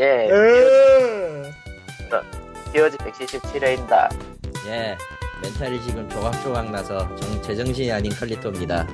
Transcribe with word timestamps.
예, 0.00 0.30
에. 0.30 1.52
POG 2.72 2.96
177회입니다. 2.96 4.08
예, 4.66 4.96
멘탈이 5.42 5.78
지금 5.82 6.08
조각조각 6.08 6.70
나서 6.70 7.14
정, 7.16 7.42
제정신이 7.42 7.92
아닌 7.92 8.10
칼리토입니다. 8.10 8.86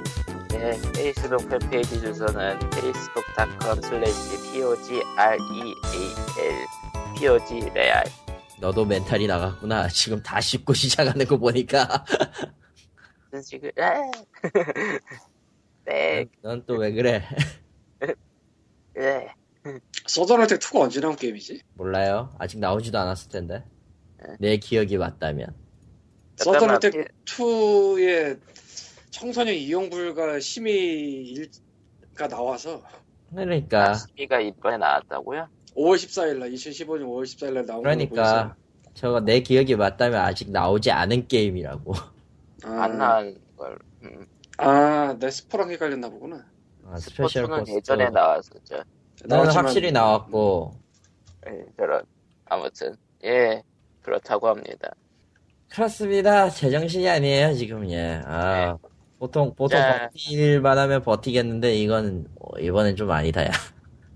예, 0.55 0.77
페이스북 0.93 1.49
팬페이지 1.49 2.01
주소는 2.01 2.59
facebook.com 2.73 3.79
slash 3.85 4.53
POGREAL 4.53 5.39
POG 7.17 7.71
레알 7.73 8.03
너도 8.61 8.85
멘탈이 8.85 9.29
나갔구나. 9.29 9.87
지금 9.87 10.21
다 10.25 10.41
씹고 10.41 10.75
시작하는 10.75 11.25
거 11.25 11.37
보니까. 11.37 12.05
지금 13.45 13.71
아. 13.79 14.11
네, 15.87 16.27
넌또 16.43 16.79
왜 16.79 16.91
그래? 16.91 17.23
네. 18.97 19.33
서든어택 20.07 20.61
2가 20.61 20.81
언제 20.81 21.01
나온 21.01 21.17
게임이지? 21.17 21.63
몰라요. 21.75 22.35
아직 22.39 22.59
나오지도 22.59 22.99
않았을 22.99 23.31
텐데. 23.31 23.65
내 24.39 24.57
기억이 24.57 24.97
맞다면. 24.97 25.49
서든어택 26.37 26.93
잠깐만, 26.93 27.13
2의 27.25 28.39
청소년 29.11 29.55
이용 29.55 29.89
불가 29.89 30.39
심의가 30.39 31.49
나와서 32.29 32.83
그러니까, 33.31 33.95
시비가 33.95 34.41
이번에 34.41 34.77
나왔다고요? 34.77 35.49
5월 35.75 35.95
14일 35.97 36.39
날 36.39 36.51
2015년 36.51 37.05
5월 37.05 37.23
14일 37.25 37.53
날 37.55 37.67
나온 37.67 37.79
거 37.79 37.83
그러니까, 37.83 38.57
저거 38.95 39.21
내 39.21 39.41
기억이 39.41 39.77
맞다면 39.77 40.21
아직 40.21 40.51
나오지 40.51 40.91
않은 40.91 41.29
게임이라고. 41.29 41.95
아, 42.65 42.83
안 42.83 42.99
나온 42.99 43.39
걸. 43.57 43.79
음. 44.03 44.27
아, 44.59 45.17
내 45.19 45.31
스포랑 45.31 45.71
헷갈렸나 45.71 46.09
보구나. 46.09 46.47
아, 46.87 46.97
스페셜 46.97 47.45
스포츠는. 47.47 47.77
예전에 47.77 48.11
나왔었죠. 48.11 48.83
나는 49.29 49.45
나왔지만- 49.45 49.57
확실히 49.57 49.93
나왔고, 49.93 50.73
예, 51.49 51.65
저런 51.77 52.03
아무튼 52.47 52.97
예 53.25 53.63
그렇다고 54.03 54.49
합니다. 54.49 54.91
그렇습니다. 55.69 56.49
제정신이 56.49 57.09
아니에요, 57.09 57.53
지금, 57.55 57.91
예. 57.91 58.21
아, 58.25 58.79
보통, 59.19 59.53
보통 59.55 59.79
네. 59.81 60.09
버틸만 60.13 60.79
하면 60.79 61.03
버티겠는데, 61.03 61.75
이건, 61.75 62.29
어, 62.41 62.59
이번엔 62.61 62.95
좀 62.97 63.11
아니다, 63.11 63.45
야. 63.45 63.51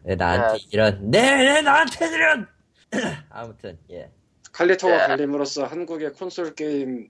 왜 0.04 0.14
나한테 0.14 0.58
네. 0.58 0.68
이런, 0.70 1.10
네, 1.10 1.36
네, 1.36 1.60
나한테 1.62 2.06
이런! 2.06 2.46
아무튼, 3.30 3.78
예. 3.90 4.10
칼리토와 4.52 4.98
자. 4.98 5.06
갈림으로써 5.08 5.64
한국의 5.64 6.12
콘솔 6.12 6.54
게임 6.54 7.08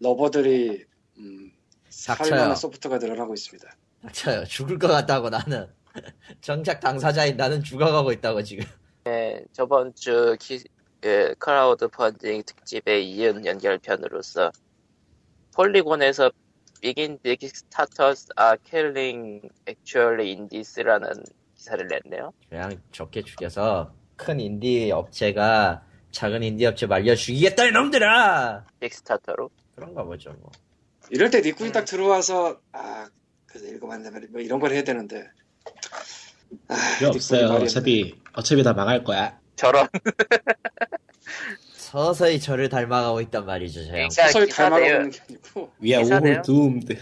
lover들이 0.00 0.84
음. 1.18 1.52
살만한 1.90 2.56
소프트가 2.56 2.96
늘어나고 2.98 3.34
있습니다. 3.34 3.68
닥쳐요. 4.02 4.44
죽을 4.46 4.78
것 4.78 4.88
같다고, 4.88 5.28
나는. 5.28 5.66
정작 6.40 6.80
당사자인 6.80 7.36
나는 7.36 7.62
죽어가고 7.62 8.12
있다고, 8.12 8.42
지금. 8.42 8.64
예, 9.06 9.44
저번 9.52 9.94
주 9.94 10.36
키, 10.40 10.62
예, 11.04 11.34
크라우드 11.38 11.88
펀딩 11.88 12.42
특집에 12.46 13.00
이은 13.02 13.44
연결편으로서 13.44 14.52
폴리곤에서 15.54 16.30
Big 16.80 17.46
Kickstarters 17.46 18.28
are 18.40 18.56
Killing 18.64 19.48
Actual 19.68 20.32
Indies라는 20.32 21.22
기사를 21.54 21.86
냈네요. 21.86 22.32
그냥 22.48 22.80
좋게 22.90 23.22
죽여서, 23.22 23.92
큰 24.16 24.40
인디 24.40 24.90
업체가 24.90 25.84
작은 26.10 26.42
인디 26.42 26.66
업체 26.66 26.86
말려 26.86 27.14
죽이겠다, 27.14 27.64
이놈들아! 27.66 28.66
빅스타터로. 28.80 29.50
그런가 29.74 30.04
보죠, 30.04 30.32
뭐. 30.40 30.50
이럴 31.10 31.30
때 31.30 31.40
니꾼이 31.40 31.72
딱 31.72 31.84
들어와서 31.84 32.60
아 32.72 33.08
그래서 33.46 33.66
말이야 33.86 34.10
뭐 34.30 34.40
이런 34.40 34.60
걸 34.60 34.72
해야 34.72 34.82
되는데 34.82 35.20
아, 35.20 35.41
필요 36.98 37.10
니꾼이 37.12 37.16
없어요. 37.16 37.46
어차피 37.62 38.14
어차피 38.34 38.62
다 38.62 38.72
망할 38.72 39.02
거야. 39.04 39.38
저런. 39.56 39.86
서서히 41.76 42.40
저를 42.40 42.68
닮아가고 42.68 43.20
있단 43.22 43.44
말이죠, 43.44 43.80
저 43.80 43.86
형. 43.88 43.92
그러니까 43.92 44.14
서서히 44.26 44.46
기사 44.46 44.62
닮아가고 44.64 44.86
있는 44.94 45.10
게 45.10 45.20
아니고 45.28 45.70
We 45.82 45.88
are 45.90 46.02
기사네요. 46.04 46.32
all 46.32 46.42
doomed. 46.42 46.98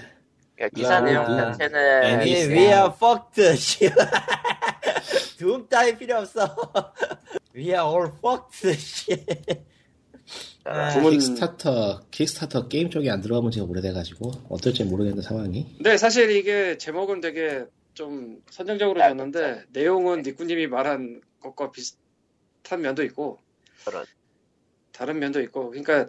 그러니까 0.56 0.76
기사 0.76 0.94
야, 0.94 1.00
내용 1.00 1.26
그- 1.26 1.36
자체는 1.36 2.02
애니- 2.02 2.48
We, 2.50 2.58
are 2.66 2.90
fucked. 2.94 3.56
씨. 3.56 3.90
둠 5.38 5.66
따위 5.68 5.96
필요 5.96 6.18
없어. 6.18 6.44
We 7.54 7.66
are 7.68 7.80
all 7.86 8.10
fucked. 8.18 8.76
씨. 8.78 9.24
아, 10.64 10.90
부문- 10.90 11.12
킥스타터 11.12 12.02
킥스타터 12.10 12.68
게임 12.68 12.90
쪽에 12.90 13.10
안 13.10 13.20
들어가면 13.20 13.50
제가 13.52 13.66
오래돼가지고 13.66 14.32
어떨지 14.50 14.84
모르겠는 14.84 15.22
상황이. 15.22 15.66
근데 15.76 15.96
사실 15.96 16.30
이게 16.32 16.76
제목은 16.78 17.20
되게 17.20 17.64
좀 18.00 18.42
선정적으로 18.48 18.98
줬는데 18.98 19.66
내용은 19.72 20.22
니꾸님이 20.22 20.68
말한 20.68 21.20
것과 21.40 21.70
비슷한 21.70 22.80
면도 22.80 23.02
있고 23.04 23.38
저런. 23.84 24.06
다른 24.90 25.18
면도 25.18 25.42
있고 25.42 25.68
그러니까 25.68 26.06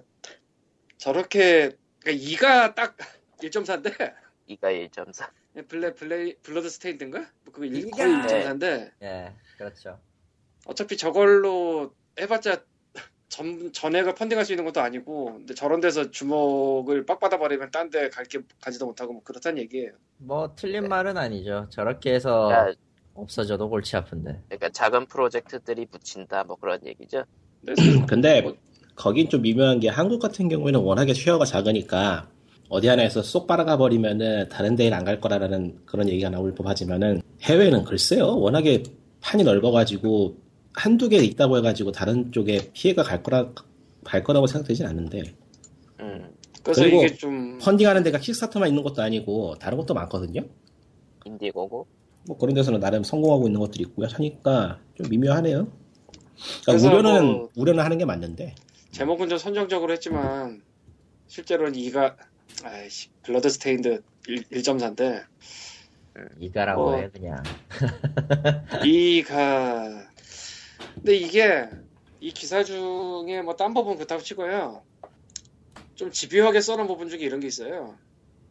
저렇게 0.97 1.72
그러니까 2.00 2.25
2가 2.25 2.75
딱 2.75 2.96
1.4인데 3.44 4.13
이가 4.47 4.69
1.4. 4.72 5.68
블레 5.68 5.94
블레이 5.94 6.35
블러드 6.38 6.69
스테인드인가? 6.69 7.19
뭐 7.44 7.53
그거 7.53 7.66
일- 7.66 7.88
이가- 7.88 7.97
거의 7.97 8.46
1.4인데 8.46 8.91
예, 9.01 9.34
그렇죠. 9.57 10.00
어차피 10.66 10.96
저걸로 10.96 11.94
해봤자 12.18 12.63
전, 13.31 13.72
전액을 13.72 14.14
펀딩할 14.16 14.44
수 14.44 14.52
있는 14.52 14.66
것도 14.66 14.81
아니고 14.81 15.36
근데 15.38 15.53
저런 15.53 15.80
데서 15.80 16.12
주목을 16.12 17.06
빡 17.06 17.19
받아버리면 17.22 17.72
딴 17.72 17.90
데 17.90 18.09
갈 18.09 18.25
게 18.25 18.40
가지도 18.62 18.86
못하고 18.86 19.14
뭐 19.14 19.22
그렇다는 19.24 19.62
얘기예요. 19.62 19.92
뭐 20.18 20.52
틀린 20.56 20.90
말은 20.90 21.16
아니죠. 21.18 21.66
저렇게 21.69 22.14
해서 22.14 22.47
그러니까, 22.47 22.80
없어져도 23.14 23.69
골치 23.69 23.96
아픈데. 23.96 24.42
그러니까 24.50 24.69
작은 24.69 25.06
프로젝트들이 25.06 25.86
붙인다 25.86 26.44
뭐 26.44 26.58
그런 26.58 26.86
얘기죠. 26.86 27.24
근데 27.66 28.06
근데 28.06 28.42
뭐- 28.42 28.56
거긴 28.96 29.30
좀 29.30 29.42
미묘한 29.44 29.80
게 29.80 29.88
한국 29.88 30.19
같은 30.19 30.50
경우에는 30.50 30.81
워낙에 30.81 31.13
쉐어가 31.13 31.46
작으니까 31.46 32.28
어디 32.68 32.88
하나에서 32.90 33.22
쏙 33.22 33.48
빨아가 33.48 33.78
버리면은 33.78 34.50
다른 34.50 34.75
데는 34.75 34.98
안 34.98 35.06
갈 35.06 35.22
거라는 35.22 35.80
그런 35.86 36.09
얘기가 36.09 36.30
나올 36.30 36.53
법하지만은 36.53 37.22
해외는 37.44 37.86
글쎄요 37.86 38.38
워낙에 38.38 38.84
판이 39.22 39.44
넓어가지고 39.46 40.36
한두 40.74 41.09
개 41.09 41.18
있다고 41.18 41.58
해가지고 41.58 41.92
다른 41.92 42.32
쪽에 42.32 42.72
피해가 42.74 43.04
갈 43.04 43.22
거라 43.24 43.52
갈 44.04 44.24
거라고 44.24 44.48
생각되진 44.48 44.86
않는데 44.86 45.22
음, 46.00 46.34
그래서 46.64 46.82
그리고 46.82 47.04
이게 47.04 47.16
좀 47.16 47.58
펀딩하는 47.59 48.04
데가 48.04 48.18
킥스타터만 48.20 48.70
있는 48.70 48.84
것도 48.84 49.02
아니고 49.02 49.56
다른 49.60 49.78
것도 49.78 49.94
많거든요. 49.94 50.42
인디고고. 51.26 51.88
뭐 52.28 52.38
그런 52.38 52.54
데서는 52.56 52.80
나름 52.80 53.04
성공하고 53.04 53.48
있는 53.48 53.60
것들이 53.60 53.84
있고요. 53.84 54.08
하니까 54.12 54.80
좀 54.96 55.10
미묘하네요. 55.10 55.68
그러니까 56.66 56.88
우려는 56.88 57.26
뭐- 57.26 57.50
우려는 57.56 57.84
하는 57.84 57.98
게 57.98 58.06
맞는데 58.06 58.56
제목은 58.92 59.30
좀 59.30 59.38
선정적으로 59.38 59.92
했지만 59.94 60.62
실제로는 61.28 61.74
이가 61.74 62.16
아이씨 62.64 63.10
Bloodstained 63.24 64.02
1.4인데 64.28 65.24
이가라고 66.40 66.90
어. 66.90 66.96
해 66.98 67.10
그냥. 67.10 67.42
이가 68.84 70.08
근데 71.01 71.16
이게 71.16 71.67
이 72.19 72.31
기사 72.31 72.63
중에 72.63 73.41
뭐 73.41 73.56
딴 73.56 73.73
부분 73.73 73.95
그렇다고 73.95 74.22
치고요. 74.22 74.84
좀 75.95 76.12
집요하게 76.12 76.62
써놓은 76.62 76.88
부분 76.88 77.09
중에 77.09 77.19
이런 77.22 77.39
게 77.39 77.47
있어요. 77.47 77.95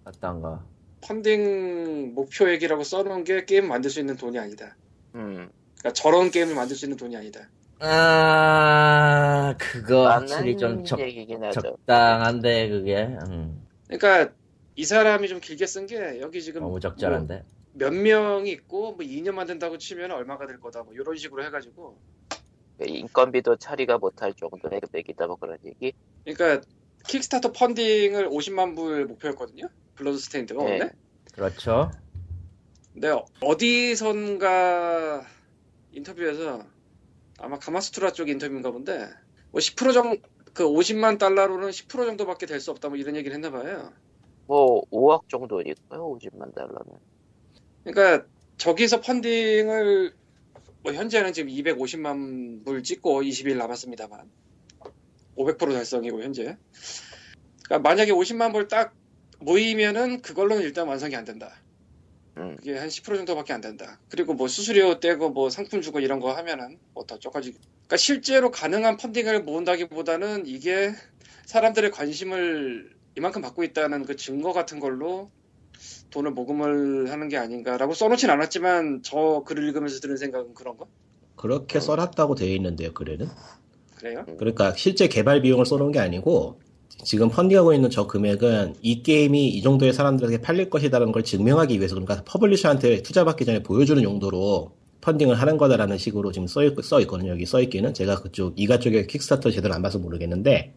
어떤 0.05 0.41
거. 0.41 0.61
펀딩 1.03 2.15
목표액이라고 2.15 2.83
써놓은 2.85 3.25
게 3.25 3.45
게임 3.45 3.69
만들 3.69 3.91
수 3.91 4.01
있는 4.01 4.17
돈이 4.17 4.39
아니다. 4.39 4.77
음, 5.15 5.49
그러니까 5.79 5.93
저런 5.95 6.31
게임을 6.31 6.55
만들 6.55 6.77
수 6.77 6.85
있는 6.87 6.97
돈이 6.97 7.17
아니다. 7.17 7.49
아, 7.79 9.55
그거 9.59 10.09
확실히 10.11 10.57
좀 10.57 10.85
적. 10.85 10.99
적당한데 11.53 12.69
그게 12.69 12.97
음, 13.29 13.67
그러니까 13.89 14.33
이 14.77 14.85
사람이 14.85 15.29
좀 15.29 15.41
길게 15.41 15.67
쓴 15.67 15.87
게 15.87 16.21
여기 16.21 16.43
지금 16.43 16.63
너무 16.63 16.81
적절한데. 16.81 17.35
뭐 17.35 17.45
몇 17.73 17.95
명이 17.95 18.51
있고 18.51 18.95
뭐 18.95 19.07
2년 19.07 19.31
만든다고 19.33 19.79
치면 19.79 20.11
얼마가 20.11 20.49
될 20.49 20.59
거다 20.59 20.83
뭐 20.83 20.93
이런 20.93 21.17
식으로 21.17 21.45
해가지고 21.45 21.97
인건비도 22.87 23.57
처리가 23.57 23.99
못할 23.99 24.35
정도의 24.35 24.81
금액이다 24.81 25.27
뭐 25.27 25.37
그런 25.37 25.59
얘기. 25.65 25.93
그러니까 26.25 26.67
Kickstarter 27.07 27.53
펀딩을 27.53 28.29
50만 28.29 28.77
불 28.77 29.07
목표였거든요. 29.07 29.69
Bloodstained가 29.95 30.63
네. 30.65 30.71
원래. 30.73 30.91
그렇죠. 31.33 31.91
근데 32.93 33.11
어디선가 33.41 35.27
인터뷰에서 35.93 36.65
아마 37.39 37.59
가마스투라 37.59 38.13
쪽 38.13 38.29
인터뷰인가 38.29 38.71
본데 38.71 39.09
뭐 39.51 39.61
10% 39.61 39.93
정도 39.95 40.21
그 40.53 40.65
50만 40.65 41.19
달러로는 41.19 41.71
10% 41.71 41.89
정도밖에 42.07 42.47
될 42.47 42.61
수 42.61 42.71
없다 42.71 42.89
뭐 42.89 42.97
이런 42.99 43.17
얘기를 43.17 43.35
했나 43.35 43.51
봐요. 43.51 43.93
뭐 44.47 44.83
5억 44.91 45.29
정도니까요. 45.29 46.19
50만 46.19 46.55
달러면. 46.55 46.85
그러니까 47.85 48.27
저기서 48.59 49.01
펀딩을 49.01 50.13
뭐 50.83 50.93
현재는 50.93 51.33
지금 51.33 51.51
250만 51.51 52.65
불 52.65 52.83
찍고 52.83 53.23
20일 53.23 53.57
남았습니다만 53.57 54.31
500% 55.37 55.59
달성이고 55.73 56.23
현재. 56.23 56.57
그러니까 57.65 57.89
만약에 57.89 58.13
50만 58.13 58.53
불 58.53 58.69
딱 58.69 58.95
모이면은 59.41 60.21
그걸로는 60.21 60.63
일단 60.63 60.87
완성이 60.87 61.17
안 61.17 61.25
된다. 61.25 61.55
음. 62.37 62.57
그게 62.57 62.77
한 62.77 62.89
10% 62.89 63.17
정도밖에 63.17 63.53
안 63.53 63.61
된다. 63.61 63.99
그리고 64.09 64.35
뭐 64.35 64.49
수수료 64.49 65.01
떼고 65.01 65.31
뭐 65.31 65.51
상품 65.51 65.81
주고 65.81 66.01
이런 66.01 66.21
거 66.21 66.33
하면은 66.33 66.79
뭐더 66.95 67.19
쪼가지. 67.19 67.53
그러니까 67.53 67.97
실제로 67.97 68.51
가능한 68.51 68.97
펀딩을 68.99 69.43
모은다기보다는 69.43 70.47
이게 70.47 70.95
사람들의 71.47 71.91
관심을 71.91 72.95
이만큼 73.17 73.43
받고 73.43 73.65
있다는 73.65 74.05
그 74.05 74.17
증거 74.17 74.53
같은 74.53 74.79
걸로 74.79 75.31
돈을 76.11 76.33
모금을 76.33 77.11
하는 77.11 77.29
게 77.29 77.37
아닌가라고 77.37 77.95
써놓진 77.95 78.31
않았지만 78.31 79.03
저 79.03 79.43
글을 79.47 79.65
읽으면서 79.69 80.01
드는 80.01 80.17
생각은 80.17 80.55
그런 80.55 80.77
거? 80.77 80.87
그렇게 81.37 81.81
써놨다고 81.81 82.35
되어 82.35 82.49
있는데요, 82.57 82.93
글에는. 82.93 83.27
그래요? 83.97 84.25
그러니까 84.39 84.75
실제 84.77 85.09
개발 85.09 85.43
비용을 85.43 85.67
써놓은 85.67 85.93
게 85.93 85.99
아니고 85.99 86.61
지금 87.05 87.29
펀딩하고 87.31 87.73
있는 87.73 87.89
저 87.91 88.07
금액은 88.07 88.75
이 88.83 89.03
게임이 89.03 89.49
이 89.49 89.63
정도의 89.63 89.93
사람들에게 89.93 90.41
팔릴 90.43 90.69
것이다라는 90.71 91.13
걸 91.13 91.23
증명하기 91.25 91.77
위해서 91.79 91.95
그러니까 91.95 92.23
퍼블리셔한테 92.25 93.03
투자받기 93.03 93.45
전에 93.45 93.63
보여주는 93.63 94.03
용도로 94.03 94.73
펀딩을 95.01 95.35
하는 95.37 95.57
거다라는 95.57 95.97
식으로 95.97 96.31
지금 96.33 96.47
써, 96.47 96.63
있, 96.63 96.75
써 96.83 97.01
있거든요. 97.03 97.31
여기 97.31 97.47
써 97.47 97.61
있기는 97.63 97.95
제가 97.95 98.21
그쪽 98.21 98.53
IGA 98.57 98.79
쪽에 98.79 99.07
킥스타터 99.07 99.51
제대로 99.51 99.73
안 99.75 99.81
봐서 99.81 99.99
모르겠는데 99.99 100.75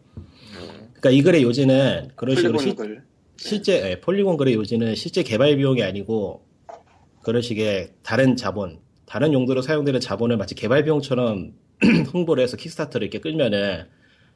그러니까 0.94 1.10
이 1.10 1.22
글의 1.22 1.42
요지는 1.42 2.08
그런 2.16 2.36
식으로 2.36 2.58
시- 2.58 2.74
글. 2.74 3.02
실제 3.36 3.90
예, 3.90 4.00
폴리곤 4.00 4.36
글의 4.36 4.54
요지는 4.54 4.94
실제 4.94 5.22
개발 5.22 5.56
비용이 5.56 5.82
아니고 5.82 6.46
그런 7.22 7.42
식의 7.42 7.94
다른 8.02 8.36
자본, 8.36 8.78
다른 9.06 9.32
용도로 9.32 9.62
사용되는 9.62 10.00
자본을 10.00 10.36
마치 10.36 10.54
개발 10.54 10.84
비용처럼 10.84 11.52
홍보를 12.12 12.42
해서 12.42 12.56
킥스타터를 12.56 13.06
이렇게 13.06 13.18
끌면은 13.20 13.86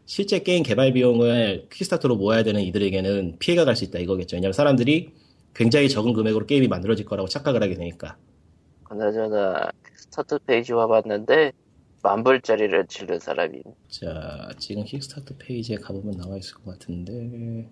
실제 0.06 0.40
게임 0.40 0.62
개발 0.62 0.92
비용을 0.92 1.66
킥스타터로 1.70 2.16
모아야 2.16 2.42
되는 2.42 2.60
이들에게는 2.62 3.38
피해가 3.38 3.64
갈 3.64 3.76
수 3.76 3.84
있다 3.84 3.98
이거겠죠. 3.98 4.36
왜냐하면 4.36 4.52
사람들이 4.54 5.12
굉장히 5.54 5.88
적은 5.88 6.12
금액으로 6.14 6.46
게임이 6.46 6.68
만들어질 6.68 7.04
거라고 7.04 7.28
착각을 7.28 7.62
하게 7.62 7.74
되니까. 7.74 8.16
그나저나 8.84 9.70
스타트 9.96 10.38
페이지 10.46 10.72
와봤는데 10.72 11.52
만 12.02 12.24
불짜리를 12.24 12.86
치른 12.86 13.18
사람이 13.18 13.60
자, 13.88 14.48
지금 14.58 14.84
킥스타터 14.84 15.34
페이지에 15.38 15.76
가보면 15.76 16.16
나와 16.16 16.38
있을 16.38 16.54
것 16.54 16.64
같은데 16.72 17.68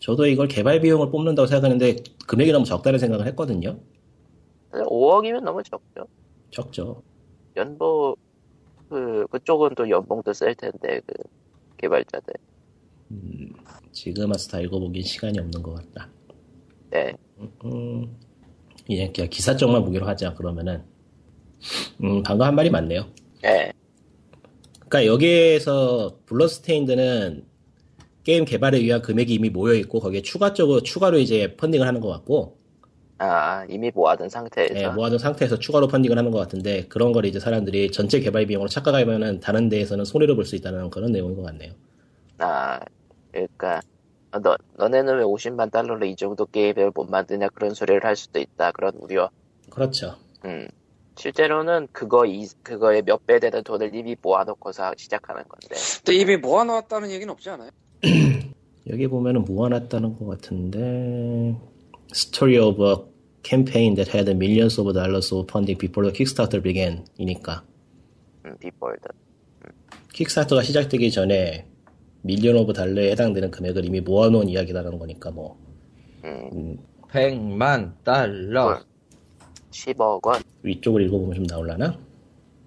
저도 0.00 0.26
이걸 0.26 0.48
개발 0.48 0.80
비용을 0.80 1.10
뽑는다고 1.10 1.46
생각하는데 1.46 1.96
금액이 2.26 2.52
너무 2.52 2.64
적다는 2.64 2.98
생각을 2.98 3.26
했거든요. 3.28 3.78
5억이면 4.72 5.42
너무 5.42 5.62
적죠. 5.62 6.06
적죠. 6.50 7.02
연봉 7.56 8.14
그 8.88 9.26
그쪽은 9.30 9.74
또 9.76 9.88
연봉도 9.88 10.32
셀 10.32 10.54
텐데 10.54 11.00
그 11.06 11.14
개발자들. 11.76 12.34
음, 13.12 13.52
지금 13.92 14.30
와서 14.30 14.50
다 14.50 14.60
읽어보긴 14.60 15.02
시간이 15.02 15.38
없는 15.38 15.62
것 15.62 15.74
같다. 15.74 16.08
네. 16.90 17.12
음, 17.64 18.16
이제 18.88 19.10
그냥 19.14 19.30
기사 19.30 19.56
쪽만 19.56 19.84
보기로 19.84 20.06
하자, 20.06 20.34
그러면은. 20.34 20.82
음, 22.02 22.22
방금 22.22 22.46
한 22.46 22.54
말이 22.54 22.70
맞네요. 22.70 23.06
네. 23.42 23.72
그러니까 24.88 25.06
여기에서 25.06 26.18
블러스테인드는 26.26 27.46
게임 28.24 28.44
개발에 28.44 28.80
위한 28.80 29.02
금액이 29.02 29.34
이미 29.34 29.50
모여 29.50 29.74
있고, 29.74 30.00
거기에 30.00 30.22
추가적으로, 30.22 30.82
추가로 30.82 31.18
이제 31.18 31.56
펀딩을 31.56 31.86
하는 31.86 32.00
것 32.00 32.08
같고, 32.08 32.58
아 33.18 33.64
이미 33.68 33.90
모아둔 33.94 34.28
상태에서. 34.28 34.74
예, 34.76 34.88
모아둔 34.88 35.18
상태에서 35.18 35.58
추가로 35.58 35.88
펀딩을 35.88 36.16
하는 36.18 36.30
것 36.30 36.38
같은데, 36.38 36.86
그런 36.88 37.12
걸 37.12 37.24
이제 37.26 37.38
사람들이 37.40 37.90
전체 37.92 38.20
개발 38.20 38.46
비용으로 38.46 38.68
착각하면은 38.68 39.40
다른 39.40 39.68
데에서는 39.68 40.04
손해를 40.04 40.36
볼 40.36 40.44
수 40.46 40.56
있다는 40.56 40.90
그런 40.90 41.12
내용인 41.12 41.36
것 41.36 41.42
같네요. 41.42 41.72
아 42.38 42.80
그러니까 43.32 43.80
어, 44.32 44.38
너 44.40 44.56
너네는 44.76 45.18
왜 45.18 45.24
50만 45.24 45.70
달러로 45.70 46.06
이 46.06 46.16
정도 46.16 46.46
게임을 46.46 46.92
못 46.94 47.04
만드냐 47.10 47.48
그런 47.50 47.74
소리를 47.74 48.04
할 48.04 48.16
수도 48.16 48.38
있다 48.40 48.72
그런 48.72 48.94
우려. 48.96 49.30
그렇죠. 49.70 50.16
음. 50.44 50.68
실제로는 51.16 51.88
그거 51.92 52.24
이 52.26 52.46
그거의 52.62 53.02
몇배 53.02 53.40
되는 53.40 53.62
돈을 53.62 53.94
이미 53.94 54.16
모아놓고서 54.22 54.94
시작하는 54.96 55.42
건데. 55.48 55.76
근데 55.98 56.14
이미 56.18 56.36
모아놓았다는 56.38 57.10
얘기는 57.10 57.30
없지 57.30 57.50
않아요? 57.50 57.70
여기 58.88 59.06
보면은 59.06 59.44
모아놨다는 59.44 60.16
것 60.18 60.26
같은데 60.26 61.56
Story 62.12 62.58
of 62.58 62.82
a 62.84 62.96
campaign 63.42 63.94
that 63.94 64.10
had 64.10 64.28
millions 64.30 64.80
of 64.80 64.92
dollars 64.92 65.32
of 65.34 65.46
funding 65.50 65.78
before 65.78 66.10
the 66.10 66.12
Kickstarter 66.12 66.62
began 66.62 67.04
이니까 67.18 67.62
음, 68.46 68.56
before 68.58 68.88
the. 68.88 69.08
킥스타터가 70.12 70.62
시작되기 70.62 71.10
전에 71.10 71.66
밀리언 72.22 72.56
오브 72.56 72.72
달러에 72.72 73.12
해당되는 73.12 73.50
금액을 73.50 73.84
이미 73.84 74.00
모아놓은 74.00 74.48
이야기라는 74.48 74.98
거니까 74.98 75.30
뭐 75.30 75.56
음, 76.24 76.78
100만 77.08 77.92
달러. 78.04 78.80
10억 79.70 80.26
원. 80.26 80.42
위쪽을 80.62 81.02
읽어보면 81.02 81.34
좀 81.36 81.44
나올라나? 81.44 81.98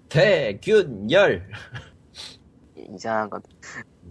대균열. 0.08 1.48
이상한 2.94 3.30
건 3.30 3.42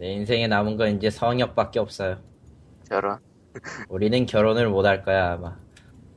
내 0.04 0.12
인생에 0.16 0.48
남은 0.48 0.76
건 0.76 0.98
이제 0.98 1.10
성역밖에 1.10 1.80
없어요. 1.80 2.18
저런 2.90 3.20
우리는 3.88 4.26
결혼을 4.26 4.68
못 4.68 4.86
할 4.86 5.02
거야 5.02 5.32
아마. 5.36 5.58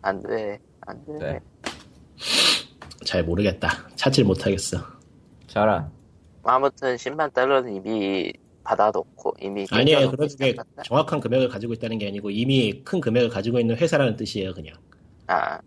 안 0.02 0.20
돼. 0.24 0.58
안 0.80 1.04
돼. 1.06 1.12
네. 1.20 1.40
잘 3.04 3.22
모르겠다 3.22 3.68
찾질 3.94 4.24
못하겠어 4.24 4.78
저런. 5.46 5.88
아무튼 6.42 6.96
10만 6.96 7.32
달러는 7.32 7.76
이미 7.76 8.32
받아놓고 8.64 9.34
이미 9.40 9.64
아니에요 9.70 10.10
그런 10.10 10.28
게. 10.36 10.56
정확한 10.84 11.20
금액을 11.20 11.48
가지고 11.48 11.72
있다는 11.74 11.98
게 11.98 12.08
아니고 12.08 12.30
이미 12.30 12.82
큰 12.82 13.00
금액을 13.00 13.28
가지고 13.28 13.60
있는 13.60 13.76
회사라는 13.76 14.16
뜻이에요 14.16 14.52
그냥 14.52 14.74
아 15.28 15.60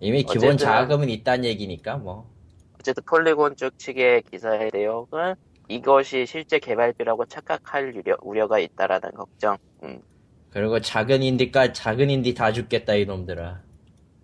이미 0.00 0.22
기본 0.22 0.50
어쨌든- 0.50 0.58
자금은 0.58 1.08
있다는 1.08 1.44
얘기니까 1.46 1.96
뭐. 1.96 2.30
어쨌든 2.78 3.02
폴리곤 3.06 3.56
쪽 3.56 3.76
측의 3.76 4.22
기사의 4.30 4.70
내용은 4.72 5.34
이것이 5.68 6.26
실제 6.26 6.58
개발비라고 6.58 7.26
착각할 7.26 7.92
우려, 7.96 8.16
우려 8.22 8.46
가 8.48 8.58
있다라는 8.58 9.10
걱정. 9.12 9.56
음, 9.82 10.00
그리고 10.50 10.80
작은 10.80 11.22
인디까 11.22 11.72
작은 11.72 12.08
인디 12.10 12.34
다 12.34 12.52
죽겠다 12.52 12.94
이놈들아. 12.94 13.62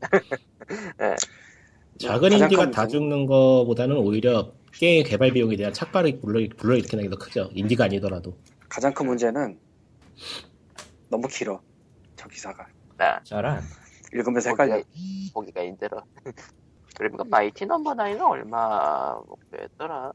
작은 1.99 2.31
가장 2.31 2.39
인디가 2.41 2.65
다 2.65 2.87
죽는 2.89 3.27
거보다는 3.27 3.97
오히려 3.97 4.53
게임 4.73 5.05
개발 5.05 5.33
비용에 5.33 5.57
대한 5.57 5.73
착각을 5.73 6.21
불러, 6.21 6.47
불러 6.57 6.77
일으키는 6.77 7.05
게 7.05 7.11
더 7.11 7.17
크죠 7.17 7.51
인디가 7.53 7.85
아니더라도 7.85 8.37
가장 8.69 8.93
큰 8.95 9.07
문제는 9.07 9.59
너무 11.11 11.29
길어. 11.29 11.61
저 12.17 12.27
기사가. 12.29 12.67
나 12.97 13.21
저런. 13.25 13.61
읽으면서 14.15 14.51
헷갈려. 14.51 14.77
보기가, 14.77 14.89
보기가 15.35 15.65
힘들어. 15.65 16.03
그러니까 16.97 17.25
마이티 17.25 17.67
넘버 17.67 17.95
나인은 17.95 18.23
얼마 18.23 19.15
목표였더라? 19.27 20.13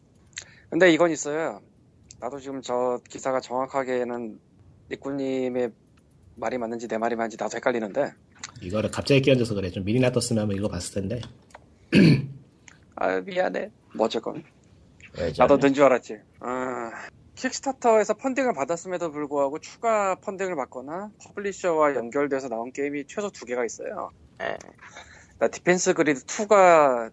근데 0.69 0.91
이건 0.91 1.11
있어요. 1.11 1.61
나도 2.19 2.39
지금 2.39 2.62
저 2.62 3.00
기사가 3.09 3.39
정확하게는 3.39 4.39
니꾸님의 4.91 5.71
말이 6.36 6.57
맞는지 6.57 6.88
내 6.88 6.97
말이 6.97 7.15
맞는지 7.15 7.38
나도 7.39 7.55
헷갈리는데. 7.57 8.12
이거를 8.62 8.91
갑자기 8.91 9.21
끼얹어서 9.21 9.55
그래. 9.55 9.69
좀 9.69 9.83
미리 9.86 10.00
놔뒀으면 10.00 10.41
한번 10.41 10.57
읽어봤을 10.57 10.93
텐데. 11.01 11.21
아 12.95 13.19
미안해. 13.21 13.71
뭐 13.95 14.05
어쨌건 14.07 14.43
왜 15.17 15.31
나도? 15.38 15.57
는 15.57 15.74
줄 15.74 15.83
알았지. 15.86 16.17
아, 16.39 16.91
킥스타터에서 17.36 18.15
펀딩을 18.15 18.53
받았음에도 18.53 19.12
불구하고 19.12 19.59
추가 19.59 20.15
펀딩을 20.15 20.55
받거나 20.55 21.12
퍼블리셔와 21.24 21.95
연결돼서 21.95 22.50
나온 22.50 22.71
게임이 22.71 23.05
최소 23.07 23.29
두 23.29 23.45
개가 23.45 23.63
있어요. 23.65 24.09
예. 24.41 24.57
나 25.39 25.47
디펜스 25.47 25.93
그리드 25.93 26.25
2가 26.25 27.12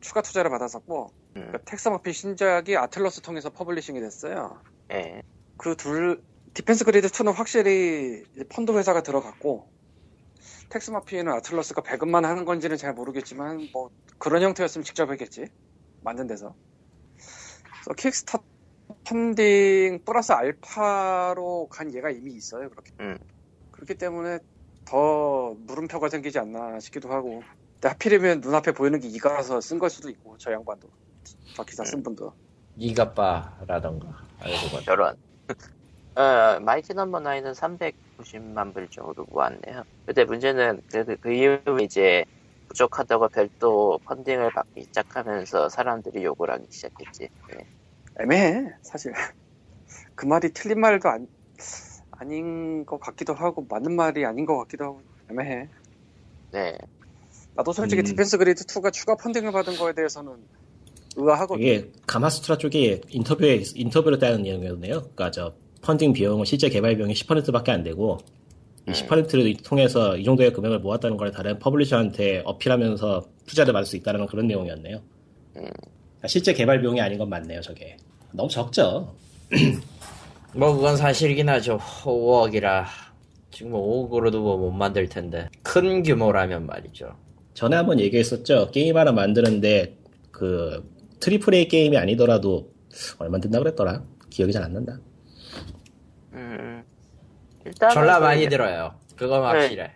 추가 0.00 0.22
투자를 0.22 0.50
받았었고 0.50 1.10
음, 1.12 1.23
그러니까 1.34 1.58
텍스 1.64 1.93
마피 1.93 2.12
신작이 2.12 2.76
아틀러스 2.76 3.20
통해서 3.20 3.50
퍼블리싱이 3.50 4.00
됐어요. 4.00 4.62
예. 4.92 5.22
그 5.56 5.76
둘 5.76 6.22
디펜스 6.54 6.84
그리드 6.84 7.08
2는 7.08 7.34
확실히 7.34 8.24
펀드 8.48 8.72
회사가 8.72 9.02
들어갔고 9.02 9.68
텍스 10.70 10.90
마피에는 10.92 11.32
아틀러스가 11.32 11.82
배급만 11.82 12.24
하는 12.24 12.44
건지는 12.44 12.76
잘 12.76 12.94
모르겠지만 12.94 13.68
뭐 13.72 13.90
그런 14.18 14.42
형태였으면 14.42 14.84
직접 14.84 15.10
했겠지. 15.10 15.46
만든 16.02 16.26
데서. 16.26 16.54
그래서 17.16 17.94
킥스타 17.96 18.38
펀딩 19.04 20.04
플러스 20.04 20.32
알파로 20.32 21.68
간 21.70 21.92
얘가 21.94 22.10
이미 22.10 22.32
있어요 22.34 22.70
그렇게. 22.70 22.92
음. 23.00 23.18
그렇기 23.72 23.94
때문에 23.96 24.38
더 24.84 25.54
물음표가 25.58 26.08
생기지 26.08 26.38
않나 26.38 26.80
싶기도 26.80 27.10
하고. 27.10 27.42
하필이면 27.82 28.40
눈앞에 28.40 28.72
보이는 28.72 28.98
게 29.00 29.08
이가라서 29.08 29.60
쓴 29.60 29.78
걸 29.78 29.90
수도 29.90 30.08
있고 30.10 30.38
저 30.38 30.52
양반도 30.52 30.88
저 31.54 31.62
기사 31.62 31.84
쓴 31.84 32.02
분도 32.02 32.32
이가빠라던가. 32.76 34.08
알고 34.40 34.76
봐. 34.76 34.80
저런. 34.84 35.16
어, 36.16 36.60
마이티 36.60 36.94
넘버 36.94 37.20
나인은 37.20 37.52
390만 37.52 38.74
불 38.74 38.88
정도 38.88 39.24
모았네요. 39.28 39.84
근데 40.04 40.24
문제는 40.24 40.80
그, 40.90 41.16
그 41.16 41.32
이후에 41.32 41.82
이제 41.82 42.24
부족하다고 42.68 43.28
별도 43.28 43.98
펀딩을 44.04 44.50
받기 44.50 44.82
시작하면서 44.82 45.68
사람들이 45.68 46.24
욕을 46.24 46.50
하기 46.50 46.66
시작했지. 46.70 47.28
예. 47.54 47.66
애매해 48.20 48.70
사실 48.82 49.12
그 50.14 50.26
말이 50.26 50.52
틀린 50.52 50.80
말도 50.80 51.08
안, 51.08 51.26
아닌 52.12 52.86
것 52.86 53.00
같기도 53.00 53.34
하고 53.34 53.66
맞는 53.68 53.94
말이 53.94 54.24
아닌 54.24 54.46
것 54.46 54.56
같기도 54.58 54.84
하고 54.84 55.02
애매해 55.30 55.68
네. 56.52 56.78
나도 57.54 57.72
솔직히 57.72 58.02
음. 58.02 58.04
디펜스 58.04 58.38
그리드 58.38 58.64
2가 58.64 58.90
추가 58.90 59.16
펀딩을 59.16 59.52
받은 59.52 59.76
거에 59.76 59.92
대해서는 59.92 60.46
의아하거든. 61.16 61.62
이게 61.62 61.90
가마수트라 62.06 62.58
쪽이 62.58 63.00
인터뷰에 63.10 63.62
인터뷰로 63.74 64.18
따는 64.18 64.42
내용이었네요. 64.42 65.00
그러니까 65.00 65.30
저 65.30 65.52
펀딩 65.82 66.12
비용은 66.12 66.44
실제 66.44 66.68
개발 66.68 66.96
비용이 66.96 67.12
10%밖에 67.14 67.70
안 67.72 67.82
되고 67.82 68.18
이 68.88 68.92
10%를 68.92 69.54
통해서 69.58 70.16
이 70.16 70.24
정도의 70.24 70.52
금액을 70.52 70.78
모았다는 70.80 71.16
걸 71.16 71.30
다른 71.30 71.58
퍼블리셔한테 71.58 72.42
어필하면서 72.44 73.24
투자를 73.46 73.72
받을 73.72 73.86
수 73.86 73.96
있다는 73.96 74.26
그런 74.26 74.46
내용이었네요. 74.46 75.00
그러니까 75.52 76.28
실제 76.28 76.52
개발 76.52 76.80
비용이 76.80 77.00
아닌 77.00 77.18
건 77.18 77.28
맞네요, 77.28 77.60
저게. 77.60 77.96
너무 78.32 78.48
적죠. 78.48 79.14
뭐 80.54 80.74
그건 80.74 80.96
사실이긴 80.96 81.48
하죠. 81.48 81.78
5억이라 81.78 82.84
지금 83.50 83.72
5억으로도 83.72 84.38
뭐 84.40 84.56
못 84.56 84.70
만들 84.72 85.08
텐데 85.08 85.48
큰 85.62 86.02
규모라면 86.02 86.66
말이죠. 86.66 87.14
전에 87.54 87.76
한번 87.76 88.00
얘기했었죠. 88.00 88.70
게임 88.72 88.96
하나 88.96 89.12
만드는데 89.12 89.96
그 90.30 90.82
triple 91.20 91.54
A 91.54 91.68
게임이 91.68 91.96
아니더라도 91.96 92.72
얼마 93.18 93.38
든다 93.38 93.58
그랬더라. 93.58 94.02
기억이 94.30 94.52
잘 94.52 94.62
안 94.64 94.72
난다. 94.72 94.98
음, 96.32 96.84
일단 97.64 97.90
졸라 97.90 98.18
많이 98.20 98.48
들어요. 98.48 98.98
그건 99.16 99.40
네. 99.42 99.46
확실해. 99.46 99.92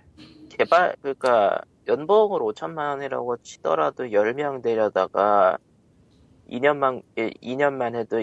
개발 0.50 0.96
그러니까 1.02 1.60
연봉을 1.87 2.40
5천만 2.40 2.90
원이라고 2.90 3.37
치더라도 3.38 4.04
10명 4.04 4.62
되려다가 4.62 5.58
2년만 6.50 7.02
2년만 7.16 7.94
해도 7.96 8.18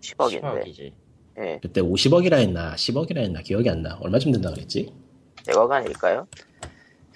10억인데. 0.00 0.64
10억이지. 0.64 0.92
예. 1.38 1.58
그때 1.62 1.80
50억이라 1.80 2.34
했나 2.34 2.74
10억이라 2.74 3.18
했나 3.18 3.40
기억이 3.40 3.68
안 3.70 3.82
나. 3.82 3.96
얼마쯤 4.00 4.32
된다 4.32 4.50
그랬지? 4.50 4.92
100억 5.46 5.70
아닐까요? 5.70 6.26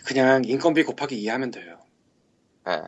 그냥 0.07 0.43
인건비 0.45 0.83
곱하기 0.85 1.17
2 1.21 1.29
하면 1.29 1.51
돼요. 1.51 1.79
예. 2.69 2.83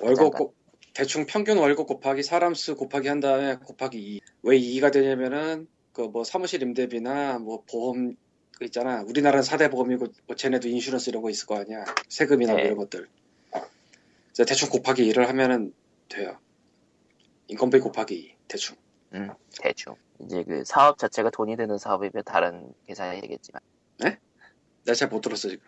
월급 0.00 0.34
곱- 0.34 0.54
대충 0.98 1.26
평균 1.26 1.58
월급 1.58 1.86
곱하기 1.86 2.24
사람 2.24 2.54
수 2.54 2.74
곱하기 2.74 3.06
한 3.06 3.20
다음에 3.20 3.54
곱하기 3.54 3.96
2. 4.16 4.20
왜 4.42 4.58
2가 4.58 4.92
되냐면은 4.92 5.68
그 5.92 6.08
뭐 6.08 6.24
사무실 6.24 6.60
임대비나 6.60 7.38
뭐 7.38 7.62
보험 7.70 8.16
그 8.56 8.64
있잖아. 8.64 9.02
우리나라는 9.02 9.44
4대 9.44 9.70
보험이고 9.70 10.06
뭐 10.26 10.34
쟤네도 10.34 10.66
인슈런스 10.66 11.10
이런 11.10 11.22
거 11.22 11.30
있을 11.30 11.46
거 11.46 11.56
아니야. 11.56 11.84
세금이나 12.08 12.52
뭐 12.52 12.60
네. 12.60 12.66
이런 12.66 12.78
것들. 12.78 13.06
그래서 13.52 14.44
대충 14.44 14.70
곱하기 14.70 15.08
2를 15.12 15.26
하면은 15.26 15.72
돼요. 16.08 16.36
인건비 17.46 17.78
곱하기 17.78 18.16
2. 18.16 18.34
대충. 18.48 18.76
음, 19.14 19.30
대충. 19.62 19.94
이제 20.18 20.42
그 20.42 20.64
사업 20.64 20.98
자체가 20.98 21.30
돈이 21.30 21.56
드는 21.56 21.78
사업이면 21.78 22.24
다른 22.24 22.72
계산이 22.88 23.20
되겠지만. 23.20 23.62
내가 23.98 24.94
잘못 24.96 25.20
들었어 25.20 25.48
지금. 25.48 25.64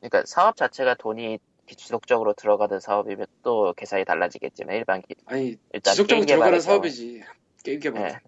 그러니까 0.00 0.22
사업 0.24 0.56
자체가 0.56 0.94
돈이 0.94 1.38
지속적으로 1.76 2.32
들어가는 2.34 2.80
사업이면 2.80 3.26
또 3.42 3.72
계산이 3.76 4.04
달라지겠지만 4.04 4.76
일반 4.76 5.02
기, 5.02 5.14
아니 5.26 5.56
일단 5.72 5.92
지속적으로 5.94 6.26
게임 6.26 6.36
들어가는 6.36 6.58
개발에서- 6.58 6.62
사업이지. 6.62 7.22
게임 7.64 7.80
개발. 7.80 8.02
예. 8.10 8.18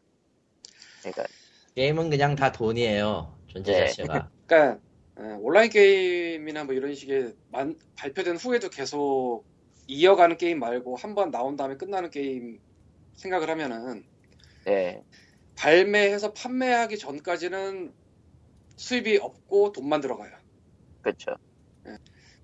그러니까 1.01 1.25
게임은 1.75 2.11
그냥 2.11 2.35
다 2.37 2.53
돈이에요. 2.53 3.37
존재 3.49 3.73
네. 3.73 3.87
자체가. 3.87 4.31
그러니까 4.47 4.81
어, 5.17 5.39
온라인 5.41 5.71
게임이나 5.71 6.65
뭐 6.65 6.75
이런 6.75 6.95
식의 6.95 7.35
만- 7.51 7.79
발표된 7.97 8.37
후에도 8.37 8.69
계속 8.71 9.45
이어가는 9.87 10.37
게임 10.39 10.59
말고 10.59 10.97
한 10.97 11.15
번 11.15 11.31
나온 11.31 11.57
다음에 11.57 11.77
끝나는 11.77 12.11
게임 12.11 12.61
생각을 13.15 13.51
하면은 13.51 14.05
예. 14.69 15.03
발매해서 15.57 16.33
판매하기 16.33 16.97
전까지는 16.99 17.93
수입이 18.77 19.19
없고 19.19 19.73
돈만 19.73 20.01
들어가요. 20.01 20.31
그렇죠. 21.03 21.33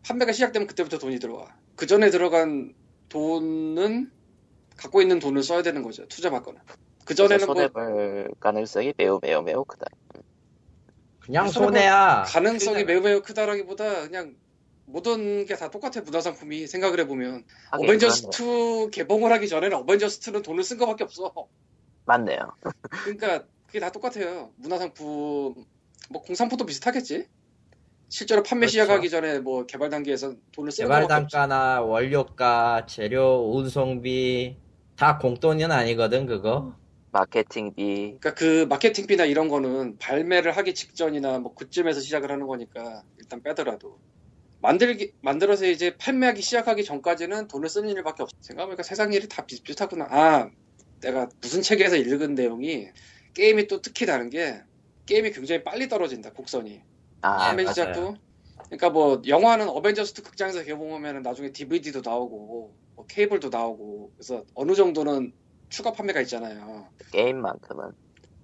판매가 0.05 0.33
시작되면 0.33 0.67
그때부터 0.69 0.99
돈이 0.99 1.19
들어와. 1.19 1.55
그 1.77 1.87
전에 1.87 2.11
들어간 2.11 2.75
돈은 3.09 4.11
갖고 4.77 5.03
있는 5.03 5.19
돈을 5.19 5.43
써야 5.43 5.63
되는 5.63 5.83
거죠. 5.83 6.07
투자 6.09 6.31
받거나. 6.31 6.61
그 7.05 7.15
전에는 7.15 7.47
뭐 7.47 7.55
손해볼 7.55 8.31
가능성이 8.41 8.93
매우 8.97 9.19
매우 9.23 9.43
매우 9.43 9.65
크다. 9.65 9.87
그냥 11.21 11.49
손해야. 11.49 12.25
가능성이 12.27 12.85
그냥- 12.85 12.87
매우 12.87 13.01
매우 13.01 13.23
크다라기보다 13.23 14.03
그냥 14.03 14.37
모든 14.87 15.45
게 15.45 15.55
다 15.57 15.71
똑같아 15.71 16.01
문화상품이 16.01 16.67
생각을 16.67 17.01
해보면 17.01 17.45
어벤져스 17.73 18.29
그렇네요. 18.31 18.87
2 18.87 18.91
개봉을 18.91 19.31
하기 19.33 19.49
전에는 19.49 19.77
어벤져스 19.79 20.21
2는 20.21 20.43
돈을 20.43 20.65
쓴 20.65 20.79
거밖에 20.79 21.05
없어. 21.05 21.33
맞네요. 22.07 22.39
그러니까 23.05 23.45
그게 23.67 23.81
다 23.81 23.91
똑같아요. 23.91 24.51
문화상품 24.57 25.55
뭐 26.11 26.23
공산품도 26.23 26.65
비슷하겠지. 26.65 27.27
실제로 28.09 28.43
판매 28.43 28.67
그렇죠. 28.67 28.71
시작하기 28.73 29.11
전에 29.11 29.39
뭐 29.41 29.67
개발 29.67 29.91
단계에서 29.91 30.35
돈을 30.53 30.73
쓰는 30.73 30.89
개발. 30.89 31.07
단가나 31.07 31.83
원료가, 31.83 32.87
재료, 32.87 33.53
운송비 33.55 34.57
다 34.97 35.19
공돈은 35.19 35.71
아니거든 35.71 36.27
그거. 36.27 36.75
마케팅비 37.11 38.17
그러니까 38.21 38.35
그 38.35 38.67
마케팅비나 38.69 39.25
이런 39.25 39.49
거는 39.49 39.97
발매를 39.99 40.53
하기 40.59 40.75
직전이나 40.75 41.39
뭐 41.39 41.55
그쯤에서 41.55 42.01
시작을 42.01 42.31
하는 42.31 42.47
거니까 42.47 43.03
일단 43.19 43.43
빼더라도 43.43 43.99
만들기 44.61 45.13
만들어서 45.23 45.67
이제 45.67 45.97
판매하기 45.97 46.43
시작하기 46.43 46.85
전까지는 46.85 47.49
돈을 47.49 47.69
쓰는 47.69 47.89
일밖에 47.91 48.23
없어. 48.23 48.37
생각해보니까 48.41 48.83
세상 48.83 49.13
일이 49.13 49.27
다 49.29 49.47
비슷비슷하구나. 49.47 50.07
아 50.11 50.51
내가 51.01 51.29
무슨 51.41 51.63
책에서 51.63 51.97
읽은 51.97 52.35
내용이 52.35 52.89
게임이 53.35 53.69
또 53.69 53.81
특히 53.81 54.05
다른 54.05 54.29
게 54.31 54.61
게임이 55.07 55.31
굉장히 55.31 55.63
빨리 55.65 55.89
떨어진다 55.89 56.33
곡선이. 56.33 56.83
아. 57.23 57.57
시작도. 57.57 58.17
그러니까 58.67 58.91
뭐 58.91 59.23
영화는 59.27 59.69
어벤져스 59.69 60.15
2 60.21 60.23
극장에서 60.25 60.63
개봉하면 60.65 61.23
나중에 61.23 61.53
DVD도 61.53 62.03
나오고 62.05 62.75
뭐 62.97 63.07
케이블도 63.07 63.49
나오고 63.51 64.13
그래서 64.17 64.45
어느 64.55 64.75
정도는 64.75 65.33
추가 65.71 65.93
판매가 65.93 66.21
있잖아요. 66.23 66.89
게임만큼은 67.13 67.93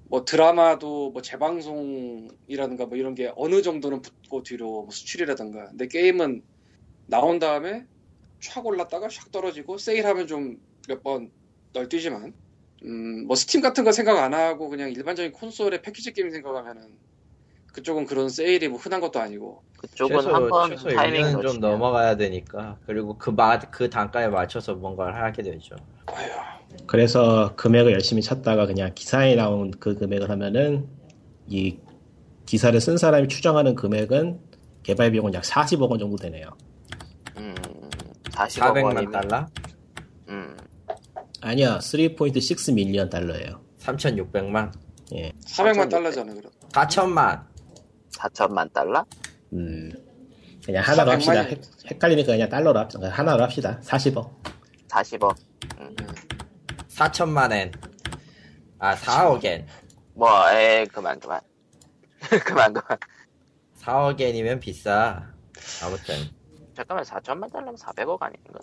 뭐 0.09 0.25
드라마도 0.25 1.11
뭐 1.11 1.23
재방송이라든가 1.23 2.87
뭐 2.87 2.97
이런 2.99 3.15
게 3.15 3.33
어느 3.37 3.63
정도는 3.63 4.03
붙고 4.03 4.43
뒤로 4.43 4.83
뭐 4.85 4.91
수출이라든가 4.91 5.67
근데 5.71 5.89
게임은 5.89 6.43
나온 7.07 7.39
다음에 7.39 7.87
촥 8.41 8.65
올랐다가 8.65 9.09
샥 9.09 9.31
떨어지고 9.33 9.79
세일하면 9.79 10.27
좀 10.27 10.59
몇 10.89 11.03
번 11.03 11.31
널뛰지만 11.73 12.35
음 12.85 13.27
뭐 13.27 13.37
스팀 13.37 13.61
같은 13.63 13.85
거 13.85 13.93
생각 13.93 14.19
안 14.23 14.35
하고 14.35 14.69
그냥 14.69 14.91
일반적인 14.91 15.33
콘솔의 15.33 15.83
패키지 15.83 16.13
게임 16.13 16.31
생각하면은 16.31 16.99
그쪽은 17.75 18.07
그런 18.07 18.29
세일이 18.29 18.69
뭐 18.69 18.79
흔한 18.79 19.01
것도 19.01 19.19
아니고 19.19 19.63
그쪽은 19.79 20.33
한번 20.33 20.71
최소 20.71 20.89
타이밍 20.91 21.23
1년은 21.25 21.43
좀 21.43 21.61
넘어가야 21.61 22.17
되니까. 22.17 22.79
그리고 22.87 23.19
그, 23.19 23.31
마, 23.31 23.59
그 23.59 23.91
단가에 23.91 24.29
맞춰서 24.29 24.75
뭔가를 24.75 25.17
하게 25.17 25.43
되죠. 25.43 25.75
아휴 26.07 26.29
그래서 26.87 27.55
금액을 27.57 27.93
열심히 27.93 28.23
찾다가 28.23 28.67
그냥 28.67 28.93
기사에 28.95 29.35
나온 29.35 29.73
그 29.73 29.97
금액을 29.97 30.31
하면은 30.31 30.87
이 31.49 31.79
기사를 32.47 32.79
쓴 32.81 32.97
사람이 32.97 33.27
추정하는 33.29 33.75
금액은 33.75 34.39
개발 34.85 35.11
비용은 35.11 35.35
약 35.35 35.43
40억 35.43 35.91
원 35.91 35.99
정도 35.99 36.17
되네요. 36.17 36.49
음, 37.39 37.55
40억 38.31 38.73
400만 38.73 38.85
원이면 38.85 39.11
달러? 39.11 39.47
음, 40.29 40.57
아니야, 41.41 41.79
3.6 41.79 42.73
밀리언 42.75 43.11
달러예요. 43.11 43.61
3,600만? 43.81 44.73
400만 45.47 45.91
달러잖아 45.91 46.35
그럼 46.35 46.51
4천만? 46.71 47.54
4천만 48.17 48.73
달러? 48.73 49.05
음, 49.53 49.91
그냥 50.65 50.85
하나로 50.85 51.11
400만 51.13 51.15
합시다. 51.15 51.43
이- 51.43 51.47
헷- 51.51 51.91
헷갈리니까 51.93 52.33
그냥 52.33 52.49
달러로 52.49 52.79
합시다. 52.79 53.09
하나로 53.11 53.43
합시다. 53.43 53.81
40억. 53.83 54.31
40억. 54.89 55.37
4천만 56.89 57.53
엔. 57.53 57.73
아, 58.79 58.95
4억 58.97 59.45
엔. 59.45 59.67
뭐, 60.15 60.51
에 60.53 60.85
그만 60.87 61.19
그만. 61.19 61.41
그만 62.45 62.73
그만. 62.73 62.99
4억 63.81 64.21
엔이면 64.21 64.61
비싸. 64.61 65.23
아무튼. 65.83 66.17
잠깐만 66.77 67.05
4천만 67.05 67.53
달러면 67.53 67.77
400억 67.77 68.21
아닌가? 68.23 68.61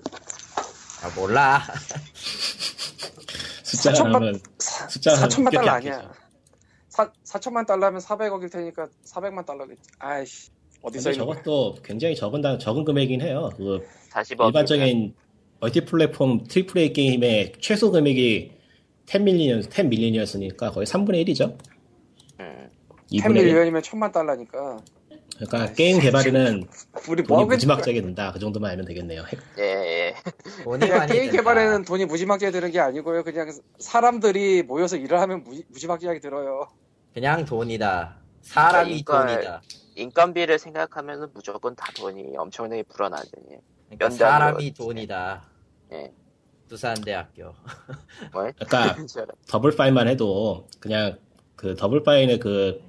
아, 1.03 1.09
몰라. 1.15 1.61
숫자가 3.63 3.97
4천만 3.97 4.11
나오면 4.11 4.39
숫자가 4.59 5.27
4천만 5.27 5.45
급격히 5.45 5.55
달러. 5.57 5.71
아니야 5.71 6.11
4, 6.91 7.11
4천만 7.23 7.65
달러면 7.65 7.99
400억일 8.01 8.51
테니까 8.51 8.87
400만 9.05 9.45
달러겠지 9.45 9.81
아이씨 9.99 10.49
어디서 10.81 11.11
거야 11.11 11.13
저것도 11.19 11.75
굉장히 11.83 12.15
적은 12.15 12.41
단 12.41 12.57
적은 12.59 12.83
금액이긴 12.85 13.21
해요. 13.21 13.49
그 13.55 13.85
40억. 14.11 14.47
일반적인 14.47 15.13
멀티 15.59 15.85
플랫폼 15.85 16.43
triple 16.43 16.81
A 16.81 16.93
게임의 16.93 17.53
최소 17.59 17.91
금액이 17.91 18.51
10 19.05 19.21
million, 19.23 19.61
10 19.61 19.87
million이었으니까 19.87 20.71
거의 20.71 20.85
3분의 20.87 21.27
1이죠. 21.27 21.55
음, 22.39 22.69
2분의 23.11 23.11
1. 23.11 23.21
10 23.21 23.29
million이면 23.33 23.83
천만 23.83 24.11
달러니까 24.11 24.79
그러니까 25.37 25.73
게임 25.73 25.99
개발에는 25.99 26.65
우리 27.09 27.23
돈이 27.23 27.27
뭐 27.27 27.45
무지막지하게 27.45 28.01
든다. 28.01 28.31
그 28.31 28.39
정도만 28.39 28.71
알면 28.71 28.85
되겠네요. 28.85 29.23
핵- 29.27 29.39
예, 29.59 29.63
예. 29.63 30.15
돈이 30.63 30.87
게임. 31.07 31.31
개발에는 31.31 31.83
돈이 31.85 32.05
무지막지하게 32.05 32.51
드는 32.59 32.71
게 32.71 32.79
아니고요 32.79 33.23
그냥 33.23 33.51
사람들이 33.79 34.63
모여서 34.63 34.97
일을 34.97 35.19
하면 35.21 35.43
무지, 35.43 35.63
무지막지하게 35.69 36.19
들어요 36.19 36.67
그냥 37.13 37.45
돈이다. 37.45 38.15
사람이 38.41 39.03
그러니까 39.03 39.35
돈이다. 39.35 39.61
인건비를 39.95 40.57
생각하면은 40.59 41.27
무조건 41.33 41.75
다 41.75 41.91
돈이 41.95 42.35
엄청나게 42.37 42.83
불어나죠. 42.83 43.31
예. 43.51 43.59
그러니까. 43.89 44.09
사람이 44.09 44.73
돈이다. 44.73 45.43
예. 45.93 46.13
두산대학교. 46.67 47.53
뭐? 48.31 48.49
아까 48.61 48.95
더블 49.47 49.75
파인만 49.75 50.07
해도 50.07 50.67
그냥 50.79 51.17
그 51.55 51.75
더블 51.75 52.01
파인의 52.03 52.39
그 52.39 52.81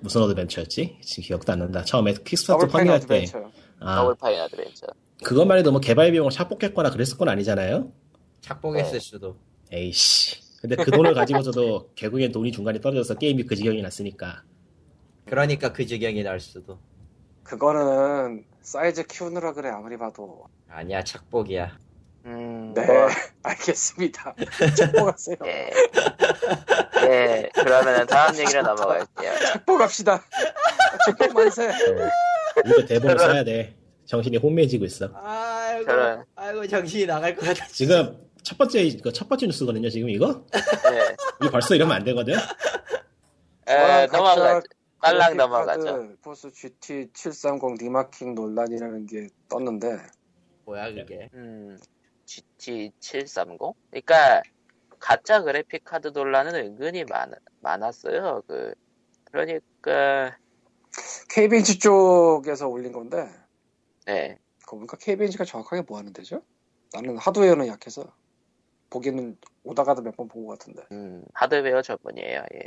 무슨 0.00 0.22
어드벤처였지? 0.22 0.98
지금 1.02 1.24
기억도 1.24 1.52
안 1.52 1.60
난다. 1.60 1.82
처음에 1.82 2.14
킥스타트 2.24 2.66
펀딩할 2.68 3.00
때 3.00 3.04
어드벤처. 3.04 3.50
아, 3.80 3.96
더블 3.96 4.14
파인 4.16 4.40
어드벤처. 4.40 4.86
그것만 5.24 5.58
해도 5.58 5.72
뭐 5.72 5.80
개발 5.80 6.12
비용을 6.12 6.30
착복했거나 6.30 6.90
그랬을 6.90 7.16
건 7.16 7.30
아니잖아요? 7.30 7.90
착복했을 8.42 8.92
네. 8.92 8.98
수도. 9.00 9.36
에이씨. 9.72 10.45
근데 10.68 10.82
그 10.82 10.90
돈을 10.90 11.14
가지고서도 11.14 11.90
결국엔 11.94 12.32
돈이 12.32 12.50
중간에 12.50 12.80
떨어져서 12.80 13.14
게임이 13.18 13.44
그 13.44 13.54
지경이 13.54 13.82
났으니까. 13.82 14.42
그러니까 15.24 15.72
그 15.72 15.86
지경이 15.86 16.24
날 16.24 16.40
수도. 16.40 16.78
그거는 17.44 18.44
사이즈 18.62 19.06
키우느라 19.06 19.52
그래 19.52 19.68
아무리 19.68 19.96
봐도. 19.96 20.48
아니야 20.68 21.04
착복이야. 21.04 21.78
음, 22.24 22.74
네, 22.74 22.84
뭐, 22.84 23.08
알겠습니다. 23.44 24.34
착복하세요. 24.76 25.36
예. 25.44 25.70
예, 27.04 27.48
그러면은 27.54 28.04
다음 28.08 28.36
얘기로 28.36 28.62
넘어갈게요. 28.62 29.32
착복합시다. 29.52 30.20
착복 31.06 31.32
만세. 31.32 31.70
이거 32.66 32.84
대본을 32.84 33.18
써야 33.20 33.44
돼. 33.44 33.76
정신이 34.06 34.38
혼미해지고 34.38 34.84
있어. 34.86 35.10
아이고, 35.14 35.84
저런. 35.84 36.24
아이고 36.34 36.66
정신이 36.66 37.06
나갈 37.06 37.36
것 37.36 37.46
같아. 37.46 37.64
지금 37.68 38.25
첫 38.46 38.56
번째 38.58 38.80
이거 38.82 39.10
첫 39.10 39.28
번째 39.28 39.46
뉴스거든요. 39.46 39.90
지금 39.90 40.08
이거 40.08 40.44
예. 40.54 41.16
이거 41.40 41.50
벌써 41.50 41.74
이러면 41.74 41.96
안 41.96 42.04
되거든. 42.04 42.34
에, 43.66 44.06
넘어가죠. 44.06 44.68
빨랑 45.00 45.36
넘어가죠. 45.36 46.14
GeForce 46.22 46.52
GT 46.52 47.08
730 47.12 47.76
remarking 47.80 48.36
논란이라는 48.36 49.06
게 49.06 49.26
떴는데 49.48 49.98
뭐야 50.64 50.94
그게? 50.94 51.28
음, 51.34 51.76
GT730? 52.26 53.74
그러니까 53.90 54.42
가짜 55.00 55.42
그래픽 55.42 55.82
카드 55.82 56.08
논란은 56.08 56.54
은근히 56.54 57.02
많, 57.02 57.32
많았어요. 57.62 58.42
그 58.46 58.72
그러니까 59.24 60.38
KBNC 61.30 61.80
쪽에서 61.80 62.68
올린 62.68 62.92
건데 62.92 63.28
네. 64.06 64.38
그거 64.60 64.76
보니까 64.76 64.96
KBNC가 64.98 65.44
정확하게 65.44 65.82
뭐 65.82 65.98
하는 65.98 66.12
데죠? 66.12 66.42
나는 66.92 67.18
하드웨어는 67.18 67.66
약해서 67.66 68.14
보기는 68.90 69.36
오다가도 69.64 70.02
몇 70.02 70.16
번 70.16 70.28
본 70.28 70.46
것 70.46 70.58
같은데 70.58 70.82
음, 70.92 71.24
하드웨어 71.34 71.82
전문이에요. 71.82 72.44
예. 72.54 72.60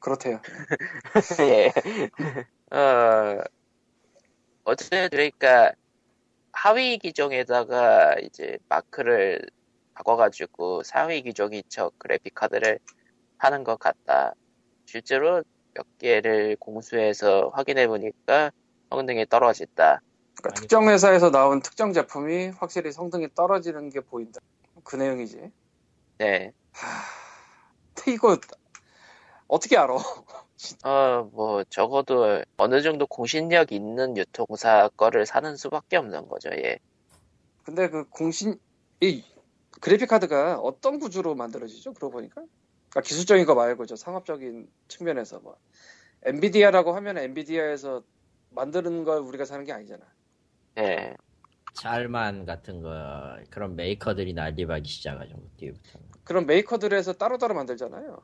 그렇대요. 0.00 0.40
예. 1.42 1.72
어, 2.76 3.42
어쨌든 4.64 5.08
그러니까 5.10 5.72
하위 6.52 6.98
기종에다가 6.98 8.16
이제 8.20 8.58
마크를 8.68 9.42
바꿔가지고 9.94 10.82
상위 10.84 11.22
기종인 11.22 11.62
척 11.68 11.98
그래픽 11.98 12.34
카드를 12.34 12.78
하는 13.38 13.64
것 13.64 13.78
같다. 13.78 14.34
실제로 14.86 15.42
몇 15.74 15.86
개를 15.98 16.56
공수해서 16.56 17.50
확인해 17.54 17.86
보니까 17.88 18.50
성능이 18.90 19.26
떨어진다. 19.26 20.00
그러니까 20.36 20.60
특정 20.60 20.88
회사에서 20.88 21.30
나온 21.30 21.60
특정 21.62 21.92
제품이 21.92 22.48
확실히 22.58 22.92
성능이 22.92 23.28
떨어지는 23.34 23.90
게 23.90 24.00
보인다. 24.00 24.40
그 24.84 24.96
내용이지. 24.96 25.52
네. 26.18 26.52
하... 26.72 28.10
이거 28.10 28.38
어떻게 29.46 29.76
알아? 29.76 29.94
어, 30.84 31.30
뭐, 31.32 31.64
적어도 31.64 32.42
어느 32.56 32.82
정도 32.82 33.06
공신력 33.06 33.72
있는 33.72 34.16
유통사 34.16 34.88
거를 34.96 35.26
사는 35.26 35.56
수밖에 35.56 35.96
없는 35.96 36.28
거죠, 36.28 36.50
예. 36.50 36.78
근데 37.64 37.88
그 37.88 38.08
공신 38.08 38.58
이 39.00 39.22
그래픽 39.80 40.08
카드가 40.08 40.58
어떤 40.58 40.98
구조로 40.98 41.34
만들어지죠? 41.34 41.92
그러고 41.92 42.12
보니까 42.12 42.42
그러니까 42.88 43.06
기술적인 43.06 43.44
거 43.44 43.54
말고 43.54 43.86
저 43.86 43.94
상업적인 43.94 44.68
측면에서 44.88 45.38
뭐 45.40 45.56
NVIDIA라고 46.24 46.94
하면 46.96 47.18
NVIDIA에서 47.18 48.02
만드는 48.50 49.04
걸 49.04 49.18
우리가 49.20 49.44
사는 49.44 49.64
게 49.64 49.72
아니잖아. 49.72 50.04
예. 50.78 51.14
Zalman 51.80 52.44
같은 52.44 52.82
거 52.82 53.36
그런 53.50 53.76
메이커들이 53.76 54.34
난리박이 54.34 54.88
시작하죠 54.88 55.34
그 55.36 55.48
뒤부터. 55.56 55.98
그런 56.24 56.46
메이커들에서 56.46 57.14
따로따로 57.14 57.54
만들잖아요. 57.54 58.18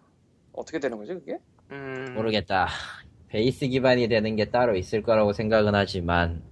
어떻게 0.52 0.78
되는 0.78 0.98
거지 0.98 1.14
그게? 1.14 1.38
음, 1.70 2.14
모르겠다. 2.14 2.68
베이스 3.28 3.66
기반이 3.66 4.08
되는 4.08 4.36
게 4.36 4.50
따로 4.50 4.76
있을 4.76 5.02
거라고 5.02 5.32
생각은 5.32 5.74
하지만 5.74 6.42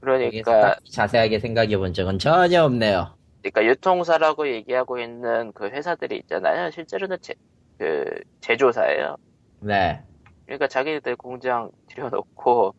그러니까, 0.00 0.60
딱 0.60 0.84
자세하게 0.84 1.38
생각해 1.38 1.76
본 1.76 1.92
적은 1.92 2.18
전혀 2.18 2.62
없네요. 2.64 3.16
그러니까 3.40 3.64
유통사라고 3.66 4.48
얘기하고 4.48 4.98
있는 4.98 5.52
그 5.52 5.66
회사들이 5.66 6.16
있잖아요. 6.18 6.70
실제로는 6.70 7.18
제, 7.20 7.34
그, 7.78 8.04
제조사예요. 8.40 9.16
네. 9.60 10.02
그러니까 10.44 10.68
자기들 10.68 11.16
공장 11.16 11.70
들여놓고, 11.88 12.74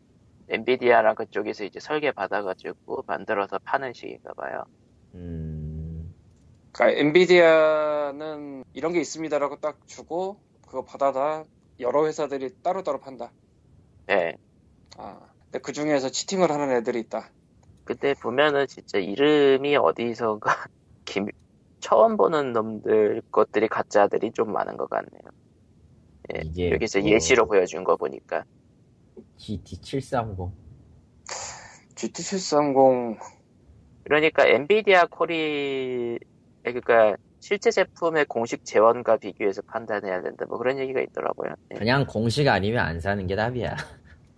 엔비디아랑 0.48 1.14
그쪽에서 1.16 1.64
이제 1.64 1.80
설계 1.80 2.12
받아가지고 2.12 3.04
만들어서 3.06 3.58
파는 3.64 3.92
식인가 3.92 4.32
봐요. 4.34 4.64
음, 5.14 6.14
그러니까 6.72 7.00
엔비디아는 7.00 8.62
이런 8.72 8.92
게 8.92 9.00
있습니다라고 9.00 9.56
딱 9.56 9.78
주고 9.86 10.40
그거 10.62 10.84
받아다 10.84 11.44
여러 11.80 12.06
회사들이 12.06 12.50
따로따로 12.62 13.00
판다. 13.00 13.32
예. 14.10 14.34
아, 14.98 15.20
근데 15.44 15.58
그 15.62 15.72
중에서 15.72 16.08
치팅을 16.08 16.50
하는 16.50 16.70
애들이 16.70 17.00
있다. 17.00 17.30
그때 17.84 18.14
보면은 18.20 18.66
진짜 18.66 18.98
이름이 18.98 19.76
어디서가, 19.76 20.40
김, 21.04 21.26
처음 21.80 22.16
보는 22.16 22.52
놈들 22.52 23.22
것들이 23.30 23.68
가짜들이 23.68 24.32
좀 24.32 24.52
많은 24.52 24.76
것 24.76 24.88
같네요. 24.90 25.20
예. 26.34 26.40
이게 26.44 26.70
여기서 26.70 27.00
뭐- 27.00 27.08
예시로 27.10 27.46
보여준 27.46 27.84
거 27.84 27.96
보니까. 27.96 28.44
GT730. 29.38 30.50
GT730 31.94 33.18
그러니까 34.04 34.46
엔비디아 34.46 35.06
코리 35.06 36.18
그러니까 36.62 37.16
실제 37.40 37.70
제품의 37.70 38.26
공식 38.26 38.64
재원과 38.64 39.18
비교해서 39.18 39.62
판단해야 39.62 40.22
된다. 40.22 40.44
뭐 40.48 40.58
그런 40.58 40.78
얘기가 40.78 41.00
있더라고요. 41.00 41.54
예. 41.72 41.76
그냥 41.76 42.06
공식 42.06 42.48
아니면 42.48 42.84
안 42.84 43.00
사는 43.00 43.24
게 43.26 43.36
답이야. 43.36 43.76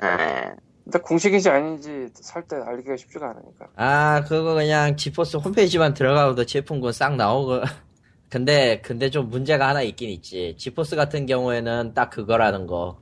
예. 0.03 0.55
근데 0.85 0.99
공식인지 1.01 1.49
아닌지 1.51 2.09
살 2.15 2.47
때 2.49 2.57
알기가 2.57 2.97
쉽지가 2.97 3.31
않으니까. 3.31 3.69
아, 3.77 4.25
그거 4.25 4.55
그냥 4.55 4.97
지포스 4.97 5.37
홈페이지만 5.39 5.95
들어가도 5.95 6.45
제품군 6.47 6.93
싹 6.93 7.17
나오고. 7.17 7.63
근데, 8.31 8.81
근데 8.83 9.11
좀 9.11 9.31
문제가 9.31 9.69
하나 9.69 9.81
있긴 9.83 10.11
있지. 10.11 10.55
지포스 10.59 10.97
같은 10.97 11.25
경우에는 11.27 11.95
딱 11.95 12.11
그거라는 12.11 12.67
거. 12.67 13.01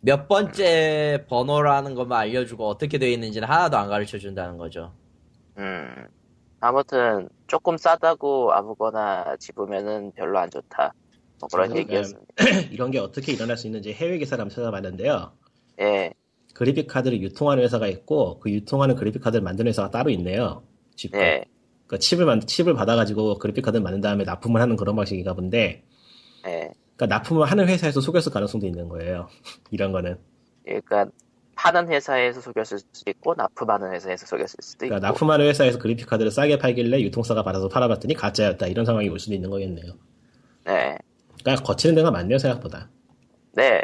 몇 0.00 0.28
번째 0.28 1.24
번호라는 1.28 1.94
것만 1.94 2.20
알려주고 2.20 2.66
어떻게 2.66 2.98
되어 2.98 3.08
있는지는 3.08 3.48
하나도 3.48 3.76
안 3.76 3.88
가르쳐 3.88 4.18
준다는 4.18 4.56
거죠. 4.56 4.92
음. 5.58 6.06
아무튼 6.60 7.28
조금 7.46 7.76
싸다고 7.76 8.52
아무거나 8.52 9.36
집으면은 9.38 10.12
별로 10.12 10.38
안 10.38 10.50
좋다. 10.50 10.92
뭐 11.40 11.48
그런 11.52 11.76
얘기였습니다. 11.76 12.26
이런 12.72 12.90
게 12.90 12.98
어떻게 12.98 13.32
일어날 13.32 13.56
수 13.56 13.66
있는지 13.66 13.92
해외 13.92 14.18
기사를 14.18 14.40
한번 14.40 14.54
찾아봤는데요. 14.54 15.32
예. 15.80 16.12
그래픽 16.54 16.88
카드를 16.88 17.20
유통하는 17.22 17.62
회사가 17.62 17.86
있고 17.86 18.40
그 18.40 18.50
유통하는 18.50 18.96
그래픽 18.96 19.22
카드를 19.22 19.42
만드는 19.42 19.68
회사가 19.68 19.90
따로 19.90 20.10
있네요. 20.10 20.64
칩. 20.96 21.14
예. 21.14 21.44
그 21.86 21.98
칩을 21.98 22.26
만 22.26 22.40
칩을 22.40 22.74
받아가지고 22.74 23.38
그래픽 23.38 23.64
카드를 23.64 23.82
만든 23.82 24.00
다음에 24.00 24.24
납품을 24.24 24.60
하는 24.60 24.76
그런 24.76 24.96
방식인가 24.96 25.34
본데, 25.34 25.84
예. 26.46 26.72
그러니까 26.98 27.06
납품을 27.16 27.46
하는 27.46 27.68
회사에서 27.68 28.00
속였을 28.00 28.32
가능성도 28.32 28.66
있는 28.66 28.88
거예요. 28.88 29.28
이런 29.70 29.92
거는. 29.92 30.18
그러니까 30.64 31.06
파는 31.54 31.88
회사에서 31.88 32.40
속였을 32.40 32.78
수도 32.92 33.10
있고 33.10 33.34
납품하는 33.34 33.92
회사에서 33.92 34.26
속였을 34.26 34.56
수도 34.60 34.84
있고. 34.86 34.90
그러니까 34.96 35.08
납품하는 35.08 35.46
회사에서 35.46 35.78
그래픽 35.78 36.06
카드를 36.08 36.30
싸게 36.30 36.58
팔길래 36.58 37.00
유통사가 37.00 37.42
받아서 37.44 37.68
팔아봤더니 37.68 38.14
가짜였다 38.14 38.66
이런 38.66 38.84
상황이 38.84 39.08
올 39.08 39.18
수도 39.20 39.34
있는 39.34 39.48
거겠네요. 39.50 39.92
네. 40.66 40.98
그러니까 41.40 41.64
거치는 41.64 41.94
데가 41.94 42.10
많네요 42.10 42.38
생각보다. 42.38 42.90
네. 43.52 43.80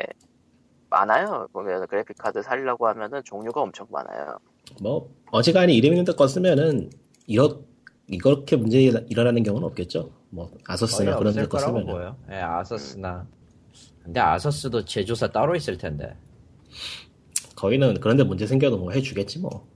많아요. 0.90 1.48
보면 1.52 1.86
그래픽 1.86 2.16
카드 2.18 2.42
살려고 2.42 2.86
하면은 2.88 3.22
종류가 3.24 3.60
엄청 3.60 3.86
많아요. 3.90 4.38
뭐 4.80 5.08
어지간히 5.30 5.76
이름 5.76 5.92
있는 5.92 6.04
데 6.04 6.12
거 6.12 6.26
쓰면은 6.28 6.90
이렇 7.26 7.60
이렇게 8.08 8.56
문제 8.56 8.80
일어나는 8.80 9.42
경우는 9.42 9.66
없겠죠. 9.68 10.10
뭐 10.30 10.50
아서스나 10.66 11.16
그런 11.16 11.34
데거 11.34 11.58
쓰면은. 11.58 11.86
보여. 11.86 12.16
예, 12.30 12.36
아서스나. 12.36 13.26
근데 14.02 14.20
아서스도 14.20 14.84
제조사 14.84 15.28
따로 15.28 15.54
있을 15.56 15.78
텐데. 15.78 16.14
거기는 17.56 17.94
그런데 18.00 18.24
문제 18.24 18.46
생겨도 18.46 18.76
뭐 18.78 18.92
해주겠지 18.92 19.38
뭐. 19.38 19.66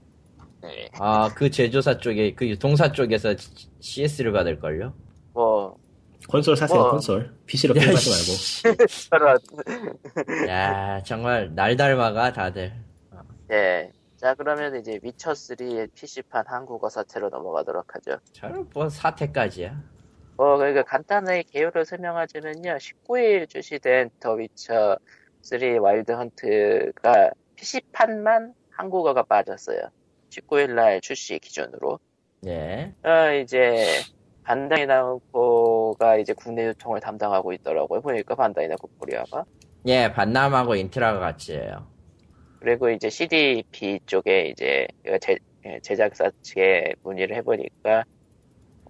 네. 0.61 0.89
아, 0.99 1.29
그 1.33 1.49
제조사 1.49 1.97
쪽에, 1.97 2.35
그 2.35 2.47
유통사 2.47 2.91
쪽에서 2.91 3.33
CS를 3.79 4.31
받을걸요? 4.33 4.93
뭐 5.33 5.77
콘솔 6.27 6.57
사세요 6.57 6.81
뭐. 6.81 6.91
콘솔 6.91 7.33
PC로 7.47 7.75
야, 7.77 7.79
게임 7.79 7.95
하지 7.95 8.09
말고. 8.11 8.31
야 10.49 11.01
정말 11.03 11.55
날 11.55 11.75
닮아가 11.75 12.31
다들. 12.31 12.73
예. 13.51 13.91
자, 14.19 14.35
그러면 14.35 14.75
이제 14.75 14.99
위쳐 15.01 15.31
3의 15.31 15.93
PC판 15.93 16.43
한국어 16.45 16.89
사태로 16.89 17.29
넘어가도록 17.29 17.95
하죠. 17.95 18.17
저는 18.33 18.69
뭐 18.73 18.89
사태까지야. 18.89 19.81
어, 20.35 20.57
그러니까 20.57 20.83
간단하게 20.83 21.43
개요를 21.43 21.85
설명하자면요. 21.85 22.75
19일 22.75 23.47
출시된 23.47 24.09
The 24.19 24.33
Witcher 24.33 24.97
3 25.41 25.79
Wild 25.81 26.11
Hunt가 26.11 27.31
PC판만 27.55 28.53
한국어가 28.71 29.23
빠졌어요. 29.23 29.83
19일 30.31 30.73
날 30.73 30.99
출시 30.99 31.39
기준으로. 31.39 31.99
예. 32.45 32.93
어, 33.03 33.31
이제 33.41 33.85
반다이 34.43 34.85
나무코가 34.85 36.17
이제 36.17 36.33
국내 36.33 36.67
유통을 36.67 36.99
담당하고 36.99 37.53
있더라고요. 37.53 38.01
보니까 38.01 38.35
반다이 38.35 38.67
나무코 38.67 38.89
코리아가. 38.99 39.45
예, 39.85 40.11
반남하고 40.11 40.75
인트라가 40.75 41.19
같이 41.19 41.53
해요. 41.53 41.87
그리고 42.59 42.89
이제 42.89 43.09
CDP 43.09 43.99
쪽에 44.05 44.49
이제 44.51 44.87
제, 45.21 45.37
예, 45.65 45.79
제작사 45.81 46.29
측에 46.41 46.93
문의를 47.03 47.35
해보니까 47.37 48.03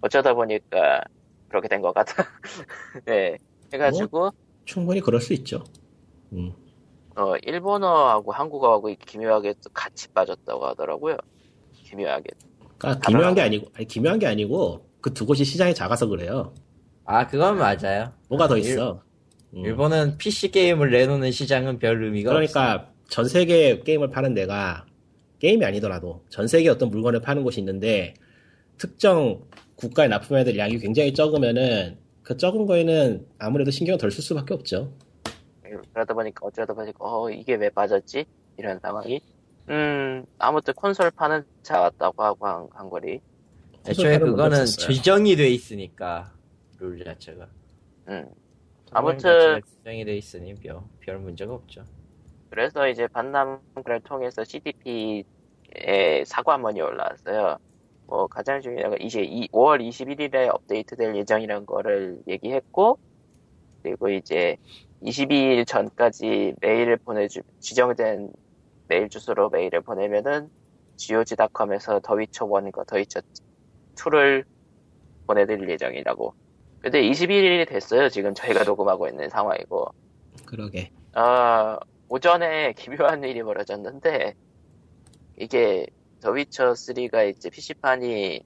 어쩌다 0.01 0.33
보니까 0.33 1.01
그렇게 1.47 1.67
된 1.67 1.81
것 1.81 1.93
같아. 1.93 2.23
네. 3.05 3.37
해가지고 3.73 4.31
충분히 4.65 4.99
그럴 5.01 5.21
수 5.21 5.33
있죠. 5.33 5.63
음. 6.33 6.51
어 7.15 7.35
일본어하고 7.43 8.31
한국어하고 8.31 8.93
기묘하게 9.05 9.53
또 9.63 9.69
같이 9.73 10.07
빠졌다고 10.09 10.65
하더라고요. 10.67 11.17
기묘하게. 11.73 12.29
그러니까 12.77 13.07
기묘한 13.07 13.35
게 13.35 13.41
아니고 13.41 13.67
아니, 13.75 13.87
기묘한 13.87 14.19
게 14.19 14.27
아니고 14.27 14.85
그 15.01 15.13
두 15.13 15.25
곳이 15.25 15.43
시장이 15.45 15.73
작아서 15.75 16.07
그래요. 16.07 16.53
아, 17.05 17.25
그건 17.27 17.57
맞아요. 17.57 18.13
뭐가 18.29 18.47
더 18.47 18.57
일- 18.57 18.65
있어? 18.65 19.03
음. 19.55 19.65
일본은 19.65 20.17
PC 20.17 20.51
게임을 20.51 20.91
내놓는 20.91 21.31
시장은 21.31 21.79
별 21.79 22.03
의미가 22.03 22.29
없어. 22.31 22.37
그러니까 22.53 22.91
전 23.09 23.27
세계 23.27 23.79
게임을 23.79 24.09
파는 24.09 24.33
데가 24.33 24.85
게임이 25.39 25.63
아니더라도 25.65 26.23
전 26.29 26.47
세계 26.47 26.69
어떤 26.69 26.89
물건을 26.89 27.21
파는 27.21 27.43
곳이 27.43 27.59
있는데 27.59 28.13
특정 28.77 29.41
국가에 29.75 30.07
납품해야 30.07 30.43
될 30.43 30.57
양이 30.57 30.77
굉장히 30.77 31.13
적으면은 31.13 31.97
그 32.23 32.37
적은 32.37 32.65
거에는 32.65 33.25
아무래도 33.39 33.71
신경을 33.71 33.97
덜 33.97 34.11
쓸 34.11 34.21
수밖에 34.21 34.53
없죠. 34.53 34.93
그러다 35.93 36.13
보니까 36.13 36.45
어쩌다 36.45 36.73
보니까 36.73 36.97
어 36.99 37.29
이게 37.29 37.55
왜 37.55 37.69
빠졌지? 37.69 38.25
이런 38.57 38.79
상황이. 38.79 39.21
음 39.69 40.25
아무튼 40.37 40.73
콘솔 40.73 41.11
파는 41.11 41.43
차 41.63 41.79
왔다고 41.81 42.23
하고 42.23 42.47
한, 42.47 42.67
한 42.73 42.89
거리. 42.89 43.21
애초에 43.87 44.17
그거는. 44.19 44.65
지정이 44.65 45.35
돼 45.35 45.47
있으니까 45.49 46.33
룰 46.79 47.03
자체가. 47.03 47.47
음 48.09 48.27
아무튼 48.91 49.29
아무튼- 49.29 49.61
지정이 49.77 50.05
돼 50.05 50.17
있으니 50.17 50.55
별, 50.55 50.79
별 50.99 51.19
문제가 51.19 51.53
없죠. 51.53 51.85
그래서 52.49 52.87
이제 52.87 53.07
반남을 53.07 53.59
통해서 54.03 54.43
CDP에 54.43 55.23
사과문이 56.25 56.81
올라왔어요. 56.81 57.57
뭐 58.07 58.27
가장 58.27 58.59
중요한 58.59 58.91
건 58.91 59.01
이제 59.01 59.21
이 59.21 59.47
5월 59.49 59.87
21일에 59.87 60.53
업데이트될 60.53 61.15
예정이라는 61.15 61.65
거를 61.65 62.19
얘기했고 62.27 62.97
그리고 63.83 64.09
이제 64.09 64.57
22일 65.03 65.65
전까지 65.67 66.55
메일을 66.59 66.97
보내주 66.97 67.41
지정된 67.59 68.31
메일 68.87 69.09
주소로 69.09 69.49
메일을 69.49 69.81
보내면은 69.81 70.49
GOG.com에서 70.97 71.99
더위쳐 72.01 72.45
1과 72.45 72.85
더위쳐 72.87 73.21
2를 73.95 74.43
보내드릴 75.27 75.69
예정이라고. 75.69 76.33
근데 76.81 77.01
21일이 77.01 77.67
됐어요. 77.67 78.09
지금 78.09 78.33
저희가 78.33 78.63
녹음하고 78.63 79.07
있는 79.07 79.29
상황이고. 79.29 79.87
그러게. 80.45 80.91
아, 81.13 81.77
오전에 82.09 82.73
기묘한 82.77 83.23
일이 83.23 83.41
벌어졌는데, 83.43 84.35
이게, 85.37 85.87
더 86.19 86.31
위쳐 86.31 86.73
3가 86.73 87.29
이제 87.29 87.49
PC판이 87.49 88.41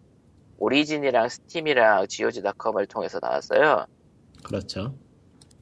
오리진이랑 0.60 1.28
스팀이랑 1.30 2.08
GOG.com을 2.08 2.86
통해서 2.86 3.20
나왔어요. 3.20 3.88
그렇죠. 4.44 4.96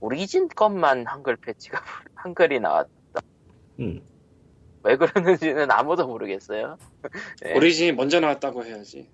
오리진 0.01 0.49
것만 0.49 1.05
한글 1.07 1.37
패치가, 1.37 1.81
한글이 2.15 2.59
나왔, 2.59 2.89
음. 3.79 4.01
왜 4.83 4.97
그러는지는 4.97 5.69
아무도 5.71 6.07
모르겠어요. 6.07 6.77
네. 7.41 7.55
오리진이 7.55 7.91
먼저 7.93 8.19
나왔다고 8.19 8.65
해야지. 8.65 9.07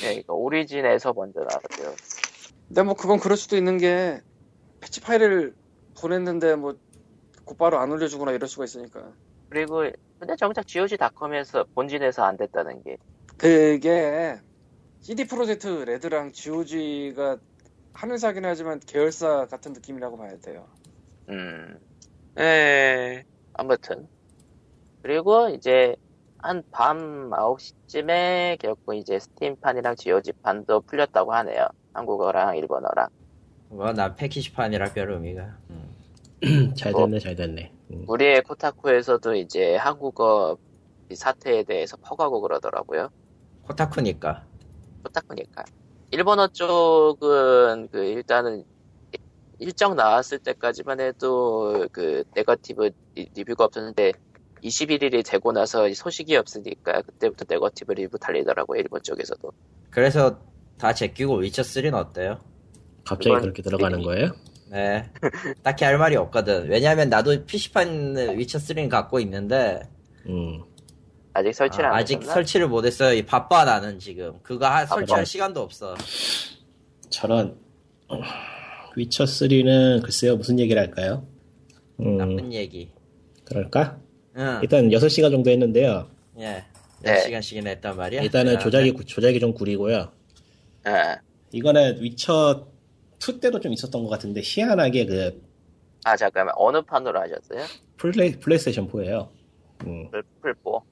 그러니까 0.00 0.32
오리진에서 0.32 1.12
먼저 1.12 1.40
나왔어요. 1.40 1.94
근데 2.68 2.82
뭐 2.82 2.94
그건 2.94 3.20
그럴 3.20 3.36
수도 3.36 3.56
있는 3.56 3.76
게 3.76 4.20
패치 4.80 5.02
파일을 5.02 5.54
보냈는데 6.00 6.56
뭐 6.56 6.76
곧바로 7.44 7.78
안 7.78 7.90
올려주거나 7.92 8.32
이럴 8.32 8.48
수가 8.48 8.64
있으니까. 8.64 9.12
그리고, 9.48 9.84
근데 10.18 10.34
정작 10.36 10.66
GOG.com에서 10.66 11.64
본진에서 11.74 12.24
안 12.24 12.36
됐다는 12.36 12.82
게, 12.82 12.96
그게 13.36 14.40
CD 15.00 15.26
프로젝트 15.26 15.66
레드랑 15.66 16.32
GOG가 16.32 17.38
한 17.92 18.10
회사긴 18.10 18.44
하지만 18.44 18.80
계열사 18.80 19.46
같은 19.46 19.72
느낌이라고 19.72 20.16
봐야 20.16 20.36
돼요. 20.38 20.66
음, 21.28 21.78
에, 22.38 23.22
아무튼. 23.52 24.08
그리고 25.02 25.48
이제 25.50 25.94
한 26.38 26.62
밤 26.70 27.30
9시쯤에 27.30 28.58
결국 28.58 28.94
이제 28.94 29.18
스팀판이랑 29.18 29.96
GOG판도 29.96 30.82
풀렸다고 30.82 31.32
하네요. 31.34 31.66
한국어랑 31.92 32.56
일본어랑. 32.56 33.08
뭐 33.68 33.94
난 33.94 34.14
패키지판이라 34.16 34.92
별 34.92 35.10
의미가. 35.12 35.58
음. 35.70 35.83
잘 36.76 36.92
뭐. 36.92 37.02
됐네, 37.02 37.18
잘 37.18 37.34
됐네. 37.36 37.72
음. 37.92 38.04
우리의 38.08 38.42
Kotaku에서도 38.42 39.34
이제 39.34 39.76
한국어 39.76 40.56
이 41.10 41.14
사태에 41.14 41.62
대해서 41.64 41.96
퍼가고 41.98 42.40
그러더라고요. 42.40 43.10
코타쿠니까. 43.62 44.46
코타쿠니까. 45.04 45.64
일본어 46.10 46.48
쪽은 46.48 47.88
그 47.90 48.04
일단은 48.04 48.64
일정 49.58 49.96
나왔을 49.96 50.38
때까지만 50.38 51.00
해도 51.00 51.86
그 51.92 52.24
네거티브 52.34 52.90
리- 53.14 53.28
리뷰가 53.34 53.64
없었는데 53.64 54.12
21일이 54.62 55.24
되고 55.24 55.52
나서 55.52 55.92
소식이 55.92 56.36
없으니까 56.36 57.02
그때부터 57.02 57.44
네거티브 57.48 57.92
리뷰 57.92 58.18
달리더라고요 58.18 58.80
일본 58.80 59.02
쪽에서도 59.02 59.52
그래서 59.90 60.40
다 60.78 60.92
제끼고 60.92 61.40
위쳐3는 61.42 61.94
어때요? 61.94 62.38
갑자기 63.04 63.36
그렇게 63.40 63.62
들어가는 63.62 64.02
거예요? 64.02 64.32
네. 64.70 65.04
딱히 65.62 65.84
할 65.84 65.98
말이 65.98 66.16
없거든. 66.16 66.68
왜냐면 66.68 67.08
나도 67.08 67.44
PC판 67.44 68.14
위쳐3는 68.14 68.88
갖고 68.88 69.20
있는데, 69.20 69.80
음. 70.26 70.62
아직 71.32 71.52
설치를 71.52 71.86
안 71.86 71.94
아, 71.94 72.04
직 72.04 72.20
했나? 72.20 72.32
설치를 72.32 72.68
못했어요. 72.68 73.20
바빠 73.26 73.64
나는 73.64 73.98
지금. 73.98 74.38
그거 74.42 74.66
할, 74.68 74.86
설치할 74.86 75.06
바빠. 75.18 75.24
시간도 75.24 75.60
없어. 75.60 75.94
저런 77.10 77.56
어, 78.08 78.20
위쳐 78.96 79.24
3는 79.24 80.02
글쎄요 80.02 80.36
무슨 80.36 80.58
얘기를 80.60 80.80
할까요? 80.80 81.26
음, 82.00 82.16
나쁜 82.16 82.52
얘기. 82.52 82.90
그럴까? 83.44 83.98
응. 84.36 84.60
일단 84.62 84.88
6시간 84.90 85.30
정도 85.30 85.50
했는데요. 85.50 86.08
예. 86.38 86.64
네. 87.00 87.24
4시간씩이나 87.24 87.66
했단 87.66 87.96
말이야? 87.96 88.22
일단은 88.22 88.54
야, 88.54 88.58
조작이 88.58 88.92
구- 88.92 89.04
조작이 89.04 89.38
좀 89.40 89.52
구리고요. 89.54 90.10
예. 90.86 91.16
이거는 91.52 92.00
위쳐 92.00 92.66
2 93.28 93.40
때도 93.40 93.60
좀 93.60 93.72
있었던 93.72 94.02
것 94.02 94.08
같은데 94.08 94.40
희한하게 94.44 95.06
그 95.06 95.54
아 96.04 96.16
잠깐만 96.16 96.54
어느 96.58 96.82
판으로 96.82 97.18
하셨어요? 97.18 97.64
플레이, 97.96 98.32
플레이스테이션 98.38 98.88
4예요. 98.90 99.28
음. 99.86 100.10
풀, 100.10 100.22
풀보 100.42 100.82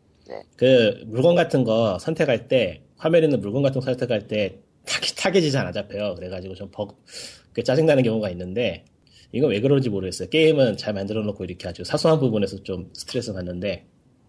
그 0.57 1.03
물건 1.07 1.35
같은 1.35 1.63
거 1.65 1.99
선택할 1.99 2.49
때 2.49 2.83
화면에 2.97 3.27
있는 3.27 3.41
물건 3.41 3.63
같은 3.63 3.81
거 3.81 3.85
선택할 3.85 4.27
때 4.27 4.59
타겟, 4.87 5.15
타겟이 5.15 5.51
잘 5.51 5.67
안 5.67 5.73
잡혀요. 5.73 6.15
그래가지고 6.15 6.55
좀 6.55 6.71
버, 6.71 6.89
그 7.53 7.63
짜증나는 7.63 8.03
경우가 8.03 8.31
있는데 8.31 8.85
이건 9.33 9.51
왜 9.51 9.61
그런지 9.61 9.91
모르겠어요. 9.91 10.31
게임은 10.31 10.79
잘 10.79 10.95
만들어 10.95 11.23
놓고 11.23 11.45
이렇게 11.45 11.69
아주 11.69 11.85
사소한 11.85 12.19
부분에서 12.19 12.63
좀 12.63 12.91
스트레스 12.95 13.33
받는데 13.35 13.85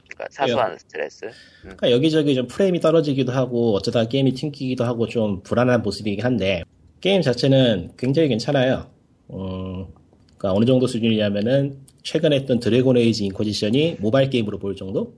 그러니까 0.09 0.27
사소한 0.31 0.77
스트레스 0.77 1.29
그러니까 1.61 1.91
여기저기 1.91 2.35
좀 2.35 2.47
프레임이 2.47 2.81
떨어지기도 2.81 3.31
하고 3.31 3.73
어쩌다 3.75 4.05
게임이 4.05 4.33
튕기기도 4.33 4.83
하고 4.83 5.07
좀 5.07 5.41
불안한 5.43 5.81
모습이긴 5.81 6.25
한데 6.25 6.63
게임 7.03 7.21
자체는 7.21 7.91
굉장히 7.97 8.29
괜찮아요. 8.29 8.87
음, 9.33 9.87
그러니까 10.37 10.53
어느 10.53 10.63
정도 10.63 10.87
수준이냐면은 10.87 11.79
최근에 12.01 12.33
했던 12.37 12.61
Dragon 12.61 12.95
Age 12.95 13.25
Inquisition이 13.25 13.97
모바일 13.99 14.29
게임으로 14.29 14.57
보일 14.57 14.77
정도? 14.77 15.13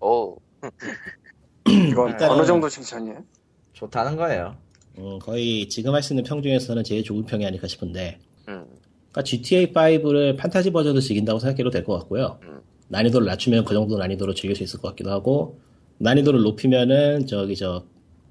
오 0.00 0.36
이건 1.66 2.12
일단은- 2.14 2.28
어느 2.30 2.44
정도 2.44 2.68
칭찬이에요? 2.68 3.24
좋다는 3.72 4.16
거예요. 4.16 4.54
음, 4.98 5.18
거의 5.18 5.66
지금 5.70 5.94
할 5.94 6.02
수 6.02 6.12
있는 6.12 6.24
평 6.24 6.42
중에서는 6.42 6.84
제일 6.84 7.02
좋은 7.02 7.24
평이 7.24 7.46
아닐까 7.46 7.66
싶은데 7.66 8.18
음, 8.48 8.66
그러니까 9.10 9.22
GTA5를 9.22 10.36
판타지 10.36 10.72
버전으로 10.72 11.00
즐긴다고 11.00 11.38
생각해도 11.38 11.70
될 11.70 11.84
것 11.84 11.98
같고요. 12.00 12.38
음. 12.42 12.60
난이도를 12.88 13.26
낮추면 13.26 13.64
그 13.64 13.72
정도 13.72 13.96
난이도로 13.96 14.34
즐길 14.34 14.54
수 14.56 14.62
있을 14.62 14.78
것 14.78 14.88
같기도 14.88 15.10
하고 15.10 15.58
난이도를 16.00 16.42
높이면은 16.42 17.26
저기 17.26 17.56
저 17.56 17.86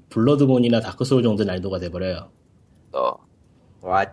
블러드본이나 0.10 0.80
다크소울 0.82 1.24
정도 1.24 1.44
난이도가 1.44 1.80
돼버려요. 1.80 2.30
또 2.92 3.18
와, 3.82 4.06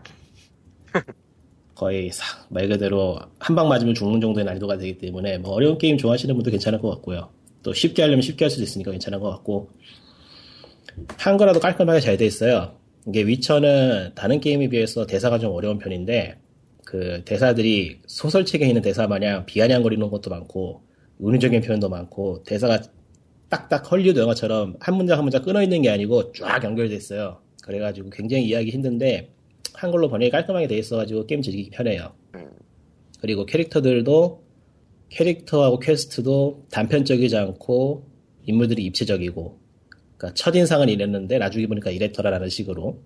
거의 1.74 2.10
사- 2.10 2.46
말 2.48 2.68
그대로 2.68 3.18
한 3.38 3.54
방 3.56 3.68
맞으면 3.68 3.94
죽는 3.94 4.20
정도의 4.20 4.44
난이도가 4.46 4.78
되기 4.78 4.98
때문에 4.98 5.38
뭐 5.38 5.52
어려운 5.52 5.78
게임 5.78 5.96
좋아하시는 5.98 6.34
분도 6.34 6.50
괜찮을 6.50 6.80
것 6.80 6.90
같고요. 6.90 7.30
또 7.62 7.72
쉽게 7.72 8.02
하려면 8.02 8.22
쉽게 8.22 8.44
할 8.44 8.50
수도 8.50 8.62
있으니까 8.62 8.90
괜찮은 8.92 9.20
것 9.20 9.30
같고 9.30 9.70
한거라도 11.18 11.60
깔끔하게 11.60 12.00
잘 12.00 12.16
돼 12.16 12.26
있어요. 12.26 12.78
이게 13.06 13.22
위쳐는 13.26 14.12
다른 14.14 14.40
게임에 14.40 14.68
비해서 14.68 15.06
대사가 15.06 15.38
좀 15.38 15.52
어려운 15.52 15.78
편인데 15.78 16.38
그 16.84 17.22
대사들이 17.24 18.00
소설책에 18.06 18.66
있는 18.66 18.82
대사 18.82 19.06
마냥 19.06 19.46
비아냥거리는 19.46 20.08
것도 20.10 20.30
많고 20.30 20.82
은유적인 21.22 21.60
표현도 21.62 21.88
많고 21.88 22.42
대사가 22.44 22.80
딱딱 23.48 23.90
헐리우드 23.90 24.18
영화처럼 24.18 24.76
한 24.80 24.96
문장 24.96 25.18
한 25.18 25.24
문장 25.24 25.42
끊어 25.42 25.62
있는 25.62 25.82
게 25.82 25.90
아니고 25.90 26.32
쫙 26.32 26.62
연결돼 26.64 26.94
있어요. 26.96 27.40
그래가지고 27.66 28.10
굉장히 28.10 28.46
이해하기 28.46 28.70
힘든데 28.70 29.30
한글로 29.74 30.08
번역이 30.08 30.30
깔끔하게 30.30 30.68
돼 30.68 30.78
있어가지고 30.78 31.26
게임 31.26 31.42
즐기기 31.42 31.70
편해요. 31.70 32.12
음. 32.36 32.48
그리고 33.20 33.44
캐릭터들도 33.44 34.44
캐릭터하고 35.08 35.78
퀘스트도 35.80 36.66
단편적이지 36.70 37.36
않고 37.36 38.06
인물들이 38.44 38.84
입체적이고 38.84 39.58
그러니까 40.16 40.34
첫인상은 40.34 40.88
이랬는데 40.88 41.38
나중에 41.38 41.66
보니까 41.66 41.90
이랬더라라는 41.90 42.48
식으로 42.48 43.02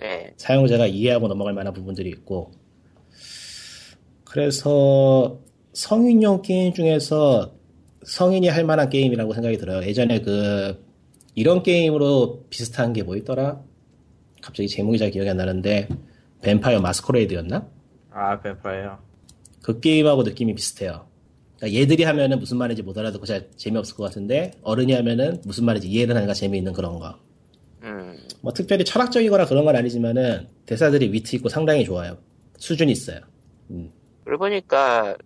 네. 0.00 0.34
사용자가 0.36 0.86
이해하고 0.88 1.28
넘어갈 1.28 1.54
만한 1.54 1.72
부분들이 1.72 2.10
있고 2.10 2.52
그래서 4.24 5.40
성인용 5.72 6.42
게임 6.42 6.74
중에서 6.74 7.54
성인이 8.04 8.48
할 8.48 8.64
만한 8.64 8.88
게임이라고 8.90 9.32
생각이 9.32 9.56
들어요. 9.58 9.86
예전에 9.86 10.20
그 10.20 10.84
이런 11.34 11.62
게임으로 11.62 12.46
비슷한 12.50 12.92
게 12.92 13.02
뭐 13.02 13.16
있더라? 13.16 13.62
갑자기 14.46 14.68
제목이 14.68 14.96
잘 14.96 15.10
기억이 15.10 15.28
안 15.28 15.36
나는데 15.36 15.88
뱀파이어 16.42 16.80
마스코레이드였나? 16.80 17.68
아, 18.12 18.40
뱀파이어. 18.40 18.96
그 19.60 19.80
게임하고 19.80 20.22
느낌이 20.22 20.54
비슷해요. 20.54 21.08
그러니까 21.56 21.80
얘들이 21.80 22.04
하면은 22.04 22.38
무슨 22.38 22.56
말인지 22.58 22.82
못 22.82 22.96
알아듣고 22.96 23.26
잘 23.26 23.50
재미없을 23.56 23.96
것 23.96 24.04
같은데 24.04 24.52
어른이 24.62 24.92
하면은 24.92 25.40
무슨 25.44 25.64
말인지 25.64 25.88
이해를 25.88 26.14
하니까 26.14 26.32
재미있는 26.32 26.72
그런 26.72 27.00
거. 27.00 27.18
음. 27.82 28.16
뭐 28.40 28.52
특별히 28.52 28.84
철학적이거나 28.84 29.46
그런 29.46 29.64
건 29.64 29.74
아니지만은 29.74 30.46
대사들이 30.64 31.12
위트 31.12 31.34
있고 31.36 31.48
상당히 31.48 31.84
좋아요. 31.84 32.18
수준이 32.56 32.92
있어요. 32.92 33.18
음. 33.70 33.90
그러고 34.24 34.44
보니까 34.44 35.16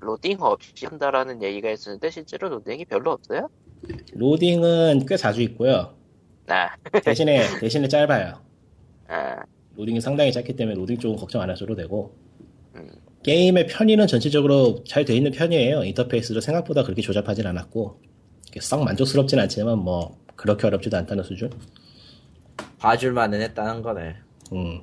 로딩 0.00 0.38
없이 0.40 0.84
한다라는 0.84 1.44
얘기가 1.44 1.70
있었는데 1.70 2.10
실제로 2.10 2.48
로딩이 2.48 2.86
별로 2.86 3.12
없어요? 3.12 3.48
로딩은 4.14 5.06
꽤 5.06 5.16
자주 5.16 5.42
있고요. 5.42 5.94
아, 6.48 6.70
대신에 7.04 7.44
대신에 7.60 7.86
짧아요. 7.86 8.43
아, 9.08 9.36
로딩이 9.76 10.00
상당히 10.00 10.32
짧기 10.32 10.54
때문에 10.56 10.76
로딩 10.76 10.98
쪽은 10.98 11.16
걱정 11.16 11.40
안 11.42 11.50
하셔도 11.50 11.74
되고 11.74 12.14
음. 12.74 12.90
게임의 13.22 13.66
편의는 13.66 14.06
전체적으로 14.06 14.84
잘 14.86 15.04
돼 15.04 15.16
있는 15.16 15.30
편이에요. 15.32 15.84
인터페이스도 15.84 16.40
생각보다 16.40 16.82
그렇게 16.82 17.02
조잡하진 17.02 17.46
않았고 17.46 18.00
썩 18.60 18.84
만족스럽진 18.84 19.38
않지만 19.40 19.78
뭐 19.78 20.16
그렇게 20.36 20.66
어렵지도 20.66 20.96
않다는 20.98 21.24
수준. 21.24 21.50
봐줄만은 22.78 23.40
했다는 23.40 23.82
거네. 23.82 24.14
음. 24.52 24.80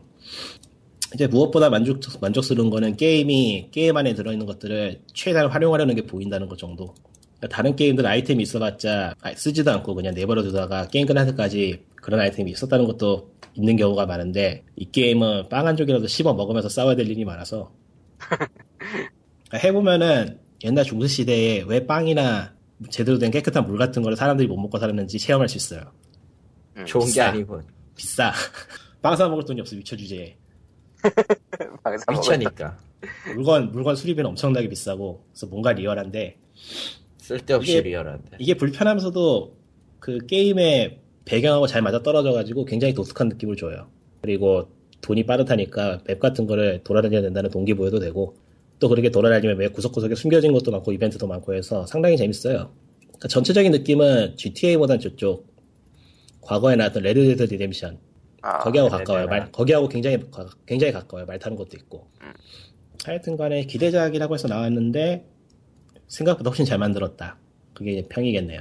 이제 1.13 1.27
무엇보다 1.27 1.69
만족, 1.69 1.99
만족스러운 2.21 2.69
거는 2.69 2.95
게임이, 2.95 3.69
게임 3.71 3.97
안에 3.97 4.13
들어있는 4.13 4.45
것들을 4.45 5.01
최대한 5.13 5.49
활용하려는 5.49 5.95
게 5.95 6.05
보인다는 6.05 6.47
것 6.47 6.57
정도. 6.57 6.95
그러니까 7.37 7.55
다른 7.55 7.75
게임들 7.75 8.05
아이템이 8.05 8.41
있어봤자 8.43 9.15
아, 9.21 9.33
쓰지도 9.35 9.71
않고 9.71 9.93
그냥 9.95 10.13
내버려 10.13 10.41
두다가 10.41 10.87
게임 10.87 11.05
끝날 11.07 11.25
때까지 11.27 11.83
그런 11.95 12.19
아이템이 12.19 12.51
있었다는 12.51 12.85
것도 12.85 13.30
있는 13.55 13.75
경우가 13.75 14.05
많은데 14.05 14.63
이 14.75 14.89
게임은 14.91 15.49
빵 15.49 15.67
한 15.67 15.75
쪽이라도 15.77 16.07
씹어 16.07 16.33
먹으면서 16.33 16.69
싸워야 16.69 16.95
될 16.95 17.07
일이 17.09 17.25
많아서 17.25 17.71
그러니까 18.19 19.57
해보면은 19.67 20.39
옛날 20.63 20.83
중세 20.85 21.07
시대에 21.07 21.63
왜 21.67 21.85
빵이나 21.85 22.53
제대로 22.89 23.17
된 23.19 23.31
깨끗한 23.31 23.65
물 23.67 23.77
같은 23.77 24.01
거를 24.01 24.15
사람들이 24.17 24.47
못 24.47 24.57
먹고 24.57 24.77
살았는지 24.79 25.19
체험할 25.19 25.49
수 25.49 25.57
있어요. 25.57 25.91
음. 26.77 26.85
좋은 26.85 27.01
게 27.05 27.07
비싸. 27.11 27.25
아니군. 27.27 27.63
비싸. 27.95 28.31
빵 29.01 29.15
사 29.15 29.27
먹을 29.27 29.43
돈이 29.45 29.59
없어 29.61 29.75
미쳐 29.75 29.95
주제에. 29.95 30.35
미쳐니까. 32.11 32.77
물건 33.35 33.71
물건 33.71 33.95
수리비는 33.95 34.29
엄청나게 34.31 34.69
비싸고 34.69 35.25
그래서 35.31 35.47
뭔가 35.47 35.73
리얼한데 35.73 36.37
쓸데없이 37.17 37.71
이게- 37.71 37.81
리얼한데. 37.81 38.37
이게 38.39 38.53
불편하면서도 38.55 39.57
그 39.99 40.25
게임의 40.27 40.99
배경하고 41.25 41.67
잘 41.67 41.81
맞아 41.81 42.01
떨어져가지고 42.01 42.65
굉장히 42.65 42.93
독특한 42.93 43.29
느낌을 43.29 43.55
줘요. 43.55 43.87
그리고 44.21 44.69
돈이 45.01 45.25
빠듯하니까 45.25 46.01
맵 46.07 46.19
같은 46.19 46.45
거를 46.47 46.81
돌아다녀야 46.83 47.21
된다는 47.21 47.49
동기부여도 47.49 47.99
되고 47.99 48.35
또 48.79 48.89
그렇게 48.89 49.09
돌아다니면 49.09 49.57
왜 49.57 49.67
구석구석에 49.69 50.15
숨겨진 50.15 50.51
것도 50.53 50.71
많고 50.71 50.91
이벤트도 50.91 51.27
많고 51.27 51.53
해서 51.53 51.85
상당히 51.85 52.17
재밌어요. 52.17 52.71
그러니까 53.07 53.27
전체적인 53.27 53.71
느낌은 53.71 54.35
GTA보단 54.37 54.99
저쪽 54.99 55.47
과거에 56.41 56.75
나왔던 56.75 57.03
Red 57.03 57.20
Dead 57.20 57.43
Redemption 57.53 57.99
아, 58.41 58.57
거기하고 58.59 58.89
네네네. 58.89 59.03
가까워요. 59.03 59.27
말, 59.27 59.51
거기하고 59.51 59.87
굉장히 59.87 60.19
가- 60.31 60.49
굉장히 60.65 60.91
가까워요. 60.93 61.27
말 61.27 61.37
타는 61.37 61.55
것도 61.57 61.77
있고. 61.77 62.07
하여튼간에 63.05 63.65
기대작이라고 63.65 64.33
해서 64.33 64.47
나왔는데 64.47 65.25
생각보다 66.07 66.49
훨씬 66.49 66.65
잘 66.65 66.77
만들었다. 66.79 67.37
그게 67.73 68.05
평이겠네요. 68.09 68.59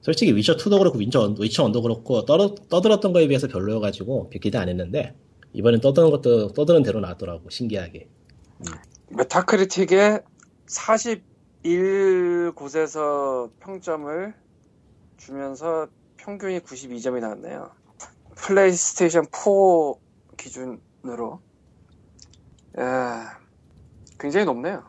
솔직히 0.00 0.34
위쳐 0.34 0.56
2도 0.56 0.78
그렇고 0.78 0.98
위쳐, 0.98 1.20
원- 1.20 1.36
위쳐 1.38 1.64
1도 1.64 1.82
그렇고 1.82 2.24
떠, 2.24 2.54
떠들었던 2.54 3.12
거에 3.12 3.26
비해서 3.28 3.48
별로여가지고 3.48 4.30
기대 4.40 4.58
안 4.58 4.68
했는데 4.68 5.14
이번엔 5.52 5.80
떠드는 5.80 6.10
것도 6.10 6.52
떠드는 6.52 6.82
대로 6.82 7.00
나왔더라고 7.00 7.50
신기하게. 7.50 8.08
메타크리틱에 9.10 10.20
41곳에서 11.64 13.50
평점을 13.60 14.34
주면서 15.16 15.88
평균이 16.16 16.60
92점이 16.60 17.20
나왔네요. 17.20 17.70
플레이스테이션 18.36 19.26
4 19.32 19.94
기준으로. 20.36 21.40
야, 22.78 23.40
굉장히 24.20 24.46
높네요. 24.46 24.84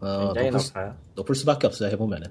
어, 0.00 0.32
굉장히 0.34 0.50
높을, 0.50 0.60
수, 0.60 0.68
높아요. 0.74 0.96
높을 1.14 1.34
수밖에 1.34 1.66
없어요 1.66 1.90
해보면은. 1.90 2.28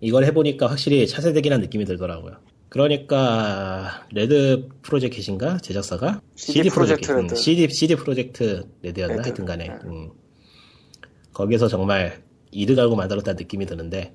이걸 0.00 0.24
해보니까 0.26 0.66
확실히 0.66 1.06
차세대기란 1.06 1.60
느낌이 1.60 1.84
들더라고요. 1.84 2.36
그러니까 2.68 4.06
Red 4.12 4.68
Projekt인가 4.82 5.58
제작사가 5.58 6.20
CD 6.34 6.68
Projekt 6.68 7.10
음, 7.12 7.22
Red. 7.22 7.36
CD 7.36 7.68
CD 7.68 7.94
Projekt 7.94 8.68
Red였나 8.82 9.14
Red. 9.16 9.22
하여튼간에 9.28 9.68
네. 9.68 9.74
음. 9.84 10.10
거기서 11.32 11.68
정말 11.68 12.22
이를 12.50 12.78
갈고 12.78 12.96
만들었다는 12.96 13.36
느낌이 13.38 13.66
드는데 13.66 14.14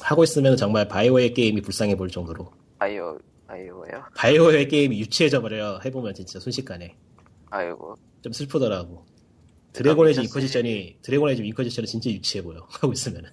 하고 0.00 0.24
있으면 0.24 0.56
정말 0.56 0.88
BioWare 0.88 1.34
게임이 1.34 1.60
불쌍해 1.60 1.96
보일 1.96 2.10
정도로 2.10 2.50
아이오, 2.78 3.18
아이오요? 3.46 4.04
BioWare 4.16 4.68
게임이 4.68 4.98
유치해져 5.00 5.40
버려 5.40 5.80
해보면 5.84 6.14
진짜 6.14 6.38
순식간에 6.40 6.94
아이고. 7.50 7.94
좀 8.22 8.32
슬프더라고. 8.32 9.06
Dragon 9.72 10.08
Age 10.08 10.20
미쳤으니- 10.20 10.24
Inquisition이 10.24 10.96
Dragon 11.02 11.30
Age 11.30 11.42
Inquisition이 11.46 11.86
진짜 11.86 12.10
유치해 12.10 12.42
보여 12.42 12.66
하고 12.68 12.92
있으면은. 12.92 13.30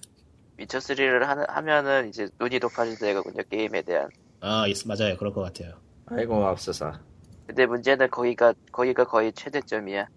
위쳐 0.58 0.78
3를 0.78 1.20
하 1.22 1.60
면은 1.60 2.08
이제 2.08 2.28
눈이 2.40 2.58
높아질 2.58 2.98
때거든요, 2.98 3.42
게임에 3.50 3.82
대한. 3.82 4.08
아, 4.40 4.64
예, 4.68 4.72
맞아요. 4.86 5.16
그럴 5.16 5.32
것 5.32 5.42
같아요. 5.42 5.74
아이고, 6.06 6.40
맙소사. 6.40 6.98
근데 7.46 7.66
문제는 7.66 8.10
거기가, 8.10 8.54
거기가 8.72 9.04
거의 9.04 9.32
최대점이야. 9.32 10.08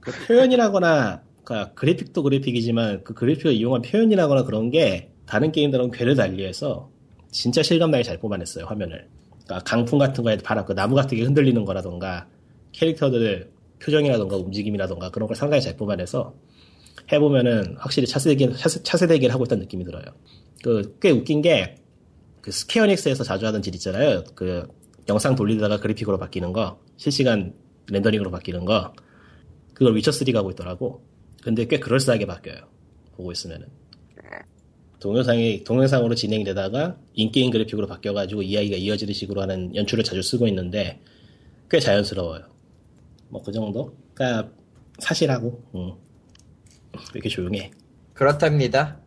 그 0.00 0.12
표현이라거나, 0.26 1.22
그러니까 1.44 1.72
그래픽도 1.74 2.22
그래픽이지만 2.22 3.04
그 3.04 3.14
그래픽을 3.14 3.52
이용한 3.52 3.82
표현이라거나 3.82 4.44
그런 4.44 4.70
게 4.70 5.12
다른 5.26 5.50
게임들하고 5.52 5.90
괴를 5.90 6.14
달리해서 6.14 6.90
진짜 7.30 7.62
실감나게 7.62 8.02
잘 8.02 8.18
뽑아냈어요, 8.18 8.66
화면을. 8.66 9.08
그러니까 9.44 9.58
강풍 9.64 9.98
같은 9.98 10.22
거에 10.22 10.36
바람, 10.36 10.64
그 10.64 10.74
나무 10.74 10.94
같은 10.94 11.16
게 11.16 11.24
흔들리는 11.24 11.64
거라던가 11.64 12.28
캐릭터들 12.72 13.50
표정이라던가 13.82 14.36
움직임이라던가 14.36 15.10
그런 15.10 15.26
걸 15.26 15.36
상당히 15.36 15.62
잘 15.62 15.76
뽑아내서 15.76 16.34
해보면은 17.12 17.76
확실히 17.78 18.06
차세대기, 18.06 18.56
차세, 18.56 18.82
차세대기를 18.82 19.32
하고 19.34 19.44
있다는 19.44 19.62
느낌이 19.62 19.84
들어요. 19.84 20.04
그, 20.62 20.96
꽤 21.00 21.10
웃긴 21.10 21.42
게, 21.42 21.76
그 22.40 22.50
Square 22.52 22.83
Enix에서 22.83 23.24
자주 23.24 23.46
하던 23.46 23.62
질 23.62 23.74
있잖아요. 23.74 24.24
그 24.34 24.66
영상 25.08 25.34
돌리다가 25.34 25.78
그래픽으로 25.80 26.18
바뀌는 26.18 26.52
거, 26.52 26.80
실시간 26.96 27.54
렌더링으로 27.88 28.30
바뀌는 28.30 28.64
거, 28.64 28.92
그걸 29.74 29.94
위쳐3가 29.96 30.34
하고 30.36 30.50
있더라고. 30.50 31.04
근데 31.42 31.66
꽤 31.66 31.78
그럴싸하게 31.78 32.26
바뀌어요. 32.26 32.58
보고 33.16 33.32
있으면은. 33.32 33.68
동영상이, 35.00 35.64
동영상으로 35.64 36.14
진행되다가 36.14 36.98
in-game 37.14 37.50
그래픽으로 37.50 37.86
바뀌어가지고 37.86 38.42
이야기가 38.42 38.76
이어지는 38.76 39.14
식으로 39.14 39.40
하는 39.40 39.74
연출을 39.74 40.04
자주 40.04 40.20
쓰고 40.22 40.46
있는데 40.48 41.00
꽤 41.70 41.80
자연스러워요. 41.80 42.42
뭐 43.30 43.42
그 43.42 43.50
정도? 43.52 43.96
그니까 44.12 44.50
사실하고, 44.98 45.62
응. 45.74 45.94
왜 46.94 47.00
이렇게 47.14 47.28
조용해? 47.28 47.70
그렇답니다. 48.14 48.98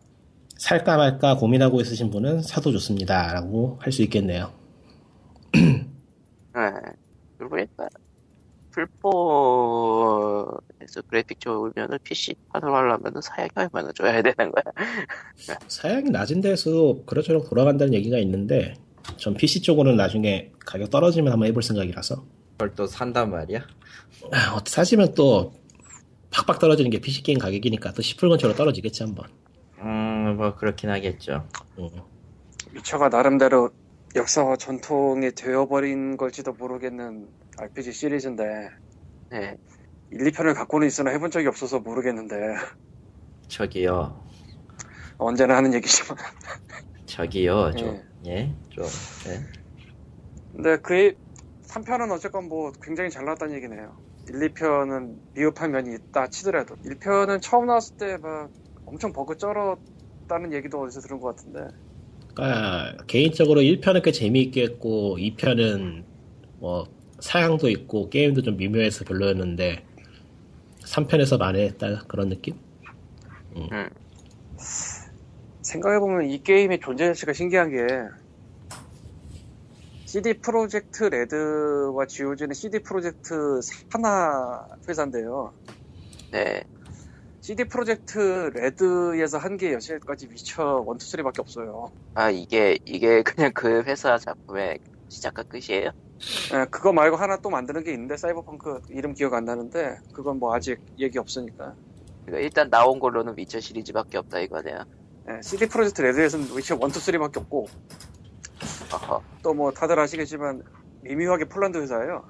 살까 0.56 0.96
말까 0.96 1.36
고민하고 1.36 1.80
있으신 1.80 2.10
분은 2.10 2.42
사도 2.42 2.70
좋습니다. 2.72 3.32
라고 3.32 3.78
할 3.80 3.92
수 3.92 4.02
있겠네요. 4.02 4.52
네. 5.52 5.84
그러고 7.38 7.56
보니까, 7.56 7.88
풀포에서 8.70 10.50
그래픽 11.08 11.40
좋으면은 11.40 11.98
PC판으로 12.02 12.74
하려면은 12.76 13.20
사양이 13.20 13.48
얼마나 13.54 13.90
줘야 13.92 14.20
되는 14.22 14.52
거야? 14.52 14.64
사양이 15.68 16.10
낮은 16.10 16.40
데서 16.40 16.96
그럭저럭 17.06 17.48
돌아간다는 17.48 17.94
얘기가 17.94 18.18
있는데 18.18 18.74
전 19.16 19.34
PC 19.34 19.62
쪽으로는 19.62 19.96
나중에 19.96 20.50
가격 20.64 20.90
떨어지면 20.90 21.32
한번 21.32 21.48
해볼 21.48 21.62
생각이라서 21.62 22.24
그걸 22.52 22.74
또 22.74 22.86
산단 22.86 23.30
말이야? 23.30 23.60
아, 24.32 24.52
어떻게 24.54 24.70
사시면 24.70 25.14
또 25.14 25.52
팍팍 26.34 26.58
떨어지는 26.58 26.90
게 26.90 27.00
PC 27.00 27.22
게임 27.22 27.38
가격이니까 27.38 27.92
또 27.92 28.02
10불 28.02 28.28
근처로 28.30 28.54
떨어지겠지 28.54 29.04
한번 29.04 29.28
음, 29.78 30.36
뭐 30.36 30.56
그렇긴 30.56 30.90
하겠죠. 30.90 31.48
음. 31.78 31.88
위쳐가 32.72 33.08
나름대로 33.08 33.70
역사와 34.16 34.56
전통이 34.56 35.32
되어버린 35.32 36.16
걸지도 36.16 36.52
모르겠는 36.54 37.28
RPG 37.56 37.92
시리즈인데 37.92 38.44
네. 39.30 39.56
1, 40.10 40.18
2편을 40.30 40.54
갖고는 40.54 40.86
있으나 40.86 41.10
해본 41.10 41.30
적이 41.30 41.48
없어서 41.48 41.78
모르겠는데 41.80 42.36
저기요, 43.48 44.20
언제나 45.18 45.56
하는 45.56 45.72
얘기지만 45.74 46.16
저기요, 47.06 47.72
좀, 47.76 48.02
예, 48.26 48.52
좀, 48.70 48.84
예. 49.28 49.40
근데 50.52 50.76
그 50.78 51.14
3편은 51.66 52.10
어쨌건 52.12 52.48
뭐 52.48 52.72
굉장히 52.82 53.10
잘 53.10 53.24
나왔다는 53.24 53.54
얘기네요 53.56 53.96
1, 54.28 54.34
2편은 54.54 55.16
미흡한 55.34 55.70
면이 55.72 55.94
있다 55.94 56.28
치더라도. 56.28 56.76
1편은 56.76 57.40
처음 57.42 57.66
나왔을 57.66 57.96
때 57.96 58.16
막 58.18 58.50
엄청 58.86 59.12
버그 59.12 59.36
쩔었다는 59.38 60.52
얘기도 60.52 60.80
어디서 60.82 61.00
들은 61.00 61.18
것 61.20 61.34
같은데. 61.34 61.74
그러니까 62.34 62.96
개인적으로 63.06 63.60
1편은 63.60 64.02
꽤 64.02 64.12
재미있게 64.12 64.62
했고 64.62 65.16
2편은 65.18 66.04
뭐 66.58 66.86
사양도 67.20 67.68
있고 67.70 68.10
게임도 68.10 68.42
좀 68.42 68.56
미묘해서 68.56 69.04
별로였는데 69.04 69.84
3편에서 70.84 71.38
만회했다? 71.38 72.04
그런 72.08 72.28
느낌? 72.28 72.54
생각해보면 75.62 76.28
이 76.28 76.42
게임의 76.42 76.80
존재 76.80 77.06
자체가 77.06 77.32
신기한 77.32 77.70
게 77.70 77.86
CD 80.14 80.34
프로젝트 80.34 81.02
레드와 81.02 82.06
GOG는 82.06 82.54
CD 82.54 82.78
프로젝트 82.78 83.60
산하 83.60 84.64
회사인데요. 84.88 85.52
네. 86.30 86.62
CD 87.40 87.64
프로젝트 87.64 88.52
레드에서 88.54 89.38
한게 89.38 89.72
여실까지 89.72 90.28
위쳐 90.30 90.86
1, 90.86 90.94
2, 90.94 90.98
3밖에 90.98 91.40
없어요. 91.40 91.90
아 92.14 92.30
이게 92.30 92.78
이게 92.84 93.24
그냥 93.24 93.50
그 93.52 93.82
회사 93.82 94.16
작품의 94.16 94.78
시작과 95.08 95.42
끝이에요? 95.42 95.90
예, 96.52 96.64
그거 96.70 96.92
말고 96.92 97.16
하나 97.16 97.36
또 97.38 97.50
만드는 97.50 97.82
게 97.82 97.92
있는데 97.94 98.16
사이버펑크 98.16 98.82
이름 98.90 99.14
기억 99.14 99.34
안 99.34 99.44
나는데 99.44 99.98
그건 100.12 100.38
뭐 100.38 100.54
아직 100.54 100.78
얘기 100.96 101.18
없으니까. 101.18 101.74
그러니까 102.24 102.44
일단 102.44 102.70
나온 102.70 103.00
걸로는 103.00 103.34
위쳐 103.36 103.58
시리즈밖에 103.58 104.18
없다 104.18 104.38
이거네요. 104.38 104.84
예, 105.28 105.42
CD 105.42 105.66
프로젝트 105.66 106.02
레드에서는 106.02 106.56
위쳐 106.56 106.76
1, 106.76 106.82
2, 106.82 106.84
3밖에 106.86 107.38
없고. 107.38 107.66
또 109.42 109.52
뭐 109.54 109.70
다들 109.72 109.98
아시겠지만 109.98 110.62
미묘하게 111.02 111.44
폴란드 111.46 111.78
회사예요. 111.78 112.24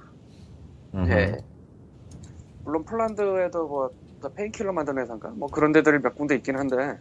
네. 0.93 1.37
물론 2.65 2.85
폴란드에도 2.85 3.67
뭐더 3.69 4.29
Painkiller 4.35 4.73
만드는 4.73 5.03
회사인가 5.03 5.29
뭐 5.31 5.49
그런 5.49 5.73
데들 5.73 6.01
몇 6.01 6.15
군데 6.15 6.35
있긴 6.37 6.57
한데 6.57 6.99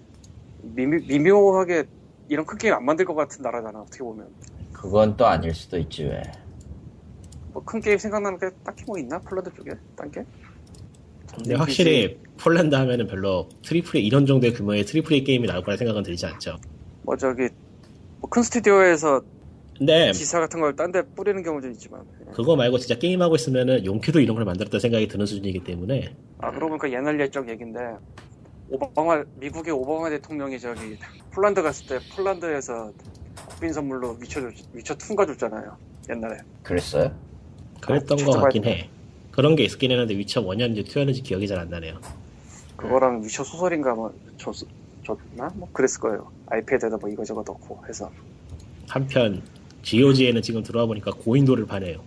미묘, 0.62 1.00
미묘하게 1.08 1.86
이런 2.30 2.46
큰 2.46 2.58
게임 2.58 2.74
안 2.74 2.86
만들 2.86 3.06
것 3.06 3.16
같은 3.16 3.42
나라잖아 3.42 3.80
어떻게 3.82 4.04
보면 4.04 4.28
그건 4.72 5.16
또 5.18 5.26
아닐 5.26 5.54
수도 5.54 5.78
있지 5.78 6.04
왜. 6.06 6.22
뭐 7.54 7.64
큰 7.66 7.80
게임 7.80 7.98
생각나는 7.98 8.38
게 8.40 8.50
딱히 8.64 8.84
뭐 8.86 8.98
있나 8.98 9.20
폴란드 9.20 9.54
쪽에 9.54 9.72
딴 9.96 10.12
게? 10.12 10.24
근데 11.36 11.56
확실히 11.56 12.20
폴란드 12.38 12.76
하면은 12.76 13.08
별로 13.08 13.48
triple 13.64 13.98
A 14.00 14.06
이런 14.06 14.26
정도의 14.26 14.54
규모의 14.54 14.84
triple 14.86 15.14
A 15.14 15.24
게임이 15.24 15.48
나올 15.48 15.64
거라 15.64 15.78
생각은 15.78 16.04
들지 16.04 16.26
않죠. 16.26 16.58
뭐 17.04 17.16
저기 17.18 17.50
뭐 18.24 18.30
큰 18.30 18.42
스튜디오에서 18.44 19.22
근데 19.78 20.12
기사 20.12 20.40
같은 20.40 20.62
걸 20.62 20.76
딴 20.76 20.92
데 20.92 21.02
뿌리는 21.02 21.42
경우도 21.44 21.68
있지만 21.72 22.04
그거 22.34 22.56
말고 22.56 22.78
진짜 22.78 22.96
게임하고 22.98 23.36
있으면은 23.36 23.86
용케도 23.86 24.20
이런 24.22 24.36
걸 24.36 24.46
만들었다 24.46 24.80
생각이 24.80 25.08
드는 25.08 25.26
수준이기 25.26 25.64
때문에 25.64 26.16
아 26.40 26.52
그러고 26.52 26.70
보니까 26.78 26.92
옛날 26.92 27.20
옛적 27.20 27.50
얘긴데 27.50 27.80
오바마 28.70 29.24
미국의 29.36 29.74
오바마 29.74 30.10
대통령이 30.10 30.60
저기 30.60 30.98
폴란드 31.34 31.62
갔을 31.62 31.86
때 31.88 32.00
폴란드에서 32.16 32.92
국빈 33.36 33.74
선물로 33.74 34.18
위쳐 34.22 34.40
줬- 34.42 34.54
위쳐 34.74 34.96
two인가 34.96 35.26
줬잖아요 35.26 35.76
옛날에 36.10 36.38
그랬어요? 36.64 37.12
그랬던 37.82 38.20
아, 38.22 38.26
것 38.26 38.32
같긴 38.42 38.64
해. 38.66 38.90
그런 39.32 39.56
게 39.56 39.64
있긴 39.64 39.92
했는데 39.92 40.16
위쳐 40.18 40.40
one인지 40.42 40.86
two였는지 40.86 41.22
기억이 41.24 41.48
잘 41.48 41.60
안 41.60 41.70
나네요. 41.70 42.00
그거랑 42.78 43.22
위쳐 43.24 43.44
소설인가 43.44 43.94
뭐 43.96 44.14
줬, 44.38 44.56
줬나? 45.04 45.50
뭐 45.56 45.70
그랬을 45.74 46.00
거예요 46.02 46.32
아이패드에다 46.48 46.98
뭐 46.98 47.10
이거저거 47.10 47.44
넣고 47.46 47.86
해서 47.88 48.12
한편 48.88 49.42
GOG에는 49.82 50.42
지금 50.42 50.64
들어와 50.64 50.86
보니까 50.86 51.12
고인돌을 51.12 51.66
파네요. 51.66 52.02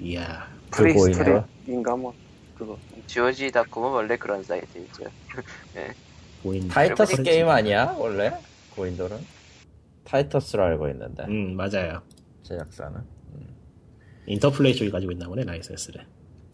이야 0.00 0.48
그 0.70 0.92
고인돌? 0.92 1.18
Prehistorik인가 1.24 1.96
뭐 1.96 2.14
그거 2.56 2.78
GOG.com은 3.06 3.90
원래 3.90 4.16
그런 4.16 4.42
사이트이죠. 4.42 5.04
고인. 6.42 6.68
Titus 6.68 7.16
그래서 7.16 7.22
게임 7.22 7.48
아니야 7.48 7.94
원래 7.98 8.32
고인돌은? 8.76 9.18
타이터스로 10.04 10.62
알고 10.62 10.88
있는데 10.90 11.24
음 11.24 11.56
맞아요. 11.56 12.00
제작사는. 12.42 13.00
인터플레이 14.26 14.74
쪽이 14.74 14.90
가지고 14.90 15.12
있나 15.12 15.26
보네 15.26 15.44
라이센스를. 15.44 16.06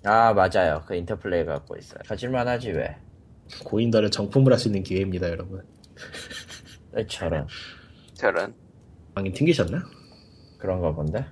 아 0.05 0.33
맞아요 0.33 0.83
그 0.87 0.95
인터플레이 0.95 1.45
갖고 1.45 1.77
있어요. 1.77 1.99
가질만하지 2.07 2.71
왜? 2.71 2.97
고인도를 3.65 4.11
정품을 4.11 4.53
할 4.53 4.59
수 4.59 4.69
있는 4.69 4.83
기회입니다, 4.83 5.29
여러분. 5.31 5.63
저런 7.09 7.47
저런 8.15 8.55
방금 9.15 9.33
튕기셨나? 9.33 9.83
그런가 10.59 10.93
본데. 10.95 11.27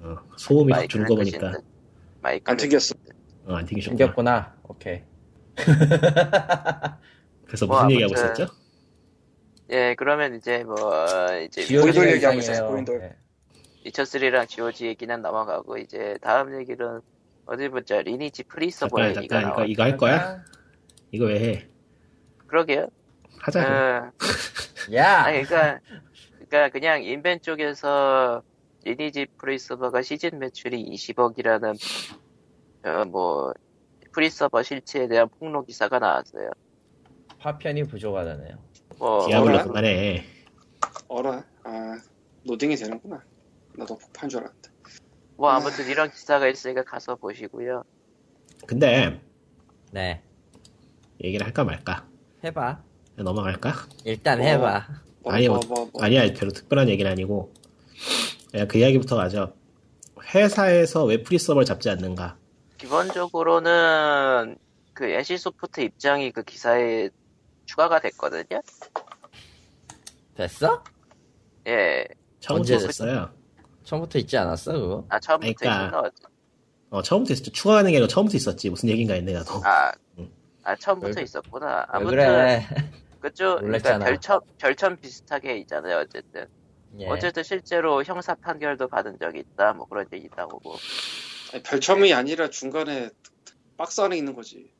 어, 0.00 0.16
소음이 0.36 0.72
확 0.72 0.82
끄신 0.88 1.04
보니까 1.04 1.50
듯. 1.52 1.64
마이크를 2.22 2.50
안 2.52 2.56
튕겼어 2.56 2.94
어, 3.46 3.54
안 3.54 3.66
튕기셨구나. 3.66 3.98
생겼구나. 3.98 4.56
오케이. 4.68 5.02
그래서 7.46 7.66
뭐, 7.66 7.76
무슨 7.82 7.90
얘기하고 7.92 8.14
아무튼 8.16 8.24
있었죠? 8.44 8.54
예, 9.70 9.94
그러면 9.98 10.34
이제 10.36 10.62
뭐 10.64 10.76
이제 11.46 11.80
고인돌 11.80 12.10
얘기하고. 12.12 12.38
있었어, 12.38 12.66
고인돌. 12.68 13.00
네. 13.00 13.16
위쳐 13.86 14.20
3랑 14.20 14.48
GOG 14.48 14.86
얘기는 14.86 15.20
넘어가고 15.22 15.78
이제 15.78 16.16
다음 16.20 16.58
얘기는 16.60 17.00
어디 17.46 17.68
보자 17.68 18.02
리니지 18.02 18.44
free 18.44 18.68
서버 18.68 19.04
얘기가 19.08 19.20
잠깐 19.22 19.42
나와. 19.42 19.54
이거 19.64 19.66
이거 19.66 19.82
할 19.82 19.96
거야? 19.96 20.44
이거 21.10 21.26
왜 21.26 21.40
해? 21.40 21.68
그러게요. 22.46 22.88
하자. 23.40 23.60
어, 23.60 24.12
야. 24.94 25.24
아니 25.24 25.42
그러니까 25.42 25.80
그러니까 26.48 26.68
그냥 26.70 27.02
인벤 27.02 27.40
쪽에서 27.42 28.42
리니지 28.84 29.26
free 29.38 29.59
서버가 29.59 30.02
시즌 30.02 30.38
매출이 30.38 30.84
20억이라는 30.84 31.76
어, 32.84 33.04
뭐 33.06 33.52
free 34.12 34.32
서버 34.32 34.62
실체에 34.62 35.08
대한 35.08 35.28
폭로 35.28 35.64
기사가 35.64 35.98
나왔어요. 35.98 36.50
파편이 37.38 37.84
부족하다네요. 37.84 38.56
뭐 38.98 39.26
디아블로? 39.26 39.62
그만해. 39.64 40.24
어라 41.08 41.44
아 41.64 41.98
로딩이 42.44 42.76
되는구나 42.76 43.22
나도 43.76 43.96
폭파한 43.98 44.28
줄 44.28 44.40
알았는데 44.40 44.70
뭐 45.36 45.50
아무튼 45.50 45.86
이런 45.88 46.10
기사가 46.10 46.48
있으니까 46.48 46.82
가서 46.82 47.14
보시고요. 47.16 47.84
근데 48.66 49.20
네. 49.92 50.22
얘기를 51.22 51.44
할까 51.44 51.64
말까? 51.64 52.06
해봐. 52.44 52.82
넘어갈까? 53.16 53.74
일단 54.04 54.40
어. 54.40 54.42
해봐. 54.42 54.86
뭐, 55.20 55.32
아니, 55.32 55.48
뭐, 55.48 55.58
뭐, 55.66 55.76
뭐, 55.76 55.90
뭐. 55.92 56.04
아니야 56.04 56.32
별로 56.32 56.52
특별한 56.52 56.88
얘기는 56.88 57.10
아니고 57.10 57.52
그 58.68 58.78
이야기부터 58.78 59.18
하죠. 59.20 59.54
회사에서 60.34 61.04
왜 61.04 61.22
free 61.22 61.38
서버를 61.38 61.64
잡지 61.64 61.90
않는가? 61.90 62.36
기본적으로는 62.78 64.56
그 64.92 65.10
NC소프트 65.10 65.80
입장이 65.80 66.30
그 66.30 66.42
기사에 66.42 67.10
추가가 67.66 68.00
됐거든요. 68.00 68.62
됐어? 70.34 70.82
예. 71.66 72.06
처음부터 72.40 72.74
언제 72.74 72.76
있었어요. 72.76 73.30
처음부터 73.84 74.18
있지 74.20 74.36
않았어 74.36 74.72
그거? 74.72 75.06
아 75.08 75.18
처음부터 75.18 75.54
그러니까 75.58 75.86
있었나? 75.88 76.10
어, 76.90 77.02
처음부터 77.02 77.34
있었죠. 77.34 77.52
추가하는 77.52 77.90
게 77.90 77.96
아니라 77.96 78.08
처음부터 78.08 78.36
있었지. 78.36 78.70
무슨 78.70 78.88
얘기인가 78.88 79.14
했네, 79.14 79.32
나도. 79.32 79.60
아, 79.64 79.92
음. 80.18 80.30
아 80.64 80.76
처음부터 80.76 81.14
왜- 81.20 81.22
있었구나. 81.24 81.66
왜 81.78 81.84
아무튼 81.88 82.10
그래? 82.16 82.66
그쪽 83.20 83.60
그러니까. 83.60 83.98
별첨 83.98 84.40
별첨 84.58 84.96
비슷하게 84.96 85.58
있잖아요. 85.58 85.98
어쨌든 85.98 86.46
예. 86.98 87.06
어쨌든 87.08 87.42
실제로 87.42 88.02
형사 88.04 88.34
판결도 88.34 88.88
받은 88.88 89.18
적이 89.18 89.40
있다. 89.40 89.72
뭐 89.74 89.86
그런 89.86 90.06
얘기 90.12 90.26
있다고. 90.26 90.60
뭐. 90.62 90.76
아니, 91.52 91.62
별첨이 91.62 92.12
아니라 92.14 92.48
중간에 92.50 93.10
박스 93.76 94.00
안에 94.00 94.16
있는 94.16 94.34
거지 94.34 94.70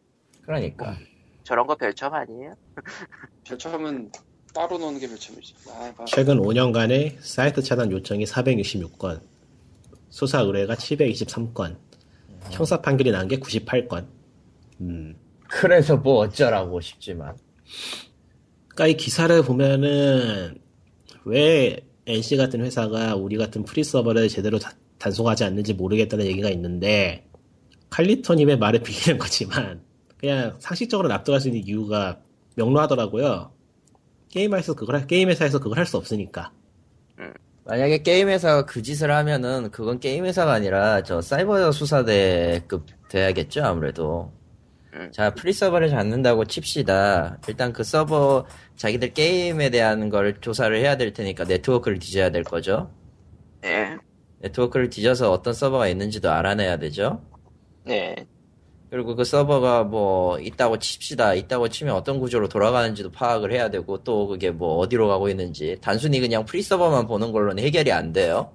그러니까. 0.43 0.97
저런 1.45 1.66
거 1.66 1.74
별첨 1.76 2.12
아니에요? 2.14 2.55
별첨은 3.45 4.11
따로 4.55 4.79
넣는 4.79 4.99
게 5.01 5.09
별첨이지 5.09 5.55
아, 5.70 5.93
봐. 5.97 6.05
최근 6.07 6.39
5년간의 6.39 7.16
사이트 7.20 7.62
차단 7.62 7.91
요청이 7.93 8.24
466건, 8.24 9.20
수사 10.11 10.41
의뢰가 10.41 10.74
723건, 10.74 11.76
형사 12.51 12.81
판결이 12.81 13.11
난 13.12 13.29
게 13.29 13.39
98건. 13.39 14.07
음. 14.81 15.16
그래서 15.49 15.96
뭐 15.96 16.18
어쩌라고 16.18 16.80
싶지만. 16.80 17.36
그러니까 18.68 18.86
이 18.88 18.96
기사를 18.96 19.42
보면은 19.42 20.59
왜 21.24 21.80
NC 22.07 22.36
같은 22.36 22.61
회사가 22.64 23.16
우리 23.16 23.36
같은 23.36 23.64
free 23.64 23.82
서버를 23.84 24.28
제대로 24.28 24.59
다- 24.59 24.72
단속하지 24.99 25.44
않는지 25.44 25.74
모르겠다는 25.74 26.24
얘기가 26.26 26.49
있는데 26.51 27.26
칼리토님의 27.90 28.59
말을 28.59 28.80
빌리는 28.82 29.18
거지만 29.18 29.82
그냥 30.18 30.57
상식적으로 30.59 31.09
납득할 31.09 31.40
수 31.40 31.49
있는 31.49 31.62
이유가 31.66 32.18
명료하더라고요. 32.57 33.53
게임 34.30 34.53
회사에서 34.53 34.74
그걸 34.74 34.96
할- 34.96 35.07
게임 35.07 35.28
회사에서 35.28 35.59
그걸 35.59 35.78
할 35.78 35.86
수 35.86 35.96
없으니까. 35.96 36.53
만약에 37.64 38.03
게임 38.03 38.28
회사가 38.28 38.64
그 38.64 38.80
짓을 38.82 39.11
하면은 39.11 39.70
그건 39.70 40.01
게임 40.01 40.24
회사가 40.24 40.53
아니라 40.53 41.03
저 41.03 41.20
사이버 41.20 41.70
수사대가 41.72 42.86
돼야겠죠 43.11 43.62
아무래도. 43.62 44.32
음. 44.99 45.12
자 45.12 45.30
free 45.30 45.53
서버를 45.53 45.88
잡는다고 45.88 46.44
칩시다. 46.44 47.38
일단 47.46 47.72
그 47.72 47.84
서버 47.84 48.46
자기들 48.76 49.14
게임에 49.14 49.70
대한 49.70 50.09
걸 50.09 50.40
조사를 50.40 50.76
해야 50.76 50.96
될 50.96 51.12
테니까 51.12 51.44
네트워크를 51.44 51.99
뒤져야 51.99 52.30
될 52.30 52.42
거죠. 52.42 52.90
네. 53.61 53.96
네트워크를 54.40 54.90
뒤져서 54.90 55.30
어떤 55.30 55.55
서버가 55.55 55.88
있는지도 55.88 56.30
알아내야 56.30 56.78
되죠. 56.78 57.22
네. 57.84 58.14
그리고 58.90 59.14
그 59.14 59.24
서버가 59.24 59.84
뭐 59.84 60.38
있다고 60.40 60.78
칩시다. 60.78 61.34
있다고 61.34 61.68
치면 61.68 61.94
어떤 61.94 62.18
구조로 62.18 62.49
돌아가는지도 62.49 63.11
파악을 63.11 63.53
해야 63.53 63.68
되고 63.70 64.03
또 64.03 64.26
그게 64.26 64.51
뭐 64.51 64.78
어디로 64.78 65.09
가고 65.09 65.28
있는지 65.28 65.76
단순히 65.80 66.20
그냥 66.20 66.44
free 66.45 66.62
서버만 66.62 67.07
보는 67.07 67.32
걸로는 67.32 67.62
해결이 67.62 67.92
안 67.92 68.12
돼요. 68.12 68.53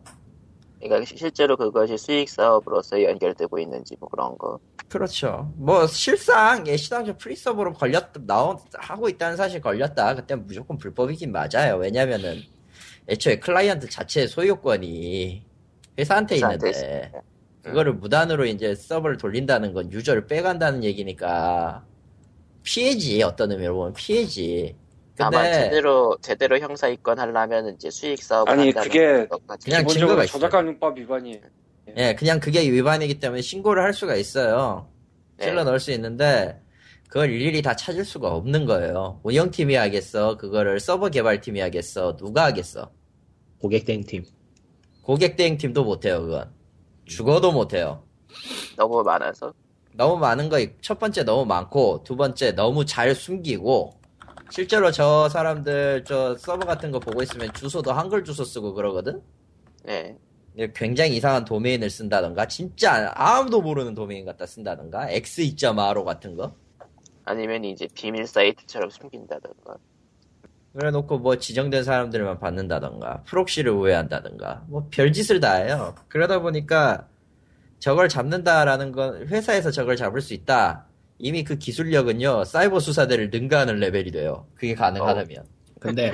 그러니까 0.84 1.05
시- 1.05 1.17
실제로 1.17 1.55
그것이 1.57 1.97
수익 1.97 2.29
사업으로서 2.29 3.01
연결되고 3.01 3.59
있는지 3.59 3.95
뭐 3.99 4.09
그런 4.09 4.38
거. 4.38 4.59
그렇죠. 4.89 5.51
뭐 5.55 5.88
실상 5.88 6.65
애시당초 6.67 7.17
free 7.17 7.36
서버로 7.36 7.73
걸렸 7.73 8.11
나온 8.25 8.57
하고 8.75 9.09
있다는 9.09 9.38
사실 9.38 9.59
걸렸다. 9.61 10.15
그때 10.15 10.36
무조건 10.36 10.77
불법이긴 10.77 11.31
맞아요. 11.31 11.77
왜냐면은 11.79 12.41
애초에 13.09 13.39
클라이언트 13.39 13.89
자체의 13.89 14.27
소유권이 14.27 15.43
회사한테 15.97 16.36
회사한테 16.36 16.67
있는데 16.69 17.11
그거를 17.63 17.93
무단으로 17.93 18.45
이제 18.45 18.75
서버를 18.75 19.17
돌린다는 19.17 19.73
건 19.73 19.91
유저를 19.91 20.27
빼간다는 20.27 20.84
얘기니까 20.84 21.86
피해지 22.63 23.21
어떤 23.23 23.51
의미로 23.51 23.75
보면 23.75 23.93
피해지. 23.93 24.75
아마 25.20 25.41
근데 25.43 25.53
제대로 25.64 26.18
제대로 26.22 26.57
형사 26.59 26.88
입건 26.88 27.20
하려면 27.20 27.76
이제 27.76 27.89
수익 27.91 28.22
사업을 28.24 28.51
아니, 28.51 28.72
그게. 28.72 29.28
그냥 29.64 29.86
기본적으로. 29.86 30.26
저작권법 30.26 30.97
위반이에요. 30.97 31.39
예, 31.97 32.16
그냥 32.16 32.39
그게 32.39 32.61
위반이기 32.72 33.20
때문에 33.20 33.41
신고를 33.41 33.84
할 33.84 33.93
수가 33.93 34.16
있어요. 34.16 34.89
네. 35.38 35.45
찔러 35.45 35.64
넣을 35.64 35.80
수 35.80 35.91
있는데 35.91 36.59
그걸 37.07 37.30
일일이 37.30 37.61
다 37.61 37.76
찾을 37.76 38.05
수가 38.05 38.34
없는 38.34 38.66
거예요. 38.66 39.20
운영팀이 39.24 39.76
하겠어, 39.76 40.38
그거를 40.38 40.80
서버 40.80 41.09
개발팀이 41.09 41.59
하겠어, 41.59 42.16
누가 42.16 42.45
하겠어? 42.45 42.91
고객 43.59 43.86
대행팀. 43.86 44.26
고객 45.03 45.36
대행팀도 45.36 45.84
못해요, 45.84 46.22
그건. 46.22 46.49
죽어도 47.05 47.51
못해요. 47.51 48.03
너무 48.78 49.03
많아서. 49.03 49.53
너무 49.95 50.18
많은 50.18 50.49
거, 50.49 50.57
있- 50.59 50.82
첫 50.82 50.97
번째 50.97 51.24
너무 51.24 51.45
많고, 51.45 52.01
두 52.03 52.16
번째 52.16 52.53
너무 52.53 52.84
잘 52.86 53.14
숨기고, 53.14 53.91
실제로 54.53 54.91
저 54.91 55.27
사람들 55.29 56.03
저 56.05 56.35
서버 56.37 56.67
같은 56.67 56.91
거 56.91 56.99
보고 56.99 57.23
있으면 57.23 57.51
주소도 57.53 57.91
한글 57.91 58.23
주소 58.23 58.43
쓰고 58.43 58.75
그러거든? 58.75 59.19
네. 59.83 60.15
굉장히 60.75 61.15
이상한 61.15 61.43
도메인을 61.43 61.89
쓴다던가, 61.89 62.47
진짜 62.47 63.11
아무도 63.15 63.63
모르는 63.63 63.95
도메인 63.95 64.27
갖다 64.27 64.45
쓴다던가, 64.45 65.07
x2.ro 65.07 66.03
같은 66.03 66.35
거? 66.35 66.53
아니면 67.25 67.65
이제 67.65 67.87
비밀 67.95 68.27
사이트처럼 68.27 68.91
숨긴다던가. 68.91 69.77
그래 70.73 70.91
놓고 70.91 71.17
뭐 71.17 71.37
지정된 71.37 71.83
사람들만 71.83 72.39
받는다던가 72.39 73.23
프록시를 73.23 73.71
우회한다던가 73.71 74.65
뭐 74.67 74.87
별짓을 74.89 75.39
다 75.39 75.53
해요 75.53 75.93
그러다 76.07 76.41
보니까 76.41 77.07
저걸 77.77 78.09
잡는다라는 78.09 78.91
건 78.91 79.27
회사에서 79.27 79.69
저걸 79.69 79.97
잡을 79.97 80.19
수 80.19 80.33
있다 80.33 80.87
이미 81.24 81.45
그 81.45 81.57
기술력은요 81.57 82.43
사이버 82.43 82.82
수사대를 82.82 83.30
능가하는 83.30 83.78
레벨이 83.80 84.11
돼요. 84.11 84.45
그게 84.55 84.76
가능하다면. 84.76 85.45
근데 85.80 86.11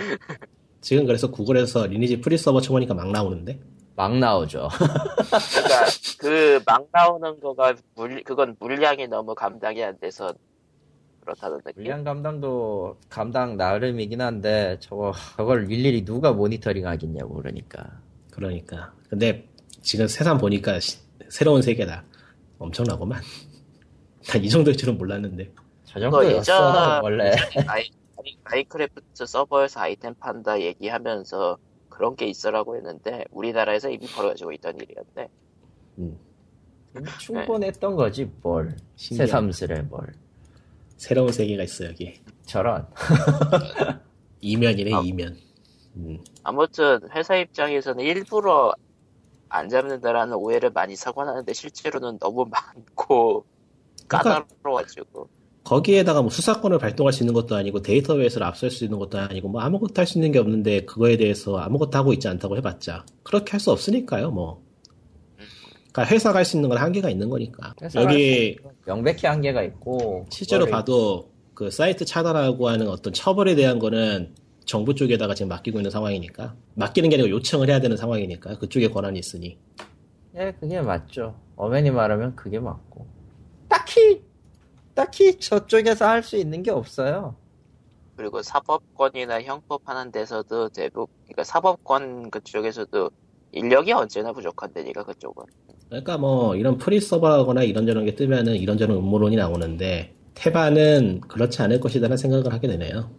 지금 0.82 1.08
그래서 1.08 1.32
구글에서 1.32 1.88
리니지 1.88 2.22
free 2.22 2.38
서버 2.38 2.62
쳐보니까 2.62 2.94
막 2.94 3.10
나오는데? 3.12 3.60
막 3.96 4.16
나오죠. 4.18 4.70
그러니까 4.70 5.86
그 6.20 6.62
막 6.66 6.88
나오는 6.94 7.40
거가 7.40 7.74
물 7.96 8.24
그건 8.24 8.56
물량이 8.60 9.08
너무 9.08 9.34
감당이 9.34 9.84
안 9.84 9.98
돼서 10.00 10.32
그렇다는 11.22 11.58
느낌. 11.66 11.82
물량 11.84 12.04
감당도 12.04 12.98
감당 13.10 13.58
나름이긴 13.58 14.22
한데 14.22 14.78
저거 14.80 15.12
저걸 15.38 15.72
일일이 15.72 16.06
누가 16.06 16.32
모니터링 16.34 16.86
하겠냐고 16.86 17.34
그러니까. 17.34 18.00
그러니까. 18.30 18.94
근데 19.10 19.50
지금 19.82 20.08
세상 20.08 20.38
보니까 20.38 20.80
시- 20.80 21.00
새로운 21.30 21.64
세계다. 21.64 22.04
엄청나구만 22.60 23.22
난 24.28 24.44
이 24.44 24.50
정도일 24.50 24.78
줄은 24.78 24.98
몰랐는데. 24.98 25.52
저 25.86 26.00
정도였어 26.00 26.38
예전- 26.38 27.04
원래. 27.04 27.32
아이, 27.68 27.90
아이, 28.18 28.38
마인크래프트 28.44 29.26
서버에서 29.26 29.80
아이템 29.80 30.14
판다 30.16 30.60
얘기하면서 30.62 31.58
그런 31.90 32.16
게 32.16 32.28
있어라고 32.28 32.76
했는데 32.78 33.26
우리나라에서 33.32 33.90
이미 33.90 34.06
벌어지고 34.08 34.52
있던 34.54 34.78
일이었네. 34.78 35.30
음, 36.00 36.18
충분했던 37.20 37.96
거지 37.96 38.32
뭘. 38.42 38.76
새삼스레 38.96 39.82
뭘. 39.84 40.08
새로운 40.98 41.32
세계가 41.32 41.64
있어 41.64 41.86
여기. 41.86 42.20
저런. 42.46 42.88
이면이네 44.42 44.94
아. 44.94 45.02
이면. 45.04 45.38
음, 45.96 46.24
아무튼 46.44 47.00
회사 47.14 47.36
입장에서는 47.36 48.04
일부러 48.04 48.74
안 49.50 49.68
잡는다라는 49.70 50.36
오해를 50.36 50.70
많이 50.70 50.96
사곤 50.96 51.24
하는데 51.26 51.54
실제로는 51.54 52.20
너무 52.20 52.46
많고 52.46 53.46
까- 54.10 54.22
까다로워가지고. 54.22 55.30
거기에다가 55.64 56.22
뭐 56.22 56.32
수사권을 56.32 56.80
발동할 56.80 57.14
수 57.14 57.22
있는 57.24 57.34
것도 57.34 57.56
아니고 57.56 57.82
데이터베이스를 57.84 58.46
압수할 58.46 58.72
수 58.72 58.84
있는 58.86 58.98
것도 58.98 59.20
아니고 59.20 59.50
뭐 59.50 59.62
아무것도 59.62 59.94
할 59.98 60.08
수 60.08 60.18
있는 60.18 60.32
게 60.32 60.40
없는데 60.40 60.86
그거에 60.86 61.16
대해서 61.18 61.58
아무것도 61.58 61.96
하고 61.98 62.12
있지 62.14 62.28
않다고 62.28 62.58
해봤자 62.58 63.06
그렇게 63.24 63.52
할 63.52 63.60
수 63.60 63.70
없으니까요 63.72 64.32
뭐. 64.32 64.64
그러니까 65.92 66.06
회사가 66.16 66.40
할 66.40 66.46
수 66.46 66.58
있는 66.58 66.70
건 66.70 66.78
한계가 66.80 67.10
있는 67.10 67.30
거니까. 67.30 67.74
여기 67.96 68.58
명백히 68.86 69.28
한계가 69.28 69.62
있고 69.64 70.26
실제로 70.32 70.66
봐도 70.66 71.30
그 71.54 71.70
사이트 71.70 72.06
차단하고 72.06 72.70
하는 72.70 72.88
어떤 72.88 73.12
처벌에 73.14 73.54
대한 73.56 73.78
거는 73.80 74.34
정부 74.66 74.96
쪽에다가 74.96 75.36
지금 75.36 75.50
맡기고 75.50 75.80
있는 75.80 75.92
상황이니까 75.92 76.56
맡기는 76.76 77.10
게 77.10 77.16
아니고 77.18 77.30
요청을 77.32 77.70
해야 77.70 77.80
되는 77.80 77.98
상황이니까 77.98 78.58
그쪽에 78.60 78.88
권한이 78.90 79.20
있으니. 79.20 79.58
예 80.36 80.54
그게 80.60 80.80
맞죠. 80.82 81.36
엄밀히 81.56 81.92
말하면 81.92 82.36
그게 82.36 82.60
맞고 82.60 83.06
딱히 83.70 84.24
딱히 84.96 85.40
저쪽에서 85.40 86.08
할 86.08 86.24
수 86.24 86.38
있는 86.38 86.64
게 86.64 86.72
없어요. 86.72 87.36
그리고 88.16 88.42
사법권이나 88.44 89.42
형법 89.44 89.82
하는 89.90 90.12
데서도 90.12 90.70
대부분 90.70 91.08
그러니까 91.26 91.44
사법권 91.46 92.32
그쪽에서도 92.32 93.12
인력이 93.54 93.94
언제나 93.94 94.34
부족한 94.34 94.74
데니까 94.74 95.04
그쪽은. 95.06 95.46
그러니까 95.90 96.18
뭐 96.18 96.56
이런 96.56 96.78
free 96.78 97.00
서버거나 97.02 97.64
이런저런 97.64 98.06
게 98.06 98.16
뜨면은 98.16 98.56
이런저런 98.56 98.98
음모론이 98.98 99.36
나오는데 99.38 100.16
태반은 100.36 101.22
그렇지 101.22 101.62
않을 101.64 101.80
것이라는 101.80 102.18
생각을 102.18 102.54
하게 102.54 102.68
되네요. 102.68 103.12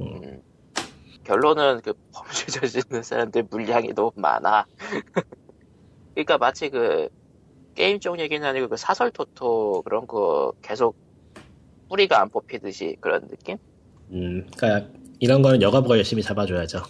음, 0.00 0.42
결론은 1.24 1.80
그 1.82 1.94
범죄 2.12 2.46
저지르는 2.52 3.02
사람들 3.02 3.48
물량이 3.50 3.94
너무 3.94 4.12
많아. 4.16 4.66
그러니까 6.14 6.38
마치 6.38 6.70
그 6.70 7.08
게임 7.78 8.00
쪽 8.00 8.18
얘기는 8.18 8.44
아니고 8.44 8.66
그 8.68 8.76
사설 8.76 9.12
토토 9.12 9.82
그런 9.82 10.04
거 10.08 10.52
계속 10.62 10.96
뿌리가 11.88 12.20
안 12.20 12.28
뽑히듯이 12.28 12.96
그런 13.00 13.28
느낌? 13.28 13.56
음, 14.10 14.44
그러니까 14.56 14.90
이런 15.20 15.42
거는 15.42 15.62
여가부가 15.62 15.96
열심히 15.96 16.20
잡아줘야죠. 16.24 16.82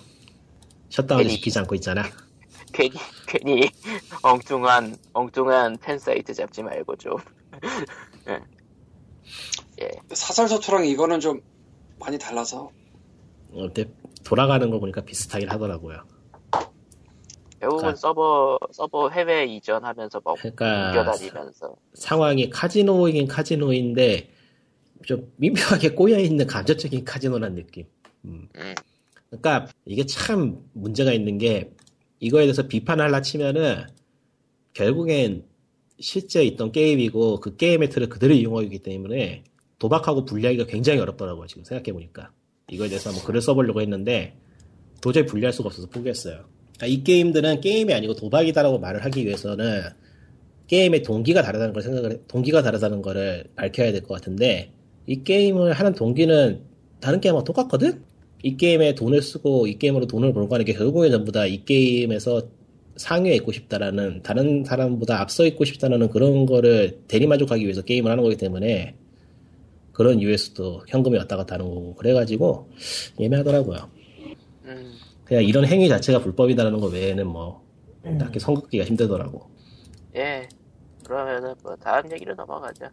셧다운을 0.88 1.24
괜히- 1.24 1.34
지키지 1.34 1.58
않고 1.58 1.74
있잖아. 1.74 2.04
괜히 2.72 2.92
괜히 3.26 3.68
엉뚱한 4.22 4.96
엉뚱한 5.12 5.76
팬 5.82 5.98
사이트 5.98 6.32
잡지 6.32 6.62
말고 6.62 6.96
좀 6.96 7.16
예. 8.28 8.40
예. 9.82 9.90
사설서투랑 10.10 10.86
이거는 10.86 11.20
좀 11.20 11.42
많이 11.98 12.16
달라서 12.18 12.70
어, 13.52 13.68
돌아가는 14.24 14.70
거 14.70 14.78
보니까 14.78 15.02
비슷하긴 15.02 15.50
하더라고요. 15.50 16.02
결국은 17.60 17.80
그러니까- 17.82 17.96
서버 18.00 18.58
서버 18.72 19.08
해외 19.10 19.44
이전하면서 19.46 20.20
뭐 20.24 20.34
그러니까 20.34 20.88
옮겨다니면서 20.88 21.76
상황이 21.94 22.50
카지노이긴 22.50 23.26
카지노인데 23.28 24.30
좀 25.06 25.32
미묘하게 25.36 25.90
꼬여 25.94 26.18
있는 26.18 26.46
감정적인 26.46 27.04
카지노란 27.04 27.54
느낌. 27.54 27.86
음. 28.24 28.48
음. 28.56 28.74
그러니까 29.30 29.68
이게 29.84 30.04
참 30.06 30.58
문제가 30.72 31.12
있는 31.12 31.38
게 31.38 31.72
이거에 32.20 32.42
대해서 32.44 32.66
비판을 32.66 33.04
하려 33.04 33.20
치면은 33.22 33.86
결국엔 34.72 35.44
실제 36.00 36.44
있던 36.44 36.72
게임이고 36.72 37.40
그 37.40 37.56
게임의 37.56 37.90
틀을 37.90 38.08
그대로 38.08 38.32
이용하고 38.34 38.62
있기 38.62 38.80
때문에 38.80 39.44
도박하고 39.78 40.24
분리하기가 40.24 40.66
굉장히 40.66 41.00
어렵더라고요. 41.00 41.46
지금 41.46 41.64
생각해 41.64 41.92
보니까. 41.92 42.30
이거에 42.70 42.88
대해서 42.88 43.10
한번 43.10 43.24
글을 43.24 43.40
써보려고 43.40 43.80
했는데 43.80 44.36
도저히 45.00 45.24
분리할 45.26 45.52
수가 45.52 45.68
없어서 45.68 45.88
포기했어요. 45.88 46.44
그러니까 46.78 46.86
이 46.86 47.04
게임들은 47.04 47.60
게임이 47.60 47.92
아니고 47.92 48.14
도박이다라고 48.14 48.78
말을 48.78 49.04
하기 49.04 49.24
위해서는 49.26 49.82
게임의 50.68 51.02
동기가 51.02 51.42
다르다는 51.42 51.72
걸 51.72 51.82
생각을 51.82 52.12
해- 52.12 52.16
동기가 52.28 52.62
다르다는 52.62 53.02
거를 53.02 53.44
밝혀야 53.56 53.92
될 53.92 54.02
것 54.02 54.14
같은데 54.14 54.70
이 55.06 55.22
게임을 55.24 55.72
하는 55.72 55.94
동기는 55.94 56.60
다른 57.00 57.20
게임하고 57.20 57.44
똑같거든? 57.44 58.02
이 58.42 58.56
게임에 58.56 58.94
돈을 58.94 59.22
쓰고 59.22 59.66
이 59.66 59.78
게임으로 59.78 60.06
돈을 60.06 60.32
벌고 60.32 60.54
하는 60.54 60.64
게 60.64 60.72
결국에 60.74 61.10
전부 61.10 61.32
다 61.32 61.46
이 61.46 61.64
게임에서 61.64 62.42
상위에 62.96 63.34
있고 63.36 63.52
싶다라는 63.52 64.22
다른 64.22 64.64
사람보다 64.64 65.20
앞서 65.20 65.46
있고 65.46 65.64
싶다라는 65.64 66.08
그런 66.10 66.46
거를 66.46 66.98
대리만족하기 67.08 67.62
위해서 67.64 67.82
게임을 67.82 68.10
하는 68.10 68.22
거기 68.24 68.36
때문에 68.36 68.94
그런 69.92 70.20
이유에서도 70.20 70.82
현금이 70.88 71.16
왔다 71.16 71.36
갔다 71.36 71.54
하는 71.54 71.66
거고 71.66 71.94
그래가지고 71.94 72.68
예매하더라고요. 73.18 73.78
음, 75.28 75.30
그냥 75.30 75.44
이런 75.44 75.66
행위 75.66 75.88
자체가 75.88 76.20
불법이다라는 76.20 76.80
거 76.80 76.86
외에는 76.86 77.26
뭐 77.26 77.62
딱히 78.18 78.38
선긋기가 78.38 78.84
힘들더라고. 78.84 79.48
예. 80.16 80.48
그러면은 81.04 81.54
뭐 81.62 81.76
다음 81.76 82.10
얘기로 82.10 82.34
넘어가죠. 82.34 82.86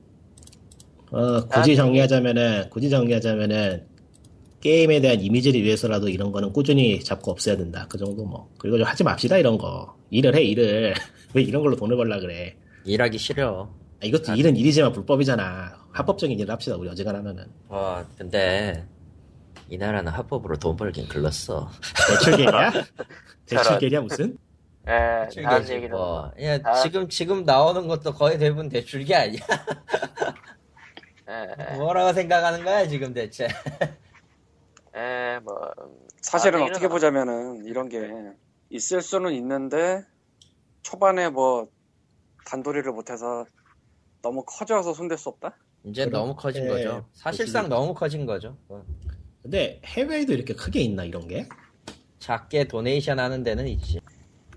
어, 1.12 1.46
굳이 1.48 1.76
정리하자면은, 1.76 2.70
굳이 2.70 2.90
정리하자면은, 2.90 3.86
게임에 4.60 5.00
대한 5.00 5.22
이미지를 5.22 5.62
위해서라도 5.62 6.10
이런 6.10 6.32
거는 6.32 6.52
꾸준히 6.52 7.00
잡고 7.00 7.32
없애야 7.32 7.56
된다. 7.58 7.86
그 7.88 7.98
정도 7.98 8.26
뭐. 8.26 8.50
그리고 8.58 8.78
좀 8.78 8.88
하지 8.88 9.04
맙시다, 9.04 9.38
이런 9.38 9.58
거. 9.58 9.96
일을 10.10 10.36
해, 10.36 10.44
일을. 10.44 10.94
왜 11.34 11.44
이런 11.44 11.62
걸로 11.62 11.76
돈을 11.76 11.96
벌라 11.96 12.20
그래. 12.20 12.56
일하기 12.84 13.18
싫어. 13.18 13.70
아, 14.02 14.06
이것도 14.06 14.34
일은 14.34 14.56
일이지만 14.58 14.92
불법이잖아. 14.92 15.86
합법적인 15.92 16.40
일을 16.40 16.52
합시다, 16.52 16.76
우리 16.76 16.90
어지간하면은. 16.90 17.46
와, 17.70 18.06
근데 18.18 18.84
이 19.70 19.78
나라는 19.78 20.12
합법으로 20.12 20.58
돈 20.58 20.76
벌긴 20.76 21.08
글렀어. 21.08 21.70
대출계냐? 22.08 22.72
대출계냐, 23.48 24.02
무슨? 24.02 24.38
예, 24.88 25.26
대출계지 25.26 25.74
얘기로 25.74 25.98
뭐. 25.98 26.32
야, 26.42 26.60
다음- 26.62 26.84
지금 26.84 27.10
지금 27.10 27.44
나오는 27.44 27.88
것도 27.88 28.14
거의 28.14 28.38
대부분 28.38 28.70
대출계 28.70 29.16
아니야? 29.16 29.40
예, 31.28 31.76
뭐라고 31.78 32.14
생각하는 32.14 32.64
거야 32.64 32.88
지금 32.88 33.12
대체? 33.14 33.48
예, 34.96 35.40
뭐 35.44 35.72
사실은 36.22 36.62
아, 36.62 36.66
어떻게 36.66 36.88
보자면은 36.88 37.66
이런 37.66 37.90
게 37.90 38.08
있을 38.70 39.02
수는 39.02 39.34
있는데 39.34 40.04
초반에 40.84 41.30
뭐 41.30 41.68
단도리를 42.46 42.92
못해서 42.92 43.46
너무 44.22 44.44
커져서 44.46 44.94
손댈 44.94 45.18
수 45.18 45.30
없다? 45.30 45.58
이제 45.84 46.04
그렇게 46.06 46.18
너무 46.18 46.36
커진 46.36 46.68
거죠. 46.68 47.08
사실상 47.14 47.68
너무 47.70 47.94
커진 47.96 48.28
거죠. 48.28 48.56
어. 48.70 48.84
근데 49.46 49.80
해외에도 49.86 50.34
이렇게 50.34 50.56
크게 50.56 50.82
있나, 50.82 51.04
이런 51.04 51.28
게? 51.28 51.48
작게 52.18 52.68
donation 52.68 53.20
하는 53.20 53.44
데는 53.44 53.68
있지. 53.68 54.00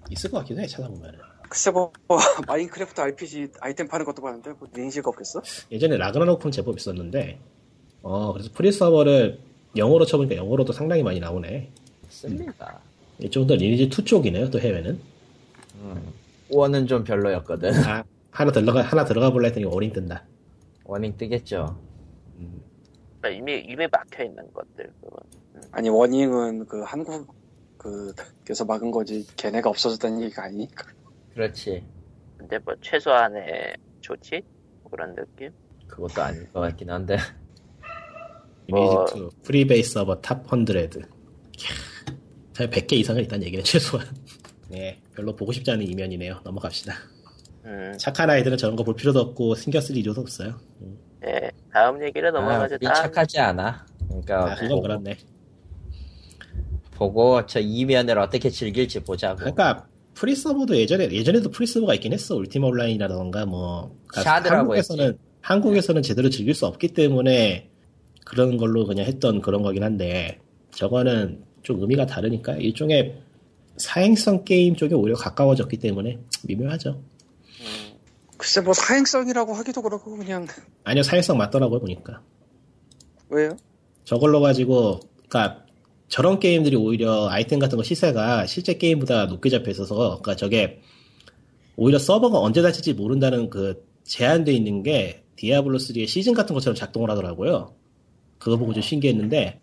있을 0.08 0.30
것 0.30 0.38
같기도 0.38 0.62
해, 0.62 0.66
찾아보면은. 0.66 1.18
글쎄 1.50 1.70
뭐 1.70 1.92
마인크래프트 2.48 2.98
RPG 2.98 3.48
아이템 3.60 3.86
파는 3.86 4.06
것도 4.06 4.22
봤는데 4.22 4.52
뭐 4.58 4.66
리니지가 4.72 5.10
없겠어? 5.10 5.42
예전에 5.70 5.98
라그나로크는 5.98 6.52
제법 6.52 6.78
있었는데, 6.78 7.38
어, 8.00 8.32
그래서 8.32 8.48
free 8.54 8.78
서버를 8.78 9.38
영어로 9.76 10.06
쳐보니까 10.06 10.36
영어로도 10.36 10.72
상당히 10.72 11.02
많이 11.02 11.20
나오네. 11.20 11.70
씁니다. 12.08 12.80
이쪽은 13.20 13.46
또 13.46 13.56
리니지 13.56 13.84
2 13.84 13.90
쪽이네요, 13.90 14.50
또 14.50 14.58
해외는. 14.58 14.98
원은 16.48 16.86
좀 16.86 17.04
별로였거든. 17.04 17.74
아, 17.84 18.04
하나 18.30 18.52
들어가, 18.52 18.80
하나 18.80 19.04
들어가 19.04 19.30
볼라 19.30 19.48
했더니 19.48 19.66
어린 19.66 19.92
뜬다. 19.92 20.24
워닝 20.84 21.18
뜨겠죠. 21.18 21.78
그러니까 23.28 23.30
이미 23.30 23.64
이미 23.72 23.86
막혀 23.90 24.24
있는 24.24 24.50
것들. 24.52 24.92
그건. 25.00 25.20
아니 25.72 25.88
워닝은 25.88 26.66
그 26.66 26.82
한국 26.82 27.34
그에서 28.44 28.64
막은 28.64 28.90
거지 28.90 29.26
걔네가 29.36 29.70
없어졌다는 29.70 30.22
얘기가 30.22 30.44
아니니까 30.44 30.86
그렇지. 31.32 31.84
근데 32.36 32.58
뭐 32.58 32.74
최소한의 32.80 33.76
조치 34.00 34.42
뭐 34.82 34.90
그런 34.90 35.14
느낌. 35.14 35.50
그것도 35.86 36.22
아닐 36.22 36.52
것 36.52 36.60
같긴 36.60 36.90
한데. 36.90 37.16
리니지 38.68 38.94
뭐- 38.94 39.06
2, 39.14 39.28
private 39.42 39.92
서버 39.92 40.20
top 40.20 40.46
100. 40.46 40.90
잘 42.52 42.68
100개 42.70 42.94
이상은 42.94 43.22
있다는 43.22 43.46
얘기는 43.46 43.64
최소한. 43.64 44.06
네, 44.68 45.00
별로 45.14 45.34
보고 45.34 45.52
싶지 45.52 45.70
않은 45.70 45.86
이면이네요. 45.86 46.40
넘어갑시다. 46.44 46.92
음, 47.64 47.94
착한 47.98 48.28
아이들은 48.30 48.56
저런 48.58 48.76
거 48.76 48.82
볼 48.84 48.94
필요도 48.94 49.18
없고 49.20 49.54
신경 49.54 49.80
쓸 49.80 49.96
이유도 49.96 50.20
없어요. 50.20 50.58
음. 50.82 50.98
예, 51.26 51.50
다음 51.72 52.02
얘기를 52.02 52.28
아, 52.28 52.32
넘어가죠. 52.32 52.78
다음 52.78 52.94
착하지 52.94 53.40
않아. 53.40 53.86
그러니까 54.08 54.52
아, 54.52 54.54
그건 54.54 54.68
보고, 54.68 54.82
그렇네. 54.82 55.16
보고 56.94 57.46
저 57.46 57.60
이면을 57.60 58.18
어떻게 58.18 58.50
즐길지 58.50 59.04
보자고. 59.04 59.38
그러니까 59.38 59.86
프리서버도 60.14 60.76
예전에 60.76 61.10
예전에도 61.12 61.50
프리서버가 61.50 61.94
있긴 61.94 62.12
했어. 62.12 62.36
울티마 62.36 62.66
온라인이라던가 62.66 63.46
뭐 63.46 63.96
그러니까 64.08 64.22
shard라고 64.22 64.58
한국에서는 64.58 65.18
한국에서는 65.40 66.02
제대로 66.02 66.28
즐길 66.28 66.54
수 66.54 66.66
없기 66.66 66.88
때문에 66.88 67.70
그런 68.24 68.56
걸로 68.56 68.84
그냥 68.84 69.06
했던 69.06 69.40
그런 69.40 69.62
거긴 69.62 69.84
한데 69.84 70.38
저거는 70.72 71.42
좀 71.62 71.80
의미가 71.80 72.06
다르니까 72.06 72.54
일종의 72.56 73.16
사행성 73.76 74.44
게임 74.44 74.74
쪽에 74.74 74.94
오히려 74.94 75.16
가까워졌기 75.16 75.78
때문에 75.78 76.18
미묘하죠. 76.44 77.00
음, 78.38 78.40
글쎄 78.40 78.60
뭐 78.60 78.72
사행성이라고 78.72 79.52
하기도 79.52 79.82
그렇고 79.82 80.16
그냥 80.16 80.46
아니요 80.84 81.02
사행성 81.02 81.36
맞더라고요 81.36 81.80
보니까 81.80 82.22
왜요? 83.30 83.56
저걸로 84.04 84.40
가지고 84.40 85.00
그러니까 85.28 85.64
저런 86.08 86.38
게임들이 86.38 86.76
오히려 86.76 87.28
아이템 87.28 87.58
같은 87.58 87.76
거 87.76 87.82
시세가 87.82 88.46
실제 88.46 88.74
게임보다 88.74 89.26
높게 89.26 89.50
잡혀 89.50 89.70
있어서 89.70 90.20
그러니까 90.22 90.36
저게 90.36 90.80
오히려 91.76 91.98
서버가 91.98 92.38
언제 92.38 92.62
닫힐지 92.62 92.94
모른다는 92.94 93.50
그 93.50 93.84
제한돼 94.04 94.52
있는 94.52 94.82
게 94.82 95.24
디아블로 95.36 95.78
3의 95.78 96.08
시즌 96.08 96.32
같은 96.32 96.54
것처럼 96.54 96.74
작동을 96.74 97.10
하더라고요. 97.10 97.74
그거 98.38 98.56
보고 98.56 98.72
좀 98.72 98.82
신기했는데 98.82 99.60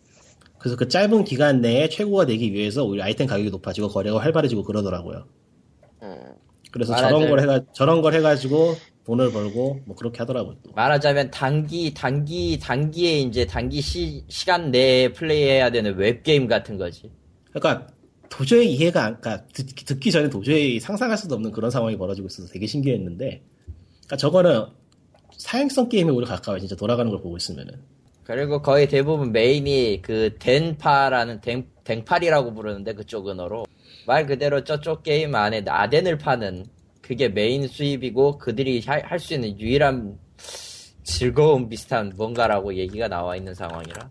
그래서 0.59 0.78
그 0.78 0.88
짧은 0.88 1.23
기간 1.26 1.61
내에 1.61 1.89
최고가 1.89 2.26
되기 2.26 2.53
위해서 2.53 2.84
오히려 2.84 3.03
아이템 3.03 3.28
가격이 3.28 3.49
높아지고 3.49 3.89
거래가 3.89 4.19
활발해지고 4.19 4.63
그러더라고요. 4.63 5.26
음, 6.03 6.36
그래서 6.76 6.93
저런 6.93 7.30
걸 7.30 7.39
해가 7.39 7.61
저런 7.71 8.01
걸 8.01 8.13
해가지고 8.15 8.76
돈을 9.05 9.32
벌고 9.32 9.80
뭐 9.86 9.95
그렇게 9.95 10.17
하더라고요. 10.17 10.57
또. 10.61 10.73
말하자면 10.73 11.32
단기 11.32 11.93
단기 11.93 12.59
단기에 12.59 13.19
이제 13.19 13.45
단기 13.45 13.80
시, 13.80 14.26
시간 14.28 14.71
내에 14.71 15.13
플레이해야 15.13 15.69
되는 15.69 15.95
웹 15.95 16.23
게임 16.23 16.49
같은 16.49 16.78
거지. 16.78 17.09
그러니까 17.53 17.88
도저히 18.28 18.73
이해가 18.73 19.05
안, 19.05 19.21
그러니까 19.21 19.47
듣, 19.53 19.67
듣기 19.86 20.11
전에 20.11 20.30
도저히 20.30 20.82
상상할 20.82 21.17
수도 21.17 21.36
없는 21.36 21.51
그런 21.51 21.71
상황이 21.71 21.97
벌어지고 21.97 22.28
있어서 22.28 22.51
되게 22.51 22.67
신기했는데, 22.67 23.41
그러니까 24.01 24.17
저거는 24.17 24.65
사행성 25.38 25.88
게임에 25.88 26.11
오히려 26.11 26.28
가까워요. 26.28 26.59
진짜 26.59 26.76
돌아가는 26.76 27.09
걸 27.09 27.21
보고 27.21 27.38
있으면은. 27.38 27.73
그리고 28.26 28.61
거의 28.61 28.89
대부분 28.89 29.32
메인이 29.32 30.01
그 30.01 30.36
덴파라는 30.39 31.39
덴, 31.39 31.67
덴팔이라고 31.86 32.53
부르는데 32.53 32.95
그쪽 32.95 33.30
은어로 33.30 33.65
말 34.07 34.25
그대로 34.25 34.63
저쪽 34.63 35.03
게임 35.03 35.35
안에 35.35 35.63
아덴을 35.67 36.17
파는 36.17 36.65
그게 37.01 37.29
메인 37.29 37.67
수입이고 37.67 38.37
그들이 38.37 38.81
할 38.85 39.19
수 39.19 39.33
있는 39.33 39.59
유일한 39.59 40.17
즐거움 41.03 41.69
비슷한 41.69 42.11
뭔가라고 42.15 42.75
얘기가 42.75 43.07
나와 43.07 43.35
있는 43.35 43.53
상황이라 43.53 44.09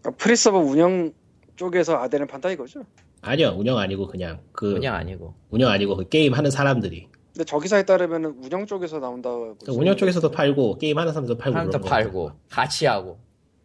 그러니까 0.00 0.10
프리서버 0.16 0.58
운영 0.58 1.12
쪽에서 1.56 1.96
아덴을 1.96 2.26
판다 2.26 2.50
이거죠? 2.50 2.82
아니요, 3.20 3.54
운영 3.58 3.78
아니고 3.78 4.06
그냥 4.06 4.40
그 4.52 4.74
그냥 4.74 4.94
아니고 4.94 5.34
운영 5.50 5.70
아니고 5.70 5.96
그 5.96 6.08
게임 6.08 6.34
하는 6.34 6.50
사람들이. 6.52 7.08
근데 7.34 7.44
저 7.44 7.58
기사에 7.58 7.82
따르면 7.84 8.24
운영 8.44 8.64
쪽에서 8.64 9.00
나온다고 9.00 9.56
그러니까 9.56 9.72
운영 9.72 9.96
쪽에서도 9.96 10.30
팔고 10.30 10.78
게임 10.78 10.98
하는 10.98 11.12
사람들도 11.12 11.38
팔고 11.38 11.52
사람도 11.54 11.80
거. 11.80 11.88
팔고 11.88 12.30
같이 12.48 12.86
하고 12.86 13.18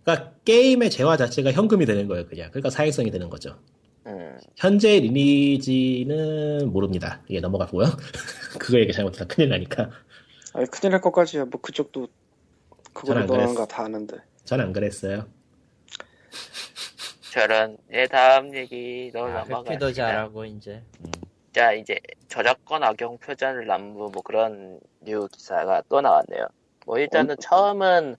그러니까 0.03 0.31
게임의 0.43 0.89
재화 0.89 1.15
자체가 1.17 1.51
현금이 1.51 1.85
되는 1.85 2.07
거예요, 2.07 2.25
그냥. 2.27 2.49
그러니까 2.49 2.71
사행성이 2.71 3.11
되는 3.11 3.29
거죠. 3.29 3.55
음, 4.05 4.37
현재 4.57 4.99
리니지는 4.99 6.71
모릅니다. 6.71 7.21
예, 7.29 7.39
넘어가고요. 7.39 7.85
그거 8.59 8.79
얘기 8.79 8.91
잘못하면 8.91 9.27
큰일 9.29 9.49
나니까. 9.49 9.89
아니 10.53 10.65
큰일 10.67 10.91
날 10.91 11.01
것까지야 11.01 11.45
뭐 11.45 11.61
그쪽도 11.61 12.07
그거를 12.93 13.25
떠나는. 13.25 13.55
거 13.55 13.65
다 13.65 13.85
아는데 13.85 14.17
전 14.45 14.59
안 14.61 14.73
그랬어요. 14.73 15.25
저런 17.31 17.77
예 17.91 18.05
다음 18.07 18.53
얘기로 18.55 19.23
아, 19.23 19.39
회피도 19.39 19.49
넘어갑니다. 19.53 19.91
잘하고 19.93 20.45
이제 20.45 20.83
음. 21.05 21.11
자 21.51 21.73
이제 21.73 21.99
저작권 22.27 22.83
악용 22.83 23.17
표절 23.17 23.65
남부 23.65 24.09
뭐 24.11 24.21
그런 24.21 24.79
류 25.01 25.27
기사가 25.31 25.81
또 25.89 26.01
나왔네요. 26.01 26.47
뭐 26.85 26.99
일단은 26.99 27.35
처음은 27.39 28.15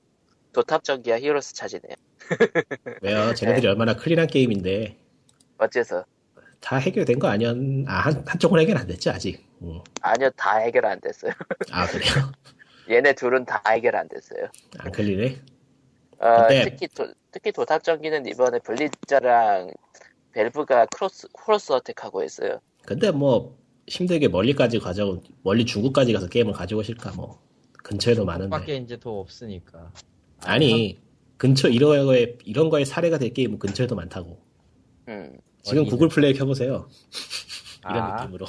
도탑적이야 0.53 1.18
히어로스 1.20 1.55
차지네요. 1.55 1.95
왜요? 3.03 3.35
쟤네들이 3.35 3.66
얼마나 3.68 3.95
clean한 3.95 4.26
게임인데. 4.28 4.97
어째서 5.64 6.04
다 6.60 6.76
해결된 6.76 7.18
거 7.18 7.28
아니었, 7.28 7.56
아, 7.86 7.92
한, 8.00 8.24
한쪽은 8.26 8.58
해결 8.60 8.78
안 8.78 8.86
됐지, 8.86 9.10
아직. 9.10 9.44
음. 9.62 9.80
아니요, 10.00 10.30
다 10.36 10.56
해결 10.58 10.86
안 10.86 10.98
됐어요. 11.00 11.32
아, 11.70 11.86
그래요? 11.86 12.32
얘네 12.88 13.14
둘은 13.14 13.44
다 13.44 13.62
해결 13.68 13.96
안 13.96 14.08
됐어요. 14.08 14.46
안 14.78 14.90
걸리네? 14.92 15.40
어, 16.20 16.46
근데- 16.48 16.64
특히 16.70 16.88
도, 16.88 17.12
특히 17.30 17.52
도탁전기는 17.52 18.26
이번에 18.26 18.60
블리자랑 18.60 19.70
밸브가 20.32 20.86
cross 20.86 21.28
cross 21.32 21.72
attack하고 21.72 22.22
있어요. 22.24 22.60
근데 22.86 23.10
뭐, 23.10 23.58
힘들게 23.86 24.28
멀리까지 24.28 24.78
가져온, 24.78 25.22
멀리 25.42 25.66
중국까지 25.66 26.12
가서 26.14 26.28
게임을 26.28 26.52
가지고 26.54 26.80
오실까, 26.80 27.12
뭐. 27.12 27.42
근처에도 27.82 28.24
많은데. 28.24 28.48
밖에 28.48 28.76
이제 28.76 28.98
더 28.98 29.10
없으니까. 29.20 29.92
아니, 30.44 30.98
근처, 31.36 31.68
이런 31.68 32.06
거에, 32.06 32.38
이런 32.46 32.70
거에 32.70 32.86
사례가 32.86 33.18
될 33.18 33.34
게임은 33.34 33.58
근처에도 33.58 33.94
많다고. 33.94 34.40
음, 35.08 35.38
지금? 35.64 35.86
구글 35.86 36.08
플레이 36.08 36.34
켜보세요. 36.34 36.88
이런 37.88 38.02
아, 38.02 38.16
느낌으로. 38.22 38.46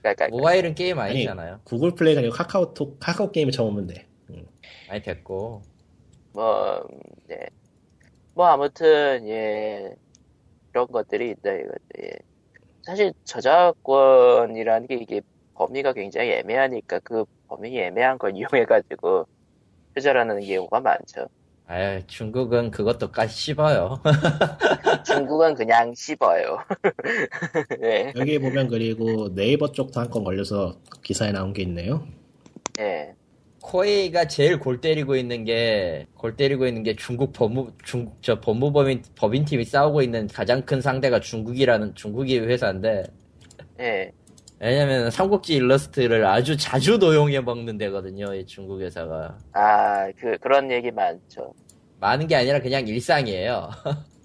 그러니까 0.00 0.28
모바일은 0.28 0.74
게임 0.74 0.98
아니, 0.98 1.12
아니잖아요. 1.12 1.60
구글 1.64 1.94
플레이가 1.94 2.20
아니고 2.20 2.34
카카오톡, 2.34 2.98
카카오 3.00 3.32
게임을 3.32 3.52
처음 3.52 3.70
오면 3.74 3.88
돼. 3.88 4.06
음. 4.30 4.46
아니 4.88 5.02
됐고. 5.02 5.62
뭐, 6.32 6.76
음, 6.78 6.98
네. 7.26 7.46
뭐 8.34 8.46
아무튼 8.46 9.26
예 9.28 9.94
이런 10.72 10.86
것들이 10.86 11.30
있다 11.30 11.52
이거죠. 11.52 11.78
예. 12.02 12.10
사실 12.82 13.12
저작권이라는 13.24 14.86
게 14.86 14.94
이게 14.94 15.20
범위가 15.54 15.92
굉장히 15.92 16.30
애매하니까 16.32 17.00
그 17.00 17.24
범위 17.48 17.78
애매한 17.78 18.18
걸 18.18 18.32
이용해가지고 18.36 19.26
표절하는 19.94 20.40
경우가 20.40 20.80
많죠. 20.80 21.28
아유 21.70 22.00
중국은 22.06 22.70
그것도까지 22.70 23.34
씹어요. 23.34 24.00
중국은 25.04 25.54
그냥 25.54 25.92
씹어요. 25.94 26.58
예, 27.84 28.12
여기 28.16 28.38
보면 28.38 28.68
그리고 28.68 29.34
네이버 29.34 29.70
쪽도 29.72 30.00
한 30.00 30.08
건 30.08 30.24
걸려서 30.24 30.78
기사에 31.02 31.30
나온 31.32 31.52
게 31.52 31.62
있네요. 31.62 32.06
예. 32.80 33.12
코웨이가 33.60 34.28
제일 34.28 34.58
골 34.58 34.80
때리고 34.80 35.14
있는 35.16 35.44
게, 35.44 36.06
골 36.14 36.36
때리고 36.36 36.66
있는 36.66 36.82
게 36.84 36.96
중국 36.96 37.32
법무, 37.34 37.72
중, 37.84 38.10
저 38.22 38.40
법무법인, 38.40 39.02
법인팀이 39.16 39.64
싸우고 39.64 40.00
있는 40.00 40.26
가장 40.28 40.62
큰 40.62 40.80
상대가 40.80 41.20
중국이라는, 41.20 41.94
중국이 41.94 42.38
회사인데, 42.38 43.04
예. 43.80 44.12
왜냐면 44.60 45.10
삼국지 45.10 45.54
일러스트를 45.54 46.26
아주 46.26 46.56
자주 46.56 46.98
도용해 46.98 47.40
먹는 47.40 47.78
데거든요, 47.78 48.34
이 48.34 48.44
중국 48.44 48.80
회사가. 48.80 49.38
아, 49.52 50.10
그, 50.18 50.36
그런 50.38 50.70
얘기 50.70 50.90
많죠. 50.90 51.54
많은 52.00 52.26
게 52.26 52.34
아니라 52.36 52.60
그냥 52.60 52.86
일상이에요. 52.88 53.70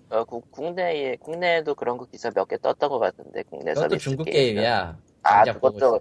어, 0.09 0.23
국, 0.25 0.49
국내에, 0.51 1.15
국내에도 1.17 1.75
그런 1.75 1.97
거 1.97 2.05
기사 2.05 2.29
몇 2.31 2.45
개 2.47 2.57
떴던 2.57 2.89
것 2.89 2.99
같은데, 2.99 3.43
국내 3.49 3.73
그것도 3.73 3.81
서비스 3.89 4.03
중국 4.03 4.23
게임은. 4.25 4.41
게임 4.41 4.57
이야. 4.59 4.97
아, 5.21 5.43
그것도, 5.45 5.99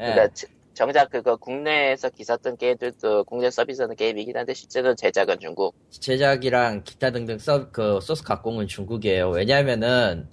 예. 0.00 0.04
그러니까 0.04 0.28
지- 0.34 0.46
정작 0.74 1.10
그거 1.10 1.36
국내에서 1.36 2.08
기사 2.10 2.36
뜬 2.36 2.56
게임들도 2.56 3.24
국내 3.24 3.50
서비스하는 3.50 3.94
게임이긴 3.96 4.36
한데, 4.36 4.54
실제로 4.54 4.94
제작은 4.94 5.38
중국. 5.40 5.74
제작이랑 5.90 6.84
기타 6.84 7.10
등등 7.10 7.38
서, 7.38 7.68
그 7.70 7.98
소스 8.00 8.22
가공은 8.24 8.68
중국이에요. 8.68 9.30
왜냐면은 9.30 10.28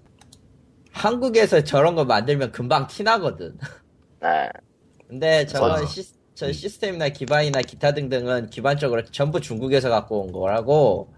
한국에서 1.00 1.64
저런 1.64 1.95
거 1.95 2.04
만들면 2.04 2.52
금방 2.52 2.86
티나거든. 2.88 3.58
아, 4.20 4.50
근데 5.08 5.45
맞아. 5.54 5.86
시, 5.86 6.04
저 6.34 6.52
시스템이나 6.52 7.08
기반이나 7.08 7.62
기타 7.62 7.93
등등은 7.93 8.50
기반적으로 8.50 9.06
전부 9.06 9.39
중국에서 9.39 9.89
갖고 9.89 10.22
온 10.22 10.32
거라고 10.34 11.14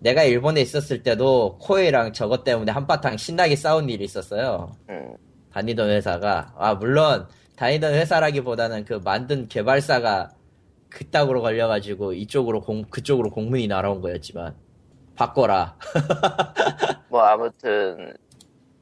내가 0.00 0.22
일본에 0.22 0.60
있었을 0.60 1.02
때도 1.02 1.56
코에랑 1.60 2.12
저것 2.12 2.44
때문에 2.44 2.72
한바탕 2.72 3.16
신나게 3.16 3.56
싸운 3.56 3.88
일이 3.88 4.04
있었어요. 4.04 4.76
음, 4.90 5.14
다니던 5.52 5.88
회사가. 5.88 6.52
아, 6.58 6.74
물론 6.74 7.26
다니던 7.56 7.94
회사라기보다는 7.94 8.84
그 8.84 9.00
만든 9.02 9.48
개발사가 9.48 10.30
그따구로 10.90 11.40
걸려가지고 11.40 12.12
이쪽으로 12.12 12.60
공, 12.60 12.82
그쪽으로 12.84 13.30
공문이 13.30 13.66
날아온 13.66 14.02
거였지만 14.02 14.54
바꿔라. 15.16 15.76
뭐, 17.08 17.22
아무튼, 17.22 18.14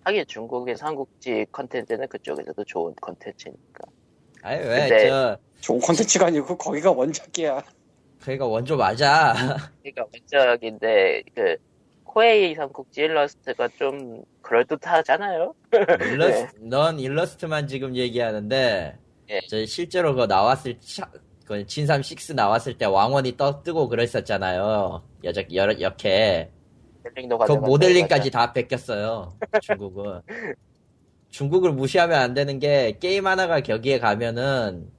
하긴 0.04 0.24
중국의 0.26 0.76
삼국지 0.76 1.46
컨텐츠는 1.52 2.08
그쪽에서도 2.08 2.64
좋은 2.64 2.94
컨텐츠니까. 3.00 3.84
아니 4.42 4.60
왜 4.66 4.88
근데- 4.88 5.08
저 5.08 5.38
좋은 5.60 5.78
콘텐츠가 5.80 6.26
아니고 6.26 6.56
거기가 6.56 6.90
원작이야. 6.92 7.62
그러니까 8.20 8.46
원조 8.46 8.76
맞아. 8.76 9.34
그러니까 9.82 10.04
원작인데, 10.12 11.22
그, 11.34 11.56
코에이 12.04 12.54
삼국지 12.54 13.02
일러스트가 13.02 13.68
좀 13.78 14.22
그럴듯하잖아요? 14.42 15.54
일러스, 16.00 16.46
넌 16.60 16.98
일러스트만 16.98 17.66
지금 17.68 17.94
얘기하는데 17.96 18.98
예. 19.30 19.40
저 19.48 19.64
실제로 19.64 20.10
그거 20.12 20.26
나왔을 20.26 20.78
차- 20.80 21.10
그 21.46 21.64
진삼 21.66 22.02
6 22.02 22.34
나왔을 22.34 22.76
때 22.76 22.84
왕원이 22.84 23.36
떠 23.36 23.62
뜨고 23.62 23.88
그랬었잖아요. 23.88 25.02
여적 25.24 25.54
여 25.54 25.68
역해. 25.80 26.50
모델링도 27.02 27.38
그 27.38 27.52
모델링까지 27.52 28.30
다 28.30 28.52
뺏겼어요. 28.52 29.34
중국은. 29.62 30.20
중국을 31.30 31.72
무시하면 31.72 32.18
안 32.20 32.34
되는 32.34 32.58
게 32.58 32.96
게임 32.98 33.26
하나가 33.26 33.60
거기에 33.60 33.98
가면은 34.00 34.90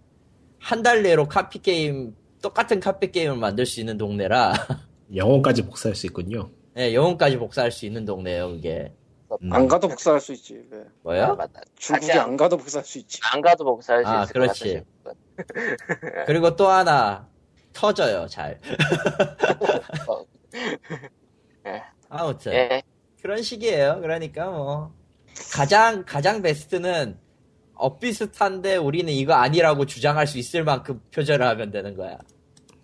한 0.59 0.83
달 0.83 1.03
내로 1.03 1.27
카피 1.27 1.59
게임 1.59 2.15
똑같은 2.41 2.79
카피 2.79 3.11
게임을 3.11 3.35
만들 3.35 3.65
수 3.65 3.79
있는 3.79 3.97
동네라 3.97 4.53
영혼까지 5.15 5.63
복사할 5.63 5.95
수 5.95 6.05
있군요. 6.07 6.49
예, 6.77 6.93
영혼까지 6.93 7.37
복사할 7.37 7.71
수 7.71 7.85
있는 7.85 8.05
동네예요 8.05 8.49
그게 8.51 8.93
음. 9.41 9.51
안 9.51 9.67
가도 9.67 9.87
복사할 9.87 10.19
수 10.21 10.33
있지. 10.33 10.61
왜? 10.71 10.79
아, 11.21 11.27
뭐요? 11.27 11.35
맞다. 11.35 11.61
중국이 11.75 12.11
안 12.13 12.37
가도 12.37 12.57
복사할 12.57 12.85
수 12.85 12.97
있지. 12.99 13.19
안 13.33 13.41
가도 13.41 13.63
복사할 13.65 14.03
수 14.05 14.09
아, 14.09 14.23
있을 14.23 14.33
그렇지. 14.33 14.83
그리고 16.27 16.55
또 16.55 16.67
하나 16.67 17.27
터져요 17.73 18.27
잘 18.27 18.59
어. 20.07 20.23
예. 20.55 20.69
아무튼 22.09 22.53
예. 22.53 22.81
그런 23.21 23.41
식이에요 23.41 23.99
그러니까 24.01 24.49
뭐 24.49 24.93
가장 25.53 26.03
가장 26.05 26.41
베스트는 26.41 27.17
엇비슷한데 27.75 28.75
우리는 28.77 29.11
이거 29.11 29.33
아니라고 29.33 29.85
주장할 29.85 30.27
수 30.27 30.37
있을 30.37 30.63
만큼 30.63 31.01
표절을 31.13 31.45
하면 31.45 31.71
되는 31.71 31.95
거야 31.95 32.17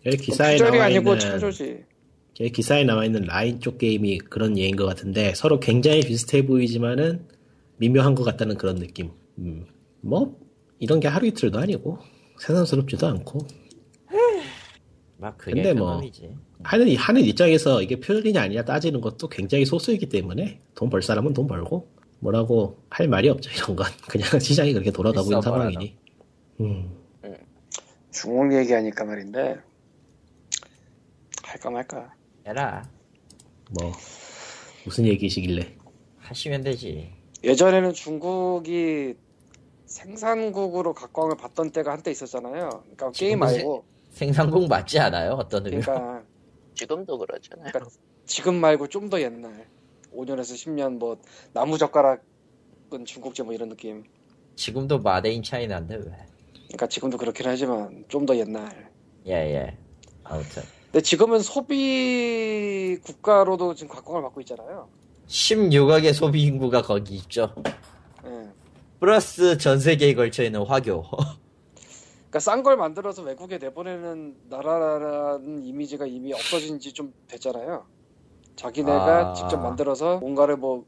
여기 0.05 0.17
기사에 0.17 0.53
표절이 0.53 0.71
나와 0.77 0.85
아니고 0.85 1.13
있는 1.13 1.19
창조지. 1.19 1.83
여기 2.39 2.51
기사에 2.51 2.83
나와 2.83 3.03
있는 3.03 3.23
라인 3.23 3.59
쪽 3.59 3.77
게임이 3.77 4.19
그런 4.19 4.57
예인 4.57 4.75
것 4.75 4.85
같은데 4.85 5.33
서로 5.35 5.59
굉장히 5.59 6.01
비슷해 6.01 6.45
보이지만은 6.45 7.27
미묘한 7.77 8.15
것 8.15 8.23
같다는 8.23 8.57
그런 8.57 8.75
느낌. 8.75 9.11
음. 9.39 9.65
뭐 10.01 10.39
이런 10.79 10.99
게 10.99 11.07
하루 11.07 11.25
이틀도 11.27 11.59
아니고 11.59 11.97
새삼스럽지도 12.39 13.07
않고 13.07 13.39
막 15.17 15.37
그게 15.37 15.53
근데 15.55 15.69
큰 15.73 15.79
뭐- 15.79 15.95
놈이지 15.95 16.35
하는 16.63 16.95
하는 16.95 17.21
입장에서 17.21 17.81
이게 17.81 17.99
표절이냐 17.99 18.41
아니냐 18.41 18.63
따지는 18.65 18.99
것도 19.01 19.29
굉장히 19.29 19.65
소수이기 19.65 20.09
때문에 20.09 20.59
돈 20.75 20.89
벌 20.89 21.01
사람은 21.01 21.33
돈 21.33 21.47
벌고 21.47 21.87
뭐라고 22.19 22.81
할 22.89 23.07
말이 23.07 23.29
없죠 23.29 23.49
이런 23.51 23.75
건 23.75 23.85
그냥 24.09 24.39
시장이 24.39 24.73
그렇게 24.73 24.91
돌아가고 24.91 25.27
있는. 25.29 25.41
상황이니. 25.41 25.97
음. 26.61 26.97
중국 28.11 28.57
얘기하니까 28.57 29.05
말인데 29.05 29.57
할까 31.43 31.69
말까. 31.69 32.13
해라 32.47 32.89
뭐 33.79 33.91
무슨 34.85 35.05
얘기시길래 35.05 35.75
하시면 36.19 36.63
되지 36.63 37.11
예전에는 37.43 37.93
중국이 37.93 39.13
생산국으로 39.85 40.93
각광을 40.93 41.37
받던 41.37 41.71
때가 41.71 41.91
한때 41.93 42.11
있었잖아요. 42.11 42.69
그러니까 42.83 43.11
게임 43.11 43.39
말고, 43.39 43.85
생산국 44.11 44.67
맞지 44.67 44.99
않아요 44.99 45.33
어떤 45.33 45.65
의미로 45.65 45.81
그러니까 45.83 46.16
지금도 46.77 47.17
그러잖아요. 47.17 47.71
그러니까 47.71 47.91
지금 48.25 48.55
말고 48.55 48.87
좀 48.87 49.09
더 49.09 49.19
옛날 49.21 49.67
5년에서 50.13 50.53
10년 50.55 50.97
뭐 50.97 51.17
나무 51.53 51.77
젓가락은 51.77 53.05
중국제 53.05 53.43
뭐 53.43 53.53
이런 53.53 53.69
느낌. 53.69 54.03
지금도 54.55 54.99
마데인 54.99 55.43
차이나인데 55.43 55.95
왜 55.95 56.03
그러니까 56.69 56.87
지금도 56.87 57.17
그렇긴 57.17 57.45
하지만 57.47 58.05
좀 58.07 58.25
더 58.25 58.35
옛날. 58.37 58.89
예예 59.25 59.77
아무튼 60.23 60.63
근데 60.85 61.01
지금은 61.01 61.39
소비 61.39 62.97
국가로도 63.03 63.75
지금 63.75 63.93
각광을 63.95 64.21
받고 64.23 64.41
있잖아요. 64.41 64.87
16억의 65.27 66.13
소비 66.13 66.43
인구가 66.43 66.81
거기 66.81 67.15
있죠 67.15 67.53
예. 68.25 68.49
플러스 68.99 69.57
전 69.57 69.79
세계에 69.79 70.13
걸쳐 70.13 70.43
있는 70.43 70.61
화교 70.65 71.03
그러니까 72.37 72.39
싼 72.39 72.61
걸 72.63 72.77
만들어서 72.77 73.23
외국에 73.23 73.57
내보내는 73.57 74.35
나라라는 74.49 75.63
이미지가 75.63 76.05
이미 76.05 76.33
없어진 76.33 76.79
지 76.79 76.93
좀 76.93 77.11
됐잖아요. 77.27 77.87
자기네가 78.55 79.19
아. 79.21 79.33
직접 79.33 79.57
만들어서 79.57 80.19
뭔가를 80.19 80.57
뭐 80.57 80.85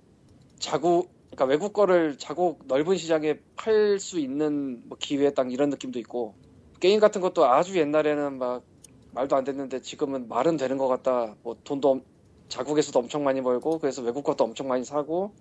자국 0.60 1.12
그러니까 1.32 1.46
외국 1.46 1.74
거를 1.74 2.18
자국 2.18 2.60
넓은 2.68 2.98
시장에 2.98 3.40
팔 3.56 4.00
수 4.00 4.20
있는 4.20 4.82
뭐 4.88 4.98
기회 5.00 5.32
딱 5.34 5.52
이런 5.52 5.70
느낌도 5.70 5.98
있고 6.00 6.36
게임 6.80 7.00
같은 7.00 7.22
것도 7.22 7.46
아주 7.46 7.78
옛날에는 7.78 8.38
막 8.38 8.64
말도 9.12 9.36
안 9.36 9.44
됐는데 9.44 9.82
지금은 9.82 10.28
말은 10.28 10.58
되는 10.58 10.78
것 10.78 10.88
같다. 10.88 11.36
뭐 11.44 11.56
돈도 11.64 11.90
엄- 11.90 12.04
자국에서도 12.50 12.98
엄청 13.00 13.24
많이 13.24 13.42
벌고 13.42 13.80
그래서 13.80 14.02
외국 14.04 14.24
것도 14.24 14.44
엄청 14.44 14.68
많이 14.68 14.84
사고 14.84 15.34